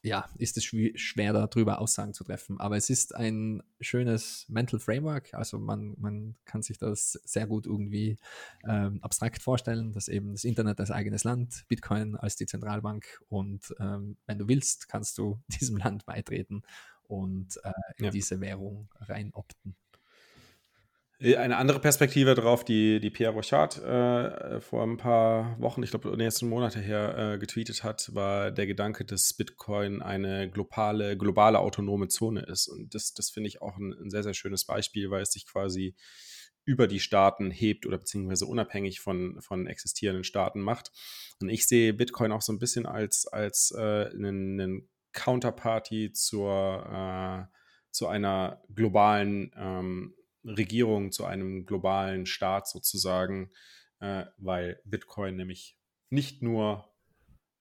[0.02, 2.58] ja, ist es schwer darüber Aussagen zu treffen.
[2.60, 5.34] Aber es ist ein schönes Mental Framework.
[5.34, 8.18] Also man, man kann sich das sehr gut irgendwie
[8.66, 13.74] ähm, abstrakt vorstellen, dass eben das Internet als eigenes Land, Bitcoin als die Zentralbank und
[13.78, 16.62] ähm, wenn du willst, kannst du diesem Land beitreten
[17.04, 18.10] und äh, in Ja.
[18.10, 19.76] diese Währung rein opten.
[19.89, 19.89] Äh,
[21.22, 26.16] Eine andere Perspektive darauf, die, die Pierre Rochard äh, vor ein paar Wochen, ich glaube,
[26.16, 32.08] nächsten Monate her äh, getweetet hat, war der Gedanke, dass Bitcoin eine globale, globale autonome
[32.08, 32.68] Zone ist.
[32.68, 35.46] Und das, das finde ich auch ein, ein sehr, sehr schönes Beispiel, weil es sich
[35.46, 35.94] quasi
[36.64, 40.90] über die Staaten hebt oder beziehungsweise unabhängig von, von existierenden Staaten macht.
[41.42, 46.86] Und ich sehe Bitcoin auch so ein bisschen als, als äh, einen, einen Counterparty zur,
[46.90, 47.54] äh,
[47.90, 50.14] zu einer globalen ähm,
[50.44, 53.50] Regierung, zu einem globalen Staat sozusagen,
[54.00, 55.76] äh, weil Bitcoin nämlich
[56.10, 56.90] nicht nur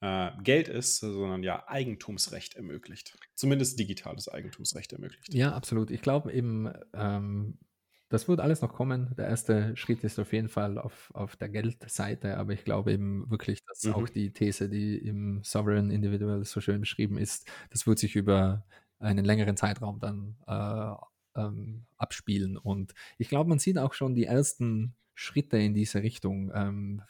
[0.01, 3.17] äh, Geld ist, sondern ja Eigentumsrecht ermöglicht.
[3.35, 5.33] Zumindest digitales Eigentumsrecht ermöglicht.
[5.33, 5.91] Ja, absolut.
[5.91, 7.59] Ich glaube eben, ähm,
[8.07, 9.13] das wird alles noch kommen.
[9.17, 13.29] Der erste Schritt ist auf jeden Fall auf, auf der Geldseite, aber ich glaube eben
[13.29, 13.93] wirklich, dass Mhm.
[13.93, 18.65] auch die These, die im Sovereign Individual so schön beschrieben ist, das wird sich über
[18.99, 20.95] einen längeren Zeitraum dann äh,
[21.35, 22.57] ähm, abspielen.
[22.57, 26.51] Und ich glaube, man sieht auch schon die ersten Schritte in diese Richtung.
[26.55, 27.01] Ähm,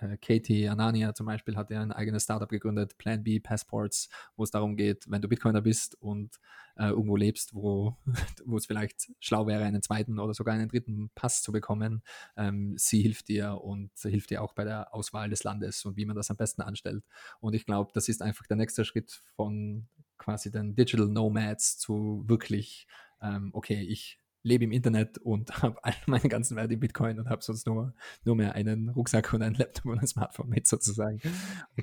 [0.00, 4.44] äh, Katie Anania zum Beispiel hat ja ein eigenes Startup gegründet, Plan B Passports, wo
[4.44, 6.36] es darum geht, wenn du Bitcoiner bist und
[6.76, 7.96] äh, irgendwo lebst, wo,
[8.46, 12.02] wo es vielleicht schlau wäre, einen zweiten oder sogar einen dritten Pass zu bekommen.
[12.36, 16.06] Ähm, sie hilft dir und hilft dir auch bei der Auswahl des Landes und wie
[16.06, 17.04] man das am besten anstellt.
[17.40, 22.24] Und ich glaube, das ist einfach der nächste Schritt von quasi den Digital Nomads zu
[22.26, 22.86] wirklich,
[23.22, 27.28] ähm, okay, ich lebe im Internet und habe all meine ganzen Werte in Bitcoin und
[27.28, 31.20] habe sonst nur, nur mehr einen Rucksack und einen Laptop und ein Smartphone mit sozusagen.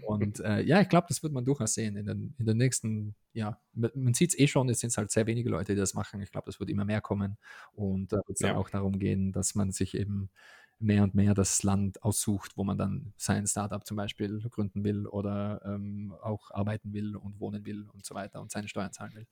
[0.05, 3.15] Und äh, ja, ich glaube, das wird man durchaus sehen in den, in den nächsten,
[3.33, 6.21] ja, man, sieht es eh schon, es sind halt sehr wenige Leute, die das machen.
[6.21, 7.37] Ich glaube, das wird immer mehr kommen.
[7.73, 8.57] Und da wird es dann Ja.
[8.57, 10.29] auch darum gehen, dass man sich eben
[10.79, 15.07] mehr und mehr das Land aussucht, wo man dann sein Startup zum Beispiel gründen will
[15.07, 19.13] oder ähm, auch arbeiten will und wohnen will und so weiter und seine Steuern zahlen
[19.15, 19.27] will.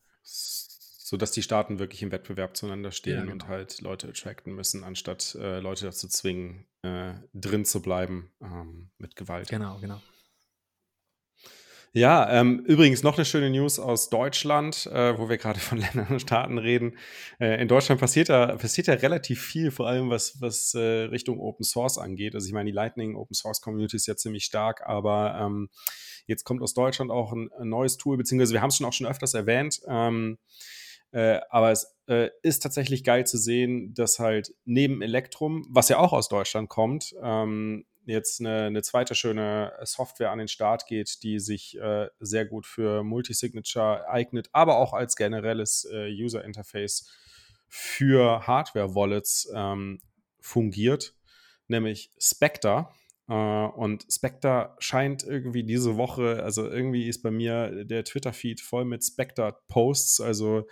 [1.05, 3.47] So dass die Staaten wirklich im Wettbewerb zueinander stehen Ja, und genau.
[3.47, 9.17] halt Leute attracten müssen, anstatt äh, Leute dazu zwingen, äh, drin zu bleiben ähm, mit
[9.17, 9.49] Gewalt.
[9.49, 10.01] Genau, genau.
[11.91, 16.07] Ja, ähm, übrigens noch eine schöne News aus Deutschland, äh, wo wir gerade von Ländern
[16.07, 16.97] und Staaten reden.
[17.37, 21.39] Äh, in Deutschland passiert da, passiert da relativ viel, vor allem was, was äh, Richtung
[21.39, 22.33] Open Source angeht.
[22.33, 25.69] Also ich meine, die Lightning Open Source Community ist ja ziemlich stark, aber ähm,
[26.27, 28.93] jetzt kommt aus Deutschland auch ein, ein neues Tool, beziehungsweise wir haben es schon auch
[28.93, 29.81] schon öfters erwähnt.
[29.85, 30.39] Ähm,
[31.13, 35.99] äh, aber es äh, ist tatsächlich geil zu sehen, dass halt neben Elektrum, was ja
[35.99, 41.23] auch aus Deutschland kommt, ähm, jetzt eine, eine zweite schöne Software an den Start geht,
[41.23, 47.09] die sich äh, sehr gut für Multisignature eignet, aber auch als generelles äh, User Interface
[47.69, 50.01] für Hardware-Wallets ähm,
[50.41, 51.15] fungiert,
[51.67, 52.89] nämlich Spectre.
[53.27, 58.85] Äh, und Spectre scheint irgendwie diese Woche, also irgendwie ist bei mir der Twitter-Feed voll
[58.85, 60.21] mit Spectre-Posts.
[60.21, 60.67] Also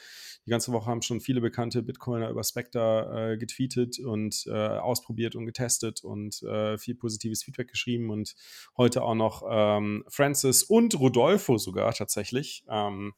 [0.45, 5.35] die ganze Woche haben schon viele bekannte Bitcoiner über Spectre äh, getweetet und äh, ausprobiert
[5.35, 8.09] und getestet und äh, viel positives Feedback geschrieben.
[8.09, 8.35] Und
[8.77, 12.63] heute auch noch ähm, Francis und Rodolfo sogar tatsächlich.
[12.69, 13.13] Ähm,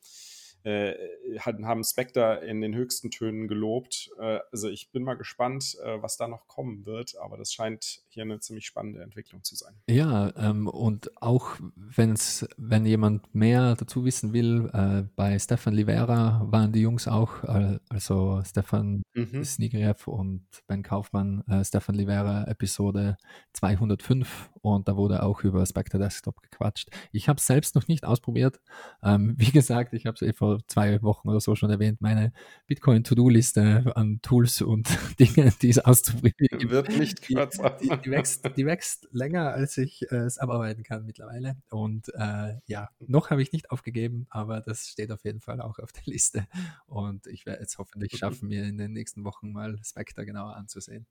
[0.64, 0.94] äh,
[1.40, 4.10] haben Spectre in den höchsten Tönen gelobt.
[4.20, 8.02] Äh, also ich bin mal gespannt, äh, was da noch kommen wird, aber das scheint
[8.10, 9.74] hier eine ziemlich spannende Entwicklung zu sein.
[9.90, 16.46] Ja, ähm, und auch wenn's, wenn jemand mehr dazu wissen will, äh, bei Stefan Livera
[16.46, 19.44] waren die Jungs auch, äh, also Stefan Mhm.
[19.44, 23.18] Snigrev und Ben Kaufmann, äh, Stefan Livera, Episode
[23.54, 26.90] 205 und da wurde auch über Spectre Desktop gequatscht.
[27.12, 28.60] Ich habe es selbst noch nicht ausprobiert.
[29.04, 32.34] Ähm, wie gesagt, ich habe es eh vor zwei Wochen oder so schon erwähnt, meine
[32.68, 34.88] Bitcoin-To-Do-Liste an Tools und
[35.20, 36.72] Dingen, die es auszuprobieren gibt.
[36.72, 37.78] Wird nicht Die, kürzer.
[37.82, 41.56] die, die, wächst, die wächst länger, als ich äh, es abarbeiten kann mittlerweile.
[41.70, 45.80] Und äh, ja, noch habe ich nicht aufgegeben, aber das steht auf jeden Fall auch
[45.80, 46.48] auf der Liste.
[46.86, 51.06] Und ich werde es hoffentlich schaffen, mir in den nächsten Wochen mal Spectre genauer anzusehen.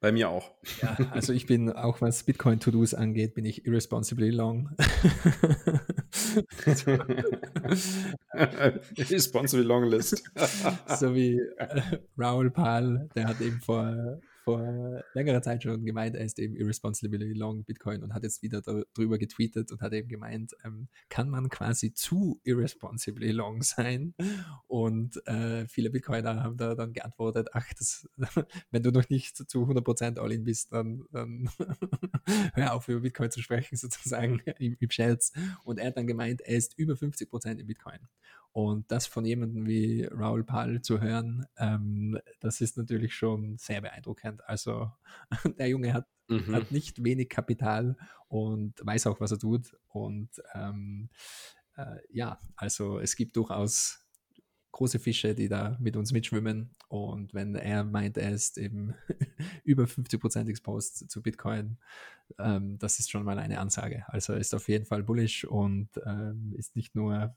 [0.00, 0.50] Bei mir auch.
[0.82, 4.70] Ja, also ich bin, auch was Bitcoin-To-Dos angeht, bin ich irresponsibly long.
[8.98, 10.22] Responsible Long List.
[10.98, 16.24] so wie äh, Raoul Pal, der hat eben vor, vor längerer Zeit schon gemeint, er
[16.24, 20.54] ist eben irresponsibly long Bitcoin und hat jetzt wieder darüber getweetet und hat eben gemeint,
[20.64, 24.14] ähm, kann man quasi zu irresponsibly long sein?
[24.66, 28.08] Und äh, viele Bitcoiner haben da dann geantwortet, ach, das,
[28.70, 31.48] wenn du noch nicht zu 100% All-In bist, dann, dann
[32.54, 35.32] hör auf, über Bitcoin zu sprechen, sozusagen im, im Scherz.
[35.64, 38.00] Und er hat dann gemeint, er ist über 50% in Bitcoin.
[38.52, 43.80] Und das von jemandem wie Raoul Pal zu hören, ähm, das ist natürlich schon sehr
[43.80, 44.31] beeindruckend.
[44.42, 44.90] Also
[45.58, 46.54] der Junge hat, Mhm.
[46.54, 47.96] hat nicht wenig Kapital
[48.28, 49.76] und weiß auch, was er tut.
[49.88, 51.10] Und ähm,
[51.76, 54.06] äh, ja, also es gibt durchaus
[54.72, 56.70] große Fische, die da mit uns mitschwimmen.
[56.88, 58.94] Und wenn er meint, er ist eben
[59.64, 61.78] über 50% exposed zu Bitcoin,
[62.38, 64.04] ähm, das ist schon mal eine Ansage.
[64.08, 67.36] Also er ist auf jeden Fall bullish und ähm, ist nicht nur,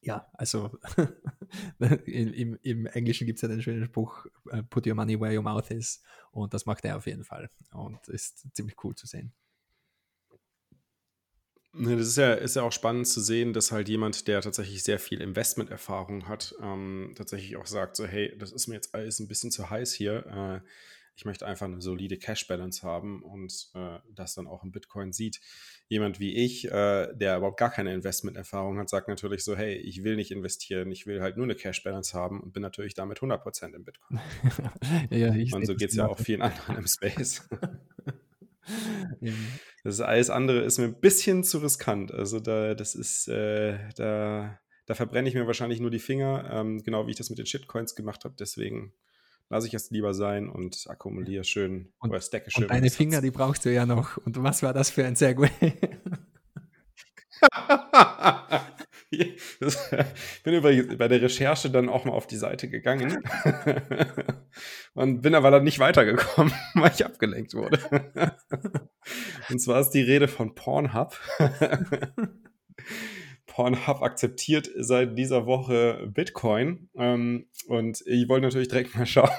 [0.00, 0.78] ja, also
[2.06, 5.42] im, im, Englischen gibt es ja den schönen Spruch, äh, put your money where your
[5.42, 6.02] mouth is.
[6.30, 7.50] Und das macht er auf jeden Fall.
[7.72, 9.32] Und ist ziemlich cool zu sehen.
[11.72, 14.82] Ne, das ist ja, ist ja auch spannend zu sehen, dass halt jemand, der tatsächlich
[14.82, 19.20] sehr viel Investmenterfahrung hat, ähm, tatsächlich auch sagt, so, hey, das ist mir jetzt alles
[19.20, 20.26] ein bisschen zu heiß hier.
[20.26, 20.68] Äh,
[21.18, 25.40] ich möchte einfach eine solide Cash-Balance haben und äh, das dann auch im Bitcoin sieht.
[25.88, 30.04] Jemand wie ich, äh, der überhaupt gar keine Investmenterfahrung hat, sagt natürlich so, hey, ich
[30.04, 33.74] will nicht investieren, ich will halt nur eine Cash-Balance haben und bin natürlich damit 100%
[33.74, 34.20] im Bitcoin.
[35.10, 37.48] ja, und so geht es ja auch vielen anderen im Space.
[39.82, 42.12] Das alles andere ist mir ein bisschen zu riskant.
[42.12, 46.82] Also da, das ist, äh, da, da verbrenne ich mir wahrscheinlich nur die Finger, ähm,
[46.82, 48.34] genau wie ich das mit den Shitcoins gemacht habe.
[48.38, 48.92] Deswegen
[49.50, 52.64] lasse ich es lieber sein und akkumuliere schön und, oder stacke schön.
[52.64, 54.16] Und deine Finger, die brauchst du ja noch.
[54.18, 55.50] Und was war das für ein Segway?
[59.10, 59.40] ich
[60.42, 63.22] bin übrigens bei der Recherche dann auch mal auf die Seite gegangen
[64.94, 67.78] und bin aber dann nicht weitergekommen, weil ich abgelenkt wurde.
[69.48, 71.18] Und zwar ist die Rede von Pornhub.
[73.58, 79.32] Pornhub akzeptiert seit dieser Woche Bitcoin ähm, und ich wollte natürlich direkt mal schauen,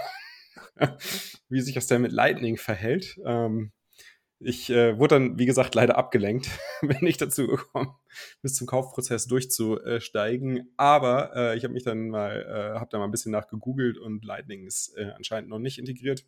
[1.47, 3.17] wie sich das denn mit Lightning verhält.
[3.23, 3.71] Ähm,
[4.39, 6.49] ich äh, wurde dann, wie gesagt, leider abgelenkt,
[6.81, 7.95] bin nicht dazu gekommen,
[8.41, 10.73] bis zum Kaufprozess durchzusteigen.
[10.75, 14.25] Aber äh, ich habe mich dann mal, äh, habe da mal ein bisschen nachgegoogelt und
[14.25, 16.25] Lightning ist äh, anscheinend noch nicht integriert.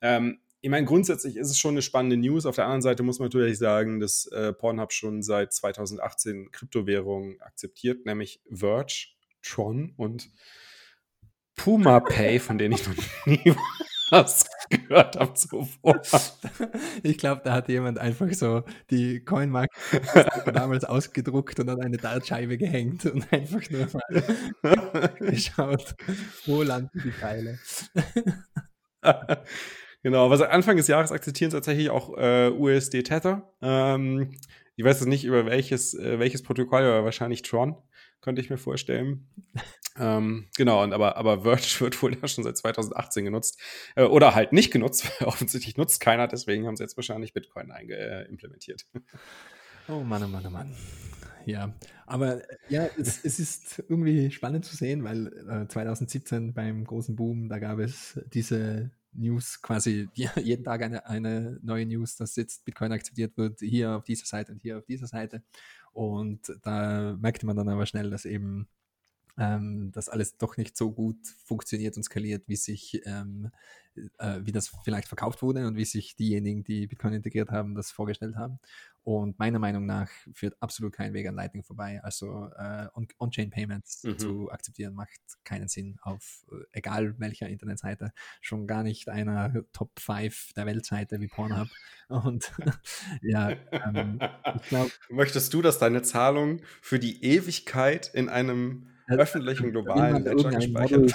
[0.00, 2.46] Ähm, ich meine, grundsätzlich ist es schon eine spannende News.
[2.46, 7.40] Auf der anderen Seite muss man natürlich sagen, dass äh, Pornhub schon seit 2018 Kryptowährungen
[7.42, 9.08] akzeptiert, nämlich Verge,
[9.42, 10.30] Tron und
[11.56, 12.94] Puma Pay, von denen ich noch
[13.26, 13.54] nie
[14.10, 16.00] was gehört habe zuvor.
[17.02, 19.70] Ich glaube, da hat jemand einfach so die Coinmark
[20.54, 23.88] damals ausgedruckt und an eine Dartscheibe gehängt und einfach nur
[24.62, 25.96] mal geschaut,
[26.46, 27.58] wo landen die Pfeile.
[30.02, 33.50] Genau, was Anfang des Jahres akzeptieren tatsächlich auch äh, USD Tether.
[33.60, 34.32] Ähm,
[34.76, 37.76] ich weiß jetzt nicht über welches, äh, welches Protokoll, aber wahrscheinlich Tron
[38.20, 39.28] könnte ich mir vorstellen.
[39.98, 43.60] ähm, genau, und aber, aber Verge wird wohl ja schon seit 2018 genutzt.
[43.96, 47.70] Äh, oder halt nicht genutzt, weil offensichtlich nutzt keiner, deswegen haben sie jetzt wahrscheinlich Bitcoin
[47.70, 48.86] äh, implementiert.
[49.88, 50.74] Oh Mann, oh Mann, oh Mann.
[51.44, 51.74] Ja,
[52.06, 57.48] aber ja, es, es ist irgendwie spannend zu sehen, weil äh, 2017 beim großen Boom,
[57.48, 62.92] da gab es diese News quasi jeden Tag eine, eine neue News, dass jetzt Bitcoin
[62.92, 65.42] akzeptiert wird, hier auf dieser Seite und hier auf dieser Seite.
[65.92, 68.68] Und da merkte man dann aber schnell, dass eben
[69.38, 73.50] ähm, das alles doch nicht so gut funktioniert und skaliert, wie sich ähm,
[74.18, 77.90] äh, wie das vielleicht verkauft wurde und wie sich diejenigen, die Bitcoin integriert haben, das
[77.90, 78.58] vorgestellt haben.
[79.04, 82.00] Und meiner Meinung nach führt absolut kein Weg an Lightning vorbei.
[82.02, 82.86] Also äh,
[83.18, 84.18] On-Chain-Payments mhm.
[84.18, 88.12] zu akzeptieren macht keinen Sinn auf äh, egal welcher Internetseite.
[88.40, 91.68] Schon gar nicht einer Top 5 der Weltseite wie Pornhub.
[92.08, 92.52] Und
[93.22, 94.20] ja, ähm,
[94.56, 94.90] ich glaube.
[95.10, 101.12] Möchtest du, dass deine Zahlung für die Ewigkeit in einem öffentlichen globalen Ledger gespeichert.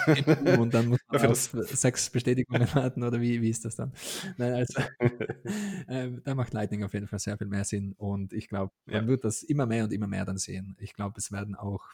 [0.58, 3.94] Und dann muss man auf sechs Bestätigungen warten oder wie, wie ist das dann?
[4.38, 4.82] Nein, also
[5.88, 9.04] äh, da macht Lightning auf jeden Fall sehr viel mehr Sinn und ich glaube, man
[9.04, 9.08] ja.
[9.08, 10.76] wird das immer mehr und immer mehr dann sehen.
[10.80, 11.86] Ich glaube, es werden auch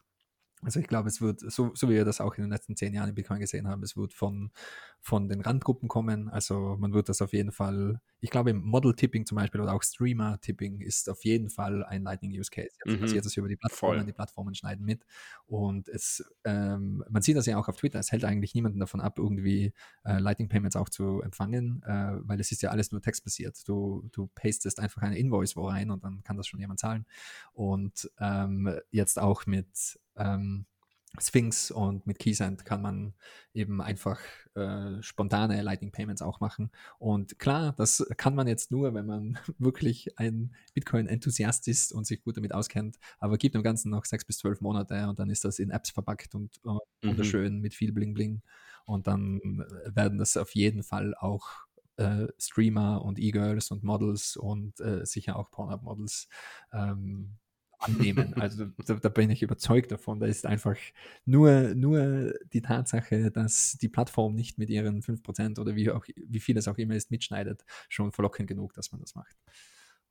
[0.63, 2.93] also ich glaube, es wird, so, so wie wir das auch in den letzten zehn
[2.93, 4.51] Jahren in Bitcoin gesehen haben, es wird von,
[4.99, 6.29] von den Randgruppen kommen.
[6.29, 9.83] Also man wird das auf jeden Fall, ich glaube im Model-Tipping zum Beispiel oder auch
[9.83, 12.69] Streamer-Tipping ist auf jeden Fall ein Lightning-Use-Case.
[12.85, 13.01] Jetzt mhm.
[13.01, 14.05] passiert das über die Plattformen, Voll.
[14.05, 15.05] die Plattformen schneiden mit.
[15.45, 19.01] Und es, ähm, man sieht das ja auch auf Twitter, es hält eigentlich niemanden davon
[19.01, 19.73] ab, irgendwie
[20.05, 23.57] äh, Lightning-Payments auch zu empfangen, äh, weil es ist ja alles nur textbasiert.
[23.67, 27.05] Du, du pastest einfach eine Invoice wo rein und dann kann das schon jemand zahlen.
[27.51, 30.65] Und ähm, jetzt auch mit ähm,
[31.19, 33.13] Sphinx und mit Keysend kann man
[33.53, 34.19] eben einfach
[34.55, 36.71] äh, spontane Lightning Payments auch machen.
[36.97, 42.23] Und klar, das kann man jetzt nur, wenn man wirklich ein Bitcoin-Enthusiast ist und sich
[42.23, 45.45] gut damit auskennt, aber gibt im Ganzen noch sechs bis zwölf Monate und dann ist
[45.45, 46.79] das in Apps verpackt und äh, mhm.
[47.09, 48.41] wunderschön mit viel Bling Bling.
[48.85, 49.39] Und dann
[49.85, 51.47] werden das auf jeden Fall auch
[51.97, 56.27] äh, Streamer und E-Girls und Models und äh, sicher auch Pornhub-Models
[56.73, 57.37] ähm,
[57.83, 58.33] annehmen.
[58.35, 60.19] Also da, da, bin ich überzeugt davon.
[60.19, 60.77] Da ist einfach
[61.25, 66.39] nur, nur die Tatsache, dass die Plattform nicht mit ihren 5% oder wie, auch, wie
[66.39, 69.35] viel es auch immer ist, mitschneidet, schon verlockend genug, dass man das macht.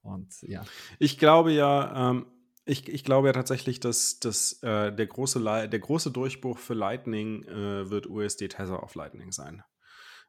[0.03, 0.65] Und ja.
[0.99, 2.27] Ich glaube ja, ähm,
[2.65, 7.44] ich, ich glaube ja tatsächlich, dass, dass äh, der, große der große Durchbruch für Lightning
[7.44, 9.62] äh, wird USD Tether auf Lightning sein.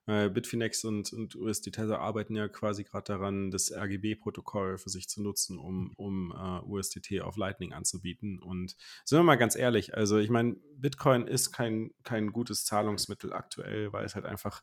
[0.05, 5.07] Äh, Bitfinex und, und USD Tether arbeiten ja quasi gerade daran, das RGB-Protokoll für sich
[5.07, 8.39] zu nutzen, um, um äh, USDT auf Lightning anzubieten.
[8.39, 8.75] Und
[9.05, 13.93] sind wir mal ganz ehrlich, also ich meine, Bitcoin ist kein, kein gutes Zahlungsmittel aktuell,
[13.93, 14.61] weil es halt einfach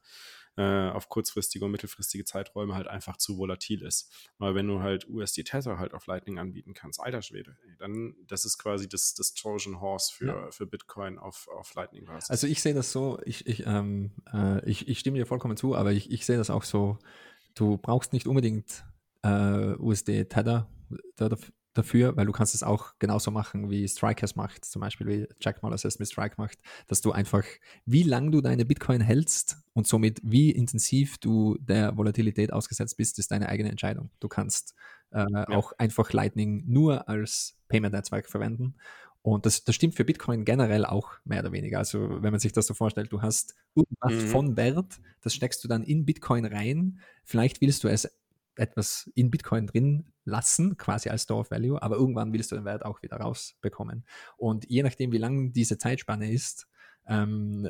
[0.56, 4.12] äh, auf kurzfristige und mittelfristige Zeiträume halt einfach zu volatil ist.
[4.38, 8.16] Aber wenn du halt USD Tether halt auf Lightning anbieten kannst, alter Schwede, ey, dann
[8.26, 10.50] das ist quasi das, das Trojan Horse für, ja.
[10.50, 12.30] für Bitcoin auf, auf Lightning Basis.
[12.30, 15.74] Also ich sehe das so, ich, ich, ähm, äh, ich, ich stimme dir vollkommen zu,
[15.74, 16.98] aber ich, ich sehe das auch so,
[17.54, 18.84] du brauchst nicht unbedingt
[19.22, 20.68] äh, USD Tether
[21.72, 25.28] dafür, weil du kannst es auch genauso machen, wie Strike es macht, zum Beispiel wie
[25.40, 27.44] Jack Molasses mit Strike macht, dass du einfach,
[27.86, 33.18] wie lang du deine Bitcoin hältst und somit wie intensiv du der Volatilität ausgesetzt bist,
[33.18, 34.10] ist deine eigene Entscheidung.
[34.20, 34.74] Du kannst
[35.12, 35.48] äh, ja.
[35.48, 38.74] auch einfach Lightning nur als Payment-Netzwerk verwenden
[39.22, 41.78] und das, das stimmt für Bitcoin generell auch mehr oder weniger.
[41.78, 44.28] Also wenn man sich das so vorstellt, du hast irgendwas mhm.
[44.28, 47.00] von Wert, das steckst du dann in Bitcoin rein.
[47.24, 48.10] Vielleicht willst du es
[48.56, 52.64] etwas in Bitcoin drin lassen, quasi als Store of Value, aber irgendwann willst du den
[52.64, 54.04] Wert auch wieder rausbekommen.
[54.36, 56.68] Und je nachdem, wie lang diese Zeitspanne ist,
[57.06, 57.68] ähm,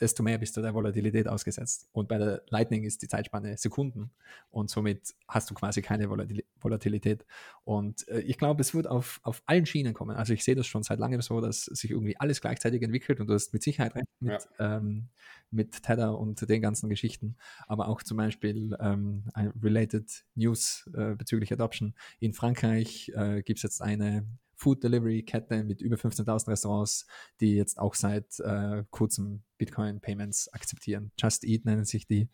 [0.00, 1.88] desto mehr bist du der Volatilität ausgesetzt.
[1.92, 4.10] Und bei der Lightning ist die Zeitspanne Sekunden
[4.50, 7.24] und somit hast du quasi keine Volatilität.
[7.64, 10.16] Und äh, ich glaube, es wird auf, auf allen Schienen kommen.
[10.16, 13.26] Also ich sehe das schon seit langem so, dass sich irgendwie alles gleichzeitig entwickelt und
[13.28, 14.76] du hast mit Sicherheit recht mit, ja.
[14.76, 15.08] ähm,
[15.50, 17.36] mit Tether und den ganzen Geschichten,
[17.66, 19.24] aber auch zum Beispiel ähm,
[19.62, 21.94] related News äh, bezüglich Adoption.
[22.20, 24.26] In Frankreich äh, gibt es jetzt eine
[24.56, 27.06] Food Delivery Kette mit über 15.000 Restaurants,
[27.40, 31.12] die jetzt auch seit äh, kurzem Bitcoin Payments akzeptieren.
[31.18, 32.28] Just Eat nennen sich die.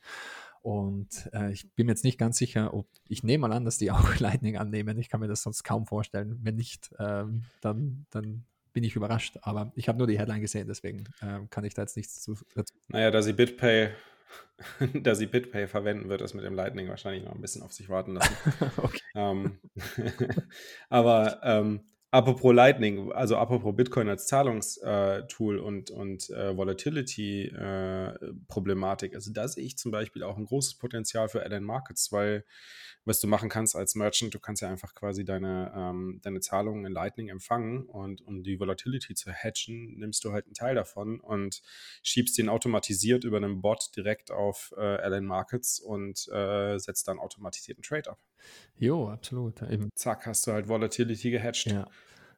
[0.62, 3.78] Und äh, ich bin mir jetzt nicht ganz sicher, ob ich nehme mal an, dass
[3.78, 4.98] die auch Lightning annehmen.
[4.98, 6.38] Ich kann mir das sonst kaum vorstellen.
[6.42, 9.38] Wenn nicht, ähm, dann, dann bin ich überrascht.
[9.42, 12.36] Aber ich habe nur die Headline gesehen, deswegen äh, kann ich da jetzt nichts zu.
[12.54, 12.74] Dazu.
[12.88, 13.90] Naja, da sie BitPay,
[15.02, 17.88] da sie BitPay verwenden, wird das mit dem Lightning wahrscheinlich noch ein bisschen auf sich
[17.88, 18.36] warten lassen.
[18.76, 19.00] okay.
[19.16, 19.58] ähm,
[20.88, 21.80] aber ähm,
[22.14, 29.64] Apropos Lightning, also apropos Bitcoin als Zahlungstool und, und äh, Volatility-Problematik, äh, also da sehe
[29.64, 32.44] ich zum Beispiel auch ein großes Potenzial für Add Markets, weil
[33.04, 36.84] was du machen kannst als Merchant, du kannst ja einfach quasi deine, ähm, deine Zahlungen
[36.84, 41.20] in Lightning empfangen und um die Volatility zu hatchen, nimmst du halt einen Teil davon
[41.20, 41.62] und
[42.02, 47.18] schiebst den automatisiert über einen Bot direkt auf äh, Add Markets und äh, setzt dann
[47.18, 48.18] automatisierten Trade ab.
[48.76, 49.62] Jo, absolut.
[49.62, 49.90] Eben.
[49.94, 51.66] Zack, hast du halt Volatility gehatcht.
[51.66, 51.88] Ja.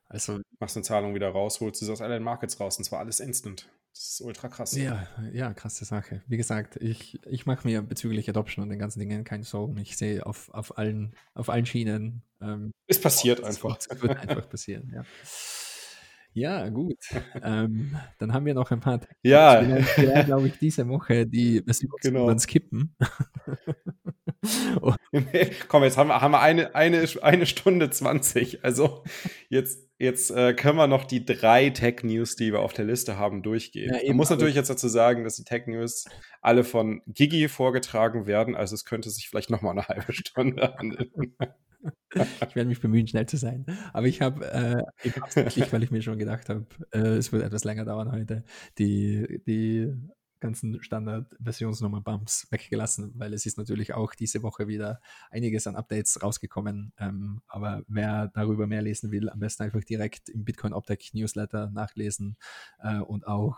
[0.09, 3.21] Also machst eine Zahlung wieder raus, holst du aus allen Markets raus und zwar alles
[3.21, 3.69] instant.
[3.95, 4.75] Das ist ultra krass.
[4.75, 6.21] Ja, ja, krasse Sache.
[6.27, 9.79] Wie gesagt, ich, ich mache mir bezüglich Adoption und den ganzen Dingen keine Sorgen.
[9.79, 12.23] Ich sehe auf, auf, allen, auf allen Schienen.
[12.41, 13.79] Ähm, es passiert einfach.
[13.79, 15.05] Es wird einfach passieren, ja.
[16.35, 16.99] Ja, gut.
[17.43, 19.01] ähm, dann haben wir noch ein paar.
[19.23, 19.67] Ja.
[19.67, 22.37] Wir werden, glaube ich, diese Woche die Version genau.
[22.39, 22.97] skippen.
[25.13, 28.65] nee, komm, jetzt haben wir, haben wir eine, eine, eine Stunde 20.
[28.65, 29.05] Also
[29.49, 33.43] jetzt, jetzt äh, können wir noch die drei Tech-News, die wir auf der Liste haben,
[33.43, 33.95] durchgehen.
[33.95, 36.07] Ja, Man muss natürlich jetzt dazu sagen, dass die Tech-News
[36.43, 38.57] alle von Gigi vorgetragen werden.
[38.57, 41.37] Also es könnte sich vielleicht noch mal eine halbe Stunde handeln.
[42.15, 43.67] ich werde mich bemühen, schnell zu sein.
[43.93, 47.65] Aber ich habe äh, absichtlich, weil ich mir schon gedacht habe, äh, es wird etwas
[47.65, 48.45] länger dauern heute,
[48.79, 49.93] die, die
[50.45, 55.01] ganzen Standard-Versionsnummer-Bumps weggelassen, weil es ist natürlich auch diese Woche wieder
[55.31, 56.93] einiges an Updates rausgekommen.
[56.99, 61.71] Ähm, aber wer darüber mehr lesen will, am besten einfach direkt im Bitcoin Optech Newsletter
[61.71, 62.37] nachlesen
[62.79, 63.57] äh, und auch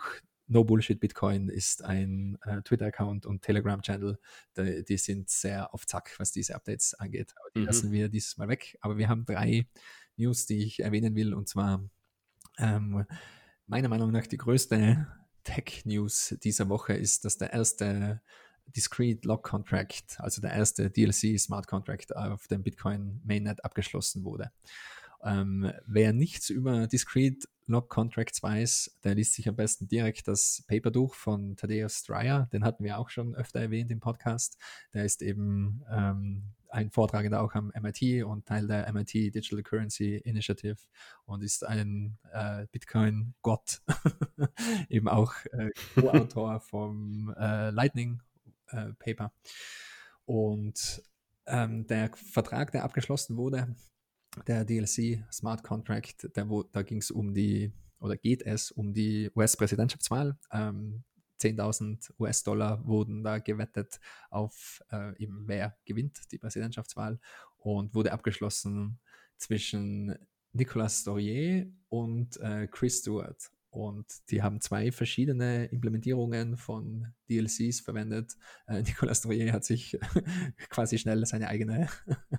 [0.49, 4.19] No Bullshit Bitcoin ist ein äh, Twitter-Account und Telegram-Channel.
[4.57, 7.35] Die, die, sind sehr auf Zack, was diese Updates angeht.
[7.41, 7.67] Aber die mhm.
[7.67, 8.79] lassen wir dieses Mal weg.
[8.81, 9.67] Aber wir haben drei
[10.17, 11.35] News, die ich erwähnen will.
[11.35, 11.89] Und zwar
[12.59, 13.05] ähm,
[13.67, 15.07] meiner Meinung nach die größte
[15.45, 18.21] Tech-News dieser Woche ist, dass der erste
[18.75, 24.51] Discrete Lock Contract, also der erste DLC Smart Contract auf dem Bitcoin Mainnet abgeschlossen wurde.
[25.23, 30.65] Ähm, wer nichts über Discrete Log Contracts weiß, der liest sich am besten direkt das
[30.69, 32.49] Paper durch von Thaddeus Stryer.
[32.53, 34.57] Den hatten wir auch schon öfter erwähnt im Podcast.
[34.95, 40.17] Der ist eben ähm, ein Vortragender auch am MIT und Teil der MIT Digital Currency
[40.17, 40.77] Initiative
[41.25, 43.83] und ist ein äh, Bitcoin-Gott,
[44.89, 48.23] eben auch äh, Co-Autor vom äh, Lightning
[48.69, 49.33] äh, Paper.
[50.25, 51.03] Und
[51.47, 53.75] ähm, der Vertrag, der abgeschlossen wurde,
[54.47, 58.93] der DLC Smart Contract, der, wo, da ging es um die, oder geht es um
[58.93, 60.37] die US-Präsidentschaftswahl.
[60.53, 61.05] Ähm,
[61.41, 64.01] 10.000 US-Dollar wurden da gewettet
[64.31, 67.19] auf äh, eben wer gewinnt die Präsidentschaftswahl
[67.59, 68.99] und wurde abgeschlossen
[69.37, 70.17] zwischen
[70.53, 73.51] Nicolas Dorier und äh, Chris Stewart.
[73.77, 78.33] Und die haben zwei verschiedene Implementierungen von DLCs verwendet.
[78.67, 79.99] Äh, Nicolas Dorier hat sich
[80.71, 81.87] quasi schnell seine eigene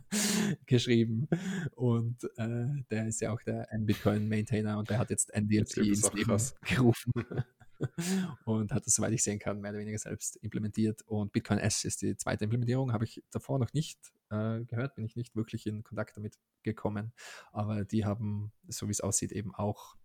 [0.66, 1.28] geschrieben.
[1.76, 6.42] Und äh, der ist ja auch der N-Bitcoin-Maintainer und der hat jetzt NDLC ins Leben
[6.66, 7.14] gerufen.
[8.46, 11.04] und hat das, soweit ich sehen kann, mehr oder weniger selbst implementiert.
[11.04, 14.00] Und Bitcoin S ist die zweite Implementierung, habe ich davor noch nicht
[14.32, 17.14] äh, gehört, bin ich nicht wirklich in Kontakt damit gekommen.
[17.52, 19.98] Aber die haben, so wie es aussieht, eben auch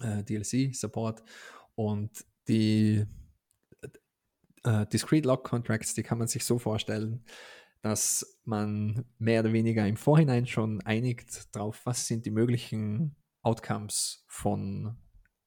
[0.00, 1.22] äh, DLC-Support
[1.74, 3.06] und die
[4.64, 7.24] äh, Discrete Log Contracts, die kann man sich so vorstellen,
[7.82, 14.24] dass man mehr oder weniger im Vorhinein schon einigt darauf, was sind die möglichen Outcomes
[14.28, 14.98] von,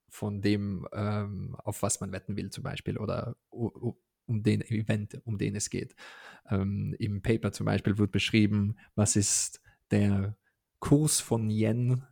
[0.09, 5.37] von dem, ähm, auf was man wetten will zum Beispiel oder um den Event, um
[5.37, 5.95] den es geht.
[6.49, 9.61] Ähm, Im Paper zum Beispiel wird beschrieben, was ist
[9.91, 10.35] der
[10.79, 12.03] Kurs von Yen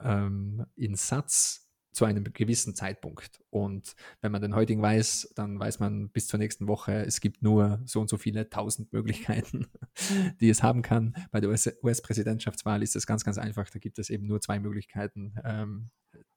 [0.00, 1.63] ähm, in Satz
[1.94, 3.40] zu einem gewissen Zeitpunkt.
[3.50, 7.42] Und wenn man den heutigen weiß, dann weiß man bis zur nächsten Woche, es gibt
[7.42, 9.68] nur so und so viele tausend Möglichkeiten,
[10.40, 11.14] die es haben kann.
[11.30, 13.70] Bei der US-Präsidentschaftswahl ist es ganz, ganz einfach.
[13.70, 15.90] Da gibt es eben nur zwei Möglichkeiten, ähm,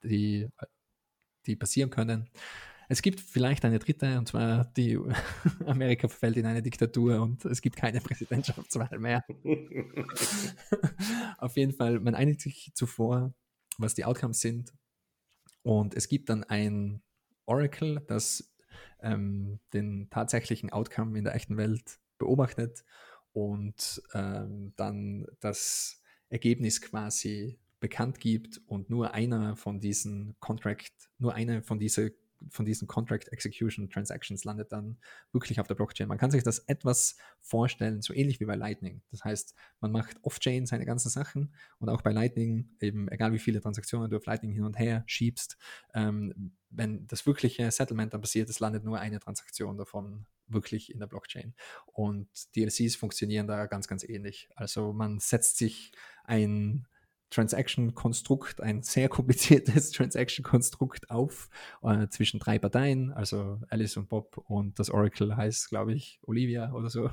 [0.03, 0.47] die,
[1.47, 2.29] die passieren können.
[2.87, 4.97] Es gibt vielleicht eine dritte, und zwar die
[5.65, 9.25] Amerika verfällt in eine Diktatur und es gibt keine Präsidentschaftswahl mehr.
[11.39, 13.33] Auf jeden Fall, man einigt sich zuvor,
[13.79, 14.71] was die Outcomes sind
[15.67, 17.01] und es gibt dann ein
[17.45, 18.55] Oracle, das
[19.01, 22.85] ähm, den tatsächlichen Outcome in der echten Welt beobachtet
[23.33, 31.33] und ähm, dann das Ergebnis quasi bekannt gibt und nur einer von diesen Contract, nur
[31.33, 32.11] eine von dieser
[32.49, 34.97] von diesen Contract Execution Transactions landet dann
[35.31, 36.07] wirklich auf der Blockchain.
[36.07, 39.01] Man kann sich das etwas vorstellen, so ähnlich wie bei Lightning.
[39.11, 43.39] Das heißt, man macht off-chain seine ganzen Sachen und auch bei Lightning, eben egal wie
[43.39, 45.57] viele Transaktionen du auf Lightning hin und her schiebst,
[45.93, 50.99] ähm, wenn das wirkliche Settlement dann passiert, es landet nur eine Transaktion davon wirklich in
[50.99, 51.53] der Blockchain.
[51.85, 54.49] Und DLCs funktionieren da ganz, ganz ähnlich.
[54.55, 55.91] Also man setzt sich
[56.23, 56.87] ein
[57.29, 61.49] Transaction-Konstrukt, ein sehr kompliziertes Transaction-Konstrukt auf
[61.83, 66.71] äh, zwischen drei Parteien, also Alice und Bob und das Oracle heißt, glaube ich, Olivia
[66.73, 67.09] oder so.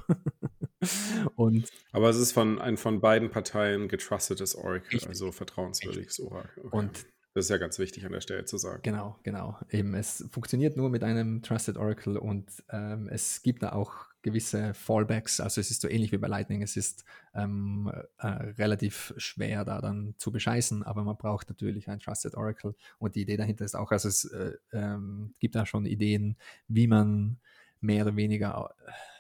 [1.37, 6.65] und Aber es ist von ein von beiden Parteien getrustetes Oracle, richtig, also vertrauenswürdiges Oracle.
[6.65, 6.77] Okay.
[6.77, 8.81] Und das ist ja ganz wichtig an der Stelle zu sagen.
[8.83, 9.59] Genau, genau.
[9.69, 14.73] Eben, es funktioniert nur mit einem Trusted Oracle und ähm, es gibt da auch gewisse
[14.73, 15.39] Fallbacks.
[15.39, 16.63] Also es ist so ähnlich wie bei Lightning.
[16.63, 22.01] Es ist ähm, äh, relativ schwer da dann zu bescheißen, aber man braucht natürlich ein
[22.01, 22.75] Trusted Oracle.
[22.99, 26.37] Und die Idee dahinter ist auch, also es äh, ähm, gibt da schon Ideen,
[26.69, 27.39] wie man
[27.81, 28.75] mehr oder weniger,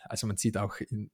[0.04, 1.10] also man sieht auch in,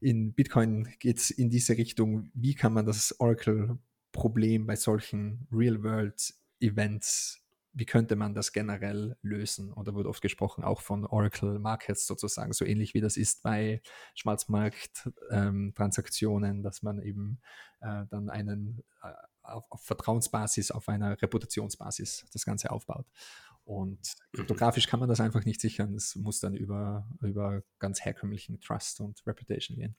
[0.00, 3.78] in Bitcoin geht es in diese Richtung, wie kann man das Oracle
[4.12, 7.45] Problem bei solchen Real-World-Events?
[7.76, 9.70] Wie könnte man das generell lösen?
[9.70, 13.42] Und da wird oft gesprochen auch von Oracle Markets sozusagen, so ähnlich wie das ist
[13.42, 13.82] bei
[14.14, 17.38] Schwarzmarkt-Transaktionen, ähm, dass man eben
[17.82, 19.12] äh, dann einen äh,
[19.42, 23.04] auf, auf, Vertrauensbasis, auf einer Reputationsbasis das Ganze aufbaut.
[23.64, 24.38] Und mhm.
[24.38, 25.96] kryptografisch kann man das einfach nicht sichern.
[25.96, 29.96] Es muss dann über, über ganz herkömmlichen Trust und Reputation gehen.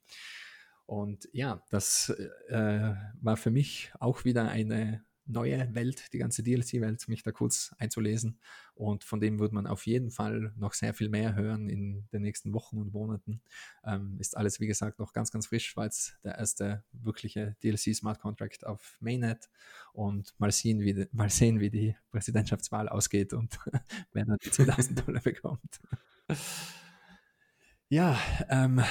[0.87, 2.09] Und ja, das
[2.47, 7.73] äh, war für mich auch wieder eine neue Welt, die ganze DLC-Welt, mich da kurz
[7.77, 8.39] einzulesen.
[8.75, 12.21] Und von dem wird man auf jeden Fall noch sehr viel mehr hören in den
[12.21, 13.41] nächsten Wochen und Monaten.
[13.83, 17.95] Ähm, ist alles, wie gesagt, noch ganz, ganz frisch, weil es der erste wirkliche DLC
[17.95, 19.49] Smart Contract auf Mainnet.
[19.93, 23.57] Und mal sehen, wie die, mal sehen, wie die Präsidentschaftswahl ausgeht und
[24.13, 25.79] wer dann die 10.000 Dollar bekommt.
[27.89, 28.83] Ja, ähm,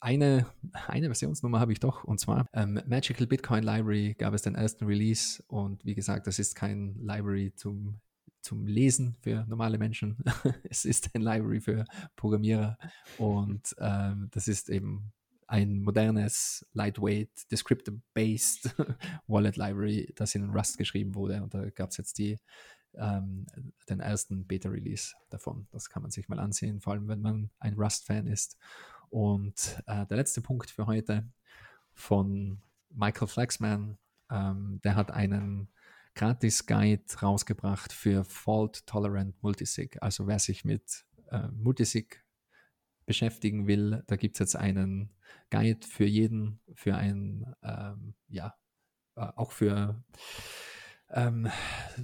[0.00, 0.46] eine,
[0.86, 4.84] eine Versionsnummer habe ich doch, und zwar ähm, Magical Bitcoin Library gab es den ersten
[4.86, 8.00] Release und wie gesagt, das ist kein Library zum,
[8.40, 10.16] zum Lesen für normale Menschen.
[10.64, 11.84] es ist ein Library für
[12.16, 12.78] Programmierer
[13.18, 15.12] und ähm, das ist eben
[15.46, 18.74] ein modernes, lightweight, descriptor-based
[19.26, 21.42] Wallet Library, das in Rust geschrieben wurde.
[21.42, 22.36] Und da gab es jetzt die
[22.94, 23.46] ähm,
[23.88, 25.66] den ersten Beta-Release davon.
[25.70, 28.56] Das kann man sich mal ansehen, vor allem wenn man ein Rust-Fan ist.
[29.10, 31.28] Und äh, der letzte Punkt für heute
[31.92, 32.60] von
[32.90, 33.98] Michael Flexman,
[34.30, 35.68] ähm, der hat einen
[36.14, 40.02] Gratis-Guide rausgebracht für Fault-Tolerant Multisig.
[40.02, 42.24] Also wer sich mit äh, Multisig
[43.06, 45.10] beschäftigen will, da gibt es jetzt einen
[45.50, 48.54] Guide für jeden, für ein, ähm, ja,
[49.16, 50.02] äh, auch für
[51.10, 51.48] ähm,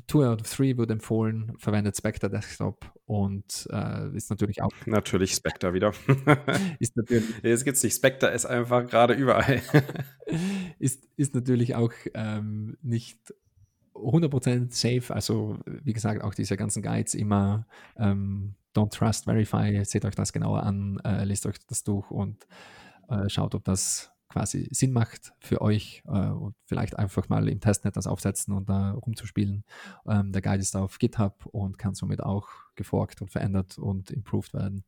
[0.06, 4.70] Two out of Three wird empfohlen, verwendet Spectre Desktop und äh, ist natürlich auch.
[4.86, 5.92] Natürlich Spectre wieder.
[6.78, 7.94] ist natürlich, Jetzt gibt's nicht.
[7.94, 9.60] Spectre ist einfach gerade überall.
[10.78, 13.18] ist, ist natürlich auch ähm, nicht
[13.94, 15.14] 100% safe.
[15.14, 17.66] Also, wie gesagt, auch diese ganzen Guides immer
[17.96, 19.84] ähm, Don't Trust, Verify.
[19.84, 22.46] Seht euch das genauer an, äh, lest euch das durch und
[23.08, 27.60] äh, schaut, ob das quasi Sinn macht für euch äh, und vielleicht einfach mal im
[27.60, 29.64] Testnet das aufsetzen und da rumzuspielen.
[30.08, 34.52] Ähm, der Guide ist auf GitHub und kann somit auch geforkt und verändert und improved
[34.52, 34.82] werden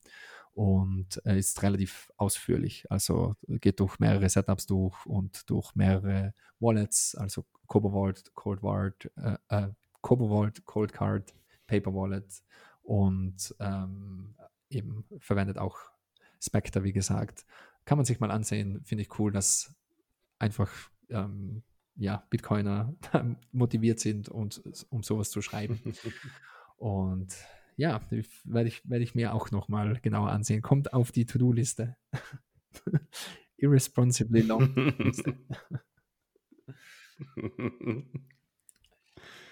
[0.52, 2.90] und äh, ist relativ ausführlich.
[2.90, 9.12] Also geht durch mehrere Setups durch und durch mehrere Wallets, also Cobo Vault, Cold Vault,
[9.16, 9.68] äh, äh,
[10.01, 11.32] Cobo Vault, Cold Card,
[11.68, 12.43] Paper Wallet
[12.82, 14.35] und ähm,
[14.70, 15.78] eben verwendet auch
[16.40, 17.47] Spectre, wie gesagt.
[17.86, 19.74] Kann man sich mal ansehen, finde ich cool, dass
[20.38, 20.70] einfach
[21.08, 21.62] ähm,
[21.96, 22.94] ja, Bitcoiner
[23.52, 25.80] motiviert sind, und, um sowas zu schreiben.
[26.76, 27.34] und
[27.76, 28.00] ja,
[28.44, 30.62] werde ich, werd ich mir auch nochmal genauer ansehen.
[30.62, 31.96] Kommt auf die To-Do-Liste.
[33.56, 34.74] Irresponsibly long.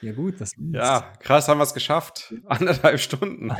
[0.04, 0.40] Ja, gut.
[0.40, 2.34] Das ja, krass, haben wir es geschafft.
[2.46, 3.52] Anderthalb Stunden.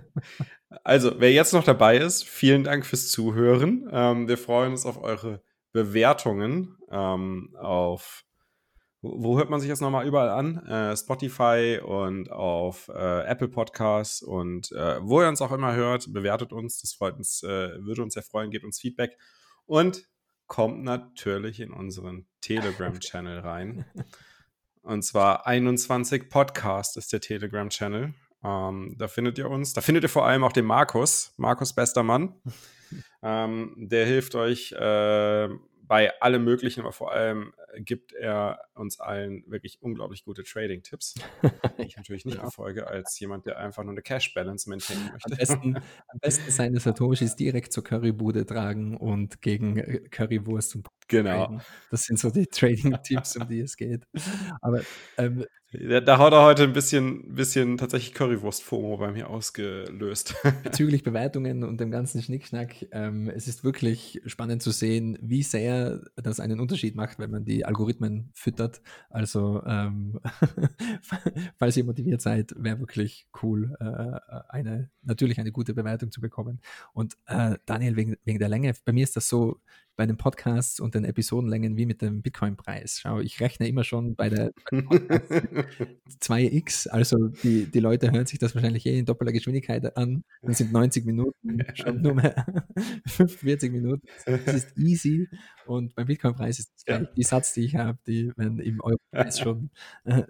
[0.84, 3.88] also, wer jetzt noch dabei ist, vielen Dank fürs Zuhören.
[3.90, 5.42] Ähm, wir freuen uns auf eure
[5.72, 8.24] Bewertungen ähm, auf
[9.06, 10.64] wo hört man sich das nochmal überall an?
[10.66, 16.10] Äh, Spotify und auf äh, Apple Podcasts und äh, wo ihr uns auch immer hört,
[16.12, 16.80] bewertet uns.
[16.80, 19.18] Das freut uns, äh, würde uns sehr freuen, gebt uns Feedback
[19.66, 20.08] und
[20.46, 23.84] kommt natürlich in unseren Telegram-Channel rein.
[24.84, 28.12] Und zwar 21 Podcast ist der Telegram-Channel.
[28.44, 29.72] Ähm, da findet ihr uns.
[29.72, 31.32] Da findet ihr vor allem auch den Markus.
[31.38, 32.34] Markus, bester Mann.
[33.22, 35.48] ähm, der hilft euch äh,
[35.82, 41.14] bei allem Möglichen, aber vor allem gibt er uns allen wirklich unglaublich gute Trading-Tipps,
[41.78, 42.44] die ich natürlich nicht ja.
[42.44, 45.30] befolge, als jemand, der einfach nur eine Cash-Balance maintainen möchte.
[45.30, 45.76] Am besten,
[46.08, 51.46] am besten seine Satoshis direkt zur Currybude tragen und gegen äh, Currywurst und Genau.
[51.46, 51.60] Traden.
[51.90, 54.06] Das sind so die Trading-Tipps, um die es geht.
[54.60, 54.80] Aber
[55.18, 60.36] ähm, da, da hat er heute ein bisschen, bisschen tatsächlich Currywurst-FOMO bei mir ausgelöst.
[60.62, 66.00] Bezüglich Bewertungen und dem ganzen Schnickschnack, ähm, es ist wirklich spannend zu sehen, wie sehr
[66.16, 68.80] das einen Unterschied macht, wenn man die Algorithmen füttert.
[69.10, 70.20] Also, ähm,
[71.56, 76.60] falls ihr motiviert seid, wäre wirklich cool, äh, eine, natürlich eine gute Bewertung zu bekommen.
[76.92, 79.60] Und äh, Daniel, wegen, wegen der Länge, bei mir ist das so,
[79.96, 82.98] bei den Podcasts und den Episodenlängen wie mit dem Bitcoin-Preis.
[83.00, 84.80] Schau, ich rechne immer schon bei der, bei
[86.20, 90.24] 2x, also die, die Leute hören sich das wahrscheinlich eh in doppelter Geschwindigkeit an.
[90.42, 92.46] Dann sind 90 Minuten schon nur mehr
[93.06, 94.06] 45 Minuten.
[94.24, 95.28] Das ist easy.
[95.66, 97.06] Und beim Bitcoin-Preis ist das ja.
[97.16, 99.70] die Satz, die ich habe, die, wenn im Euro-Preis schon
[100.04, 100.22] äh,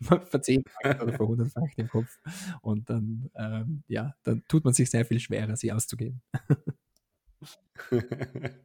[0.00, 2.18] verzehnfacht oder verhundertfacht im Kopf.
[2.62, 6.22] Und dann, ähm, ja, dann tut man sich sehr viel schwerer, sie auszugeben.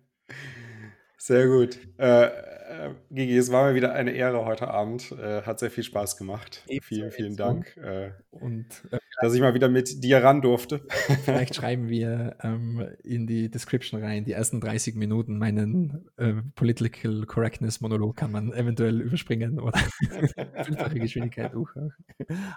[1.17, 1.77] Sehr gut.
[1.97, 5.11] Äh, äh, Gigi, es war mir wieder eine Ehre heute Abend.
[5.11, 6.63] Äh, hat sehr viel Spaß gemacht.
[6.67, 7.43] Ebenso, vielen, vielen ebenso.
[7.43, 7.77] Dank.
[7.77, 10.81] Äh, und äh, dass ich mal wieder mit dir ran durfte.
[11.25, 16.09] Vielleicht schreiben wir ähm, in die Description rein, die ersten 30 Minuten meinen
[16.55, 19.77] Political Correctness Monolog kann man eventuell überspringen oder
[20.63, 21.51] fünffache Geschwindigkeit.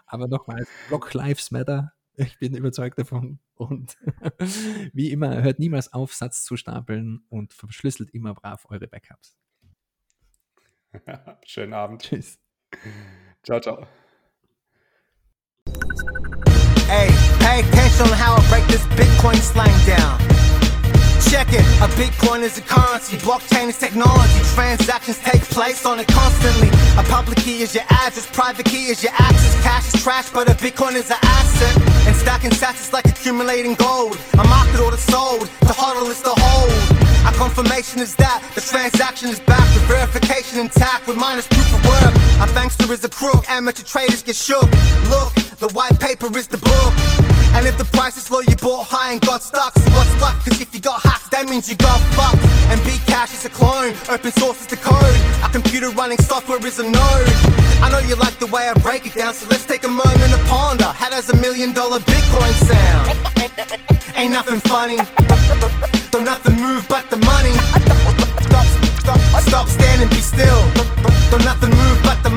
[0.06, 3.38] Aber nochmal, Block Lives Matter ich bin überzeugt davon.
[3.54, 3.96] Und
[4.92, 9.36] wie immer, hört niemals auf, Satz zu stapeln und verschlüsselt immer brav eure Backups.
[11.44, 12.02] Schönen Abend.
[12.02, 12.38] Tschüss.
[13.42, 13.86] Ciao, ciao.
[16.86, 17.08] Hey,
[17.38, 20.18] pay attention on how I break this Bitcoin slang down.
[21.30, 26.08] Check it, a Bitcoin is a currency, blockchain is technology, transactions take place on it
[26.08, 26.68] constantly.
[26.98, 30.50] A public key is your address, private key is your access, cash is trash, but
[30.50, 31.91] a Bitcoin is an asset.
[32.22, 34.16] Stacking sats is like accumulating gold.
[34.34, 36.70] A market order sold, the hodl is the hold.
[37.26, 41.84] A confirmation is that the transaction is back, the verification intact with minus proof of
[41.84, 42.14] work.
[42.38, 44.70] A bankster is a crook, amateur traders get shook.
[45.10, 47.31] Look, the white paper is the book.
[47.54, 49.76] And if the price is low, you bought high and got stuck.
[49.78, 50.36] So what's luck?
[50.44, 52.42] Cause if you got hacked, that means you got fucked.
[52.72, 55.16] And Bcash is a clone, open source is the code.
[55.44, 57.28] A computer running software is a node.
[57.84, 60.32] I know you like the way I break it down, so let's take a moment
[60.32, 60.90] to ponder.
[60.90, 63.04] How does a million dollar Bitcoin sound?
[64.16, 64.96] Ain't nothing funny.
[66.10, 67.52] Don't nothing move but the money.
[68.48, 68.66] Stop,
[69.00, 70.62] stop, stop standing, be still.
[71.30, 72.31] Don't nothing move but the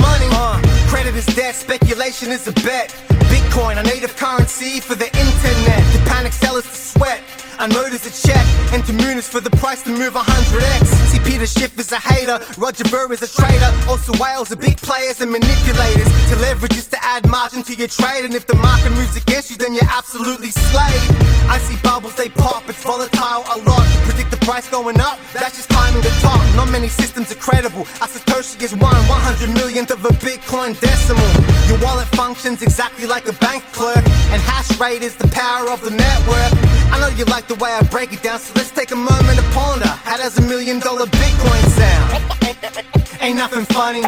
[1.27, 2.89] is debt, speculation is a bet.
[3.29, 5.93] Bitcoin, a native currency for the internet.
[5.93, 7.44] The panic sellers to sweat.
[7.57, 8.83] I know there's a check, and
[9.15, 10.85] is for the price to move 100x.
[11.07, 13.71] See, Peter Schiff is a hater, Roger Ver is a trader.
[13.87, 16.07] Also, whales are big players and manipulators.
[16.29, 19.51] To leverage is to add margin to your trade, and if the market moves against
[19.51, 21.01] you, then you're absolutely slayed.
[21.47, 23.85] I see bubbles, they pop, it's volatile a lot.
[23.85, 26.41] To predict the price going up, that's just timing the top.
[26.55, 27.83] Not many systems are credible.
[28.03, 31.31] A Satoshi is one 100 millionth of a Bitcoin decimal.
[31.69, 34.03] Your wallet functions exactly like a bank clerk,
[34.33, 36.51] and hash rate is the power of the network.
[36.91, 39.37] I know you like the way I break it down, so let's take a moment
[39.37, 39.87] to ponder.
[39.87, 43.21] How does a million dollar Bitcoin sound?
[43.21, 44.01] Ain't nothing funny.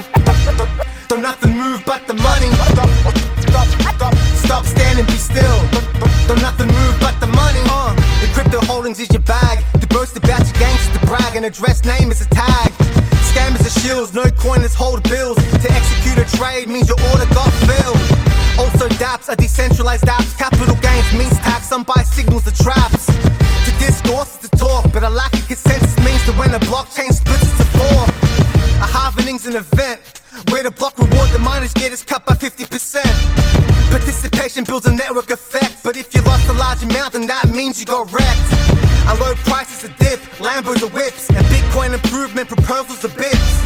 [1.07, 2.49] Don't nothing move but the money.
[4.45, 5.59] Stop standing, be still.
[6.27, 7.59] Don't nothing move but the money.
[7.69, 9.64] Uh, the crypto holdings is your bag.
[9.81, 10.57] To boast about your
[10.93, 11.35] to brag.
[11.35, 12.72] An address name is a tag.
[13.30, 15.38] Scammers are shields, no coiners hold bills.
[15.38, 18.47] To execute a trade means your order got filled.
[18.58, 20.38] Also, dApps are decentralized apps.
[20.38, 21.70] Capital gains means tax.
[21.70, 23.06] Some buy signals are traps.
[23.06, 27.12] To discourse is to talk, but a lack of consensus means that when a blockchain
[27.14, 28.02] splits it's to four.
[28.82, 33.04] A halvening's an event where the block reward the miners get is cut by 50%.
[33.92, 37.80] Participation builds a network effect, but if you lost a large amount, then that means
[37.80, 38.50] you got wrecked.
[39.08, 43.58] A low price is a dip, Lambos are whips, and Bitcoin improvement proposals are bits.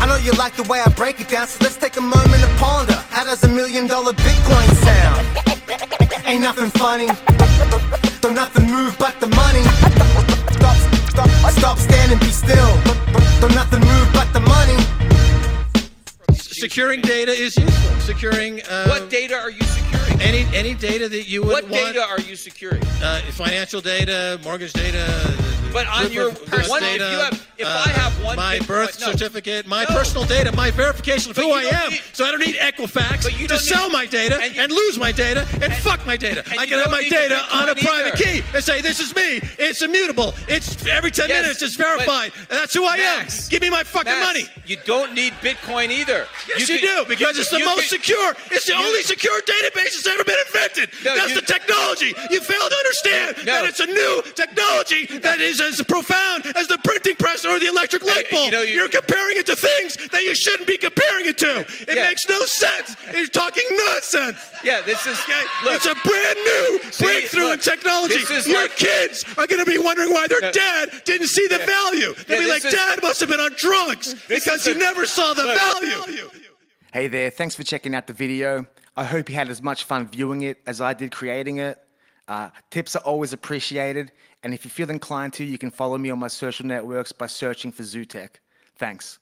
[0.00, 2.40] I know you like the way I break it down, so let's take a moment
[2.40, 2.87] to ponder.
[3.58, 5.26] Million dollar Bitcoin sound?
[6.26, 7.08] Ain't nothing funny.
[8.20, 9.64] Don't nothing move but the money.
[10.52, 10.76] Stop,
[11.10, 12.72] stop, stop standing, be still.
[13.40, 13.87] Don't nothing
[16.62, 18.00] Securing data is useful.
[18.00, 20.20] Securing uh, What data are you securing?
[20.20, 21.74] any any data that you would What want.
[21.94, 22.82] data are you securing?
[23.02, 25.06] uh, financial data, mortgage data.
[25.72, 28.66] But on your of birth person- if you have- if I have one my Bitcoin-
[28.66, 29.12] birth no.
[29.12, 29.94] certificate, my No.
[29.96, 33.30] personal data, my verification of But who I am, need- so I don't need Equifax
[33.38, 36.16] you to don't sell need- my data and and, lose my data and, fuck my
[36.16, 36.42] data.
[36.58, 38.24] I can have my data on a private either.
[38.40, 39.42] key and say this is me.
[39.58, 40.34] It's immutable.
[40.48, 41.62] It's every ten Yes, minutes.
[41.62, 42.32] It's verified.
[42.50, 43.48] and that's who I Max, am.
[43.50, 44.48] Give me my fucking Max, money.
[44.66, 46.26] You don't need Bitcoin either.
[46.48, 48.34] Yes, you, can- do because you it's the most can- secure.
[48.50, 50.90] It's the you- only secure database that's ever been invented.
[51.04, 52.14] No, that's you- the technology.
[52.30, 53.52] You fail to understand No.
[53.52, 57.66] that it's a new technology that is as profound as the printing press or the
[57.66, 58.52] electric light you bulb.
[58.68, 61.60] you- are comparing it to things that you shouldn't be comparing it to.
[61.86, 62.08] It Yeah.
[62.08, 62.96] makes no sense.
[63.12, 64.38] You're talking nonsense.
[64.62, 65.18] Yeah, this is.
[65.20, 65.40] Okay?
[65.64, 68.24] Look, it's a brand new See, breakthrough in technology.
[68.46, 70.52] Your like- kids are going to be wondering why their No.
[70.52, 72.14] dad didn't see the value.
[72.26, 75.06] They'll Yeah, be like, is- Dad must have been on drugs because he a- never
[75.06, 75.58] saw the Look.
[75.58, 76.30] value.
[76.90, 78.64] Hey there, thanks for checking out the video.
[78.96, 81.78] I hope you had as much fun viewing it as I did creating it.
[82.26, 84.10] Uh, tips are always appreciated,
[84.42, 87.26] and if you feel inclined to, you can follow me on my social networks by
[87.26, 88.36] searching for Zootech.
[88.78, 89.18] Thanks.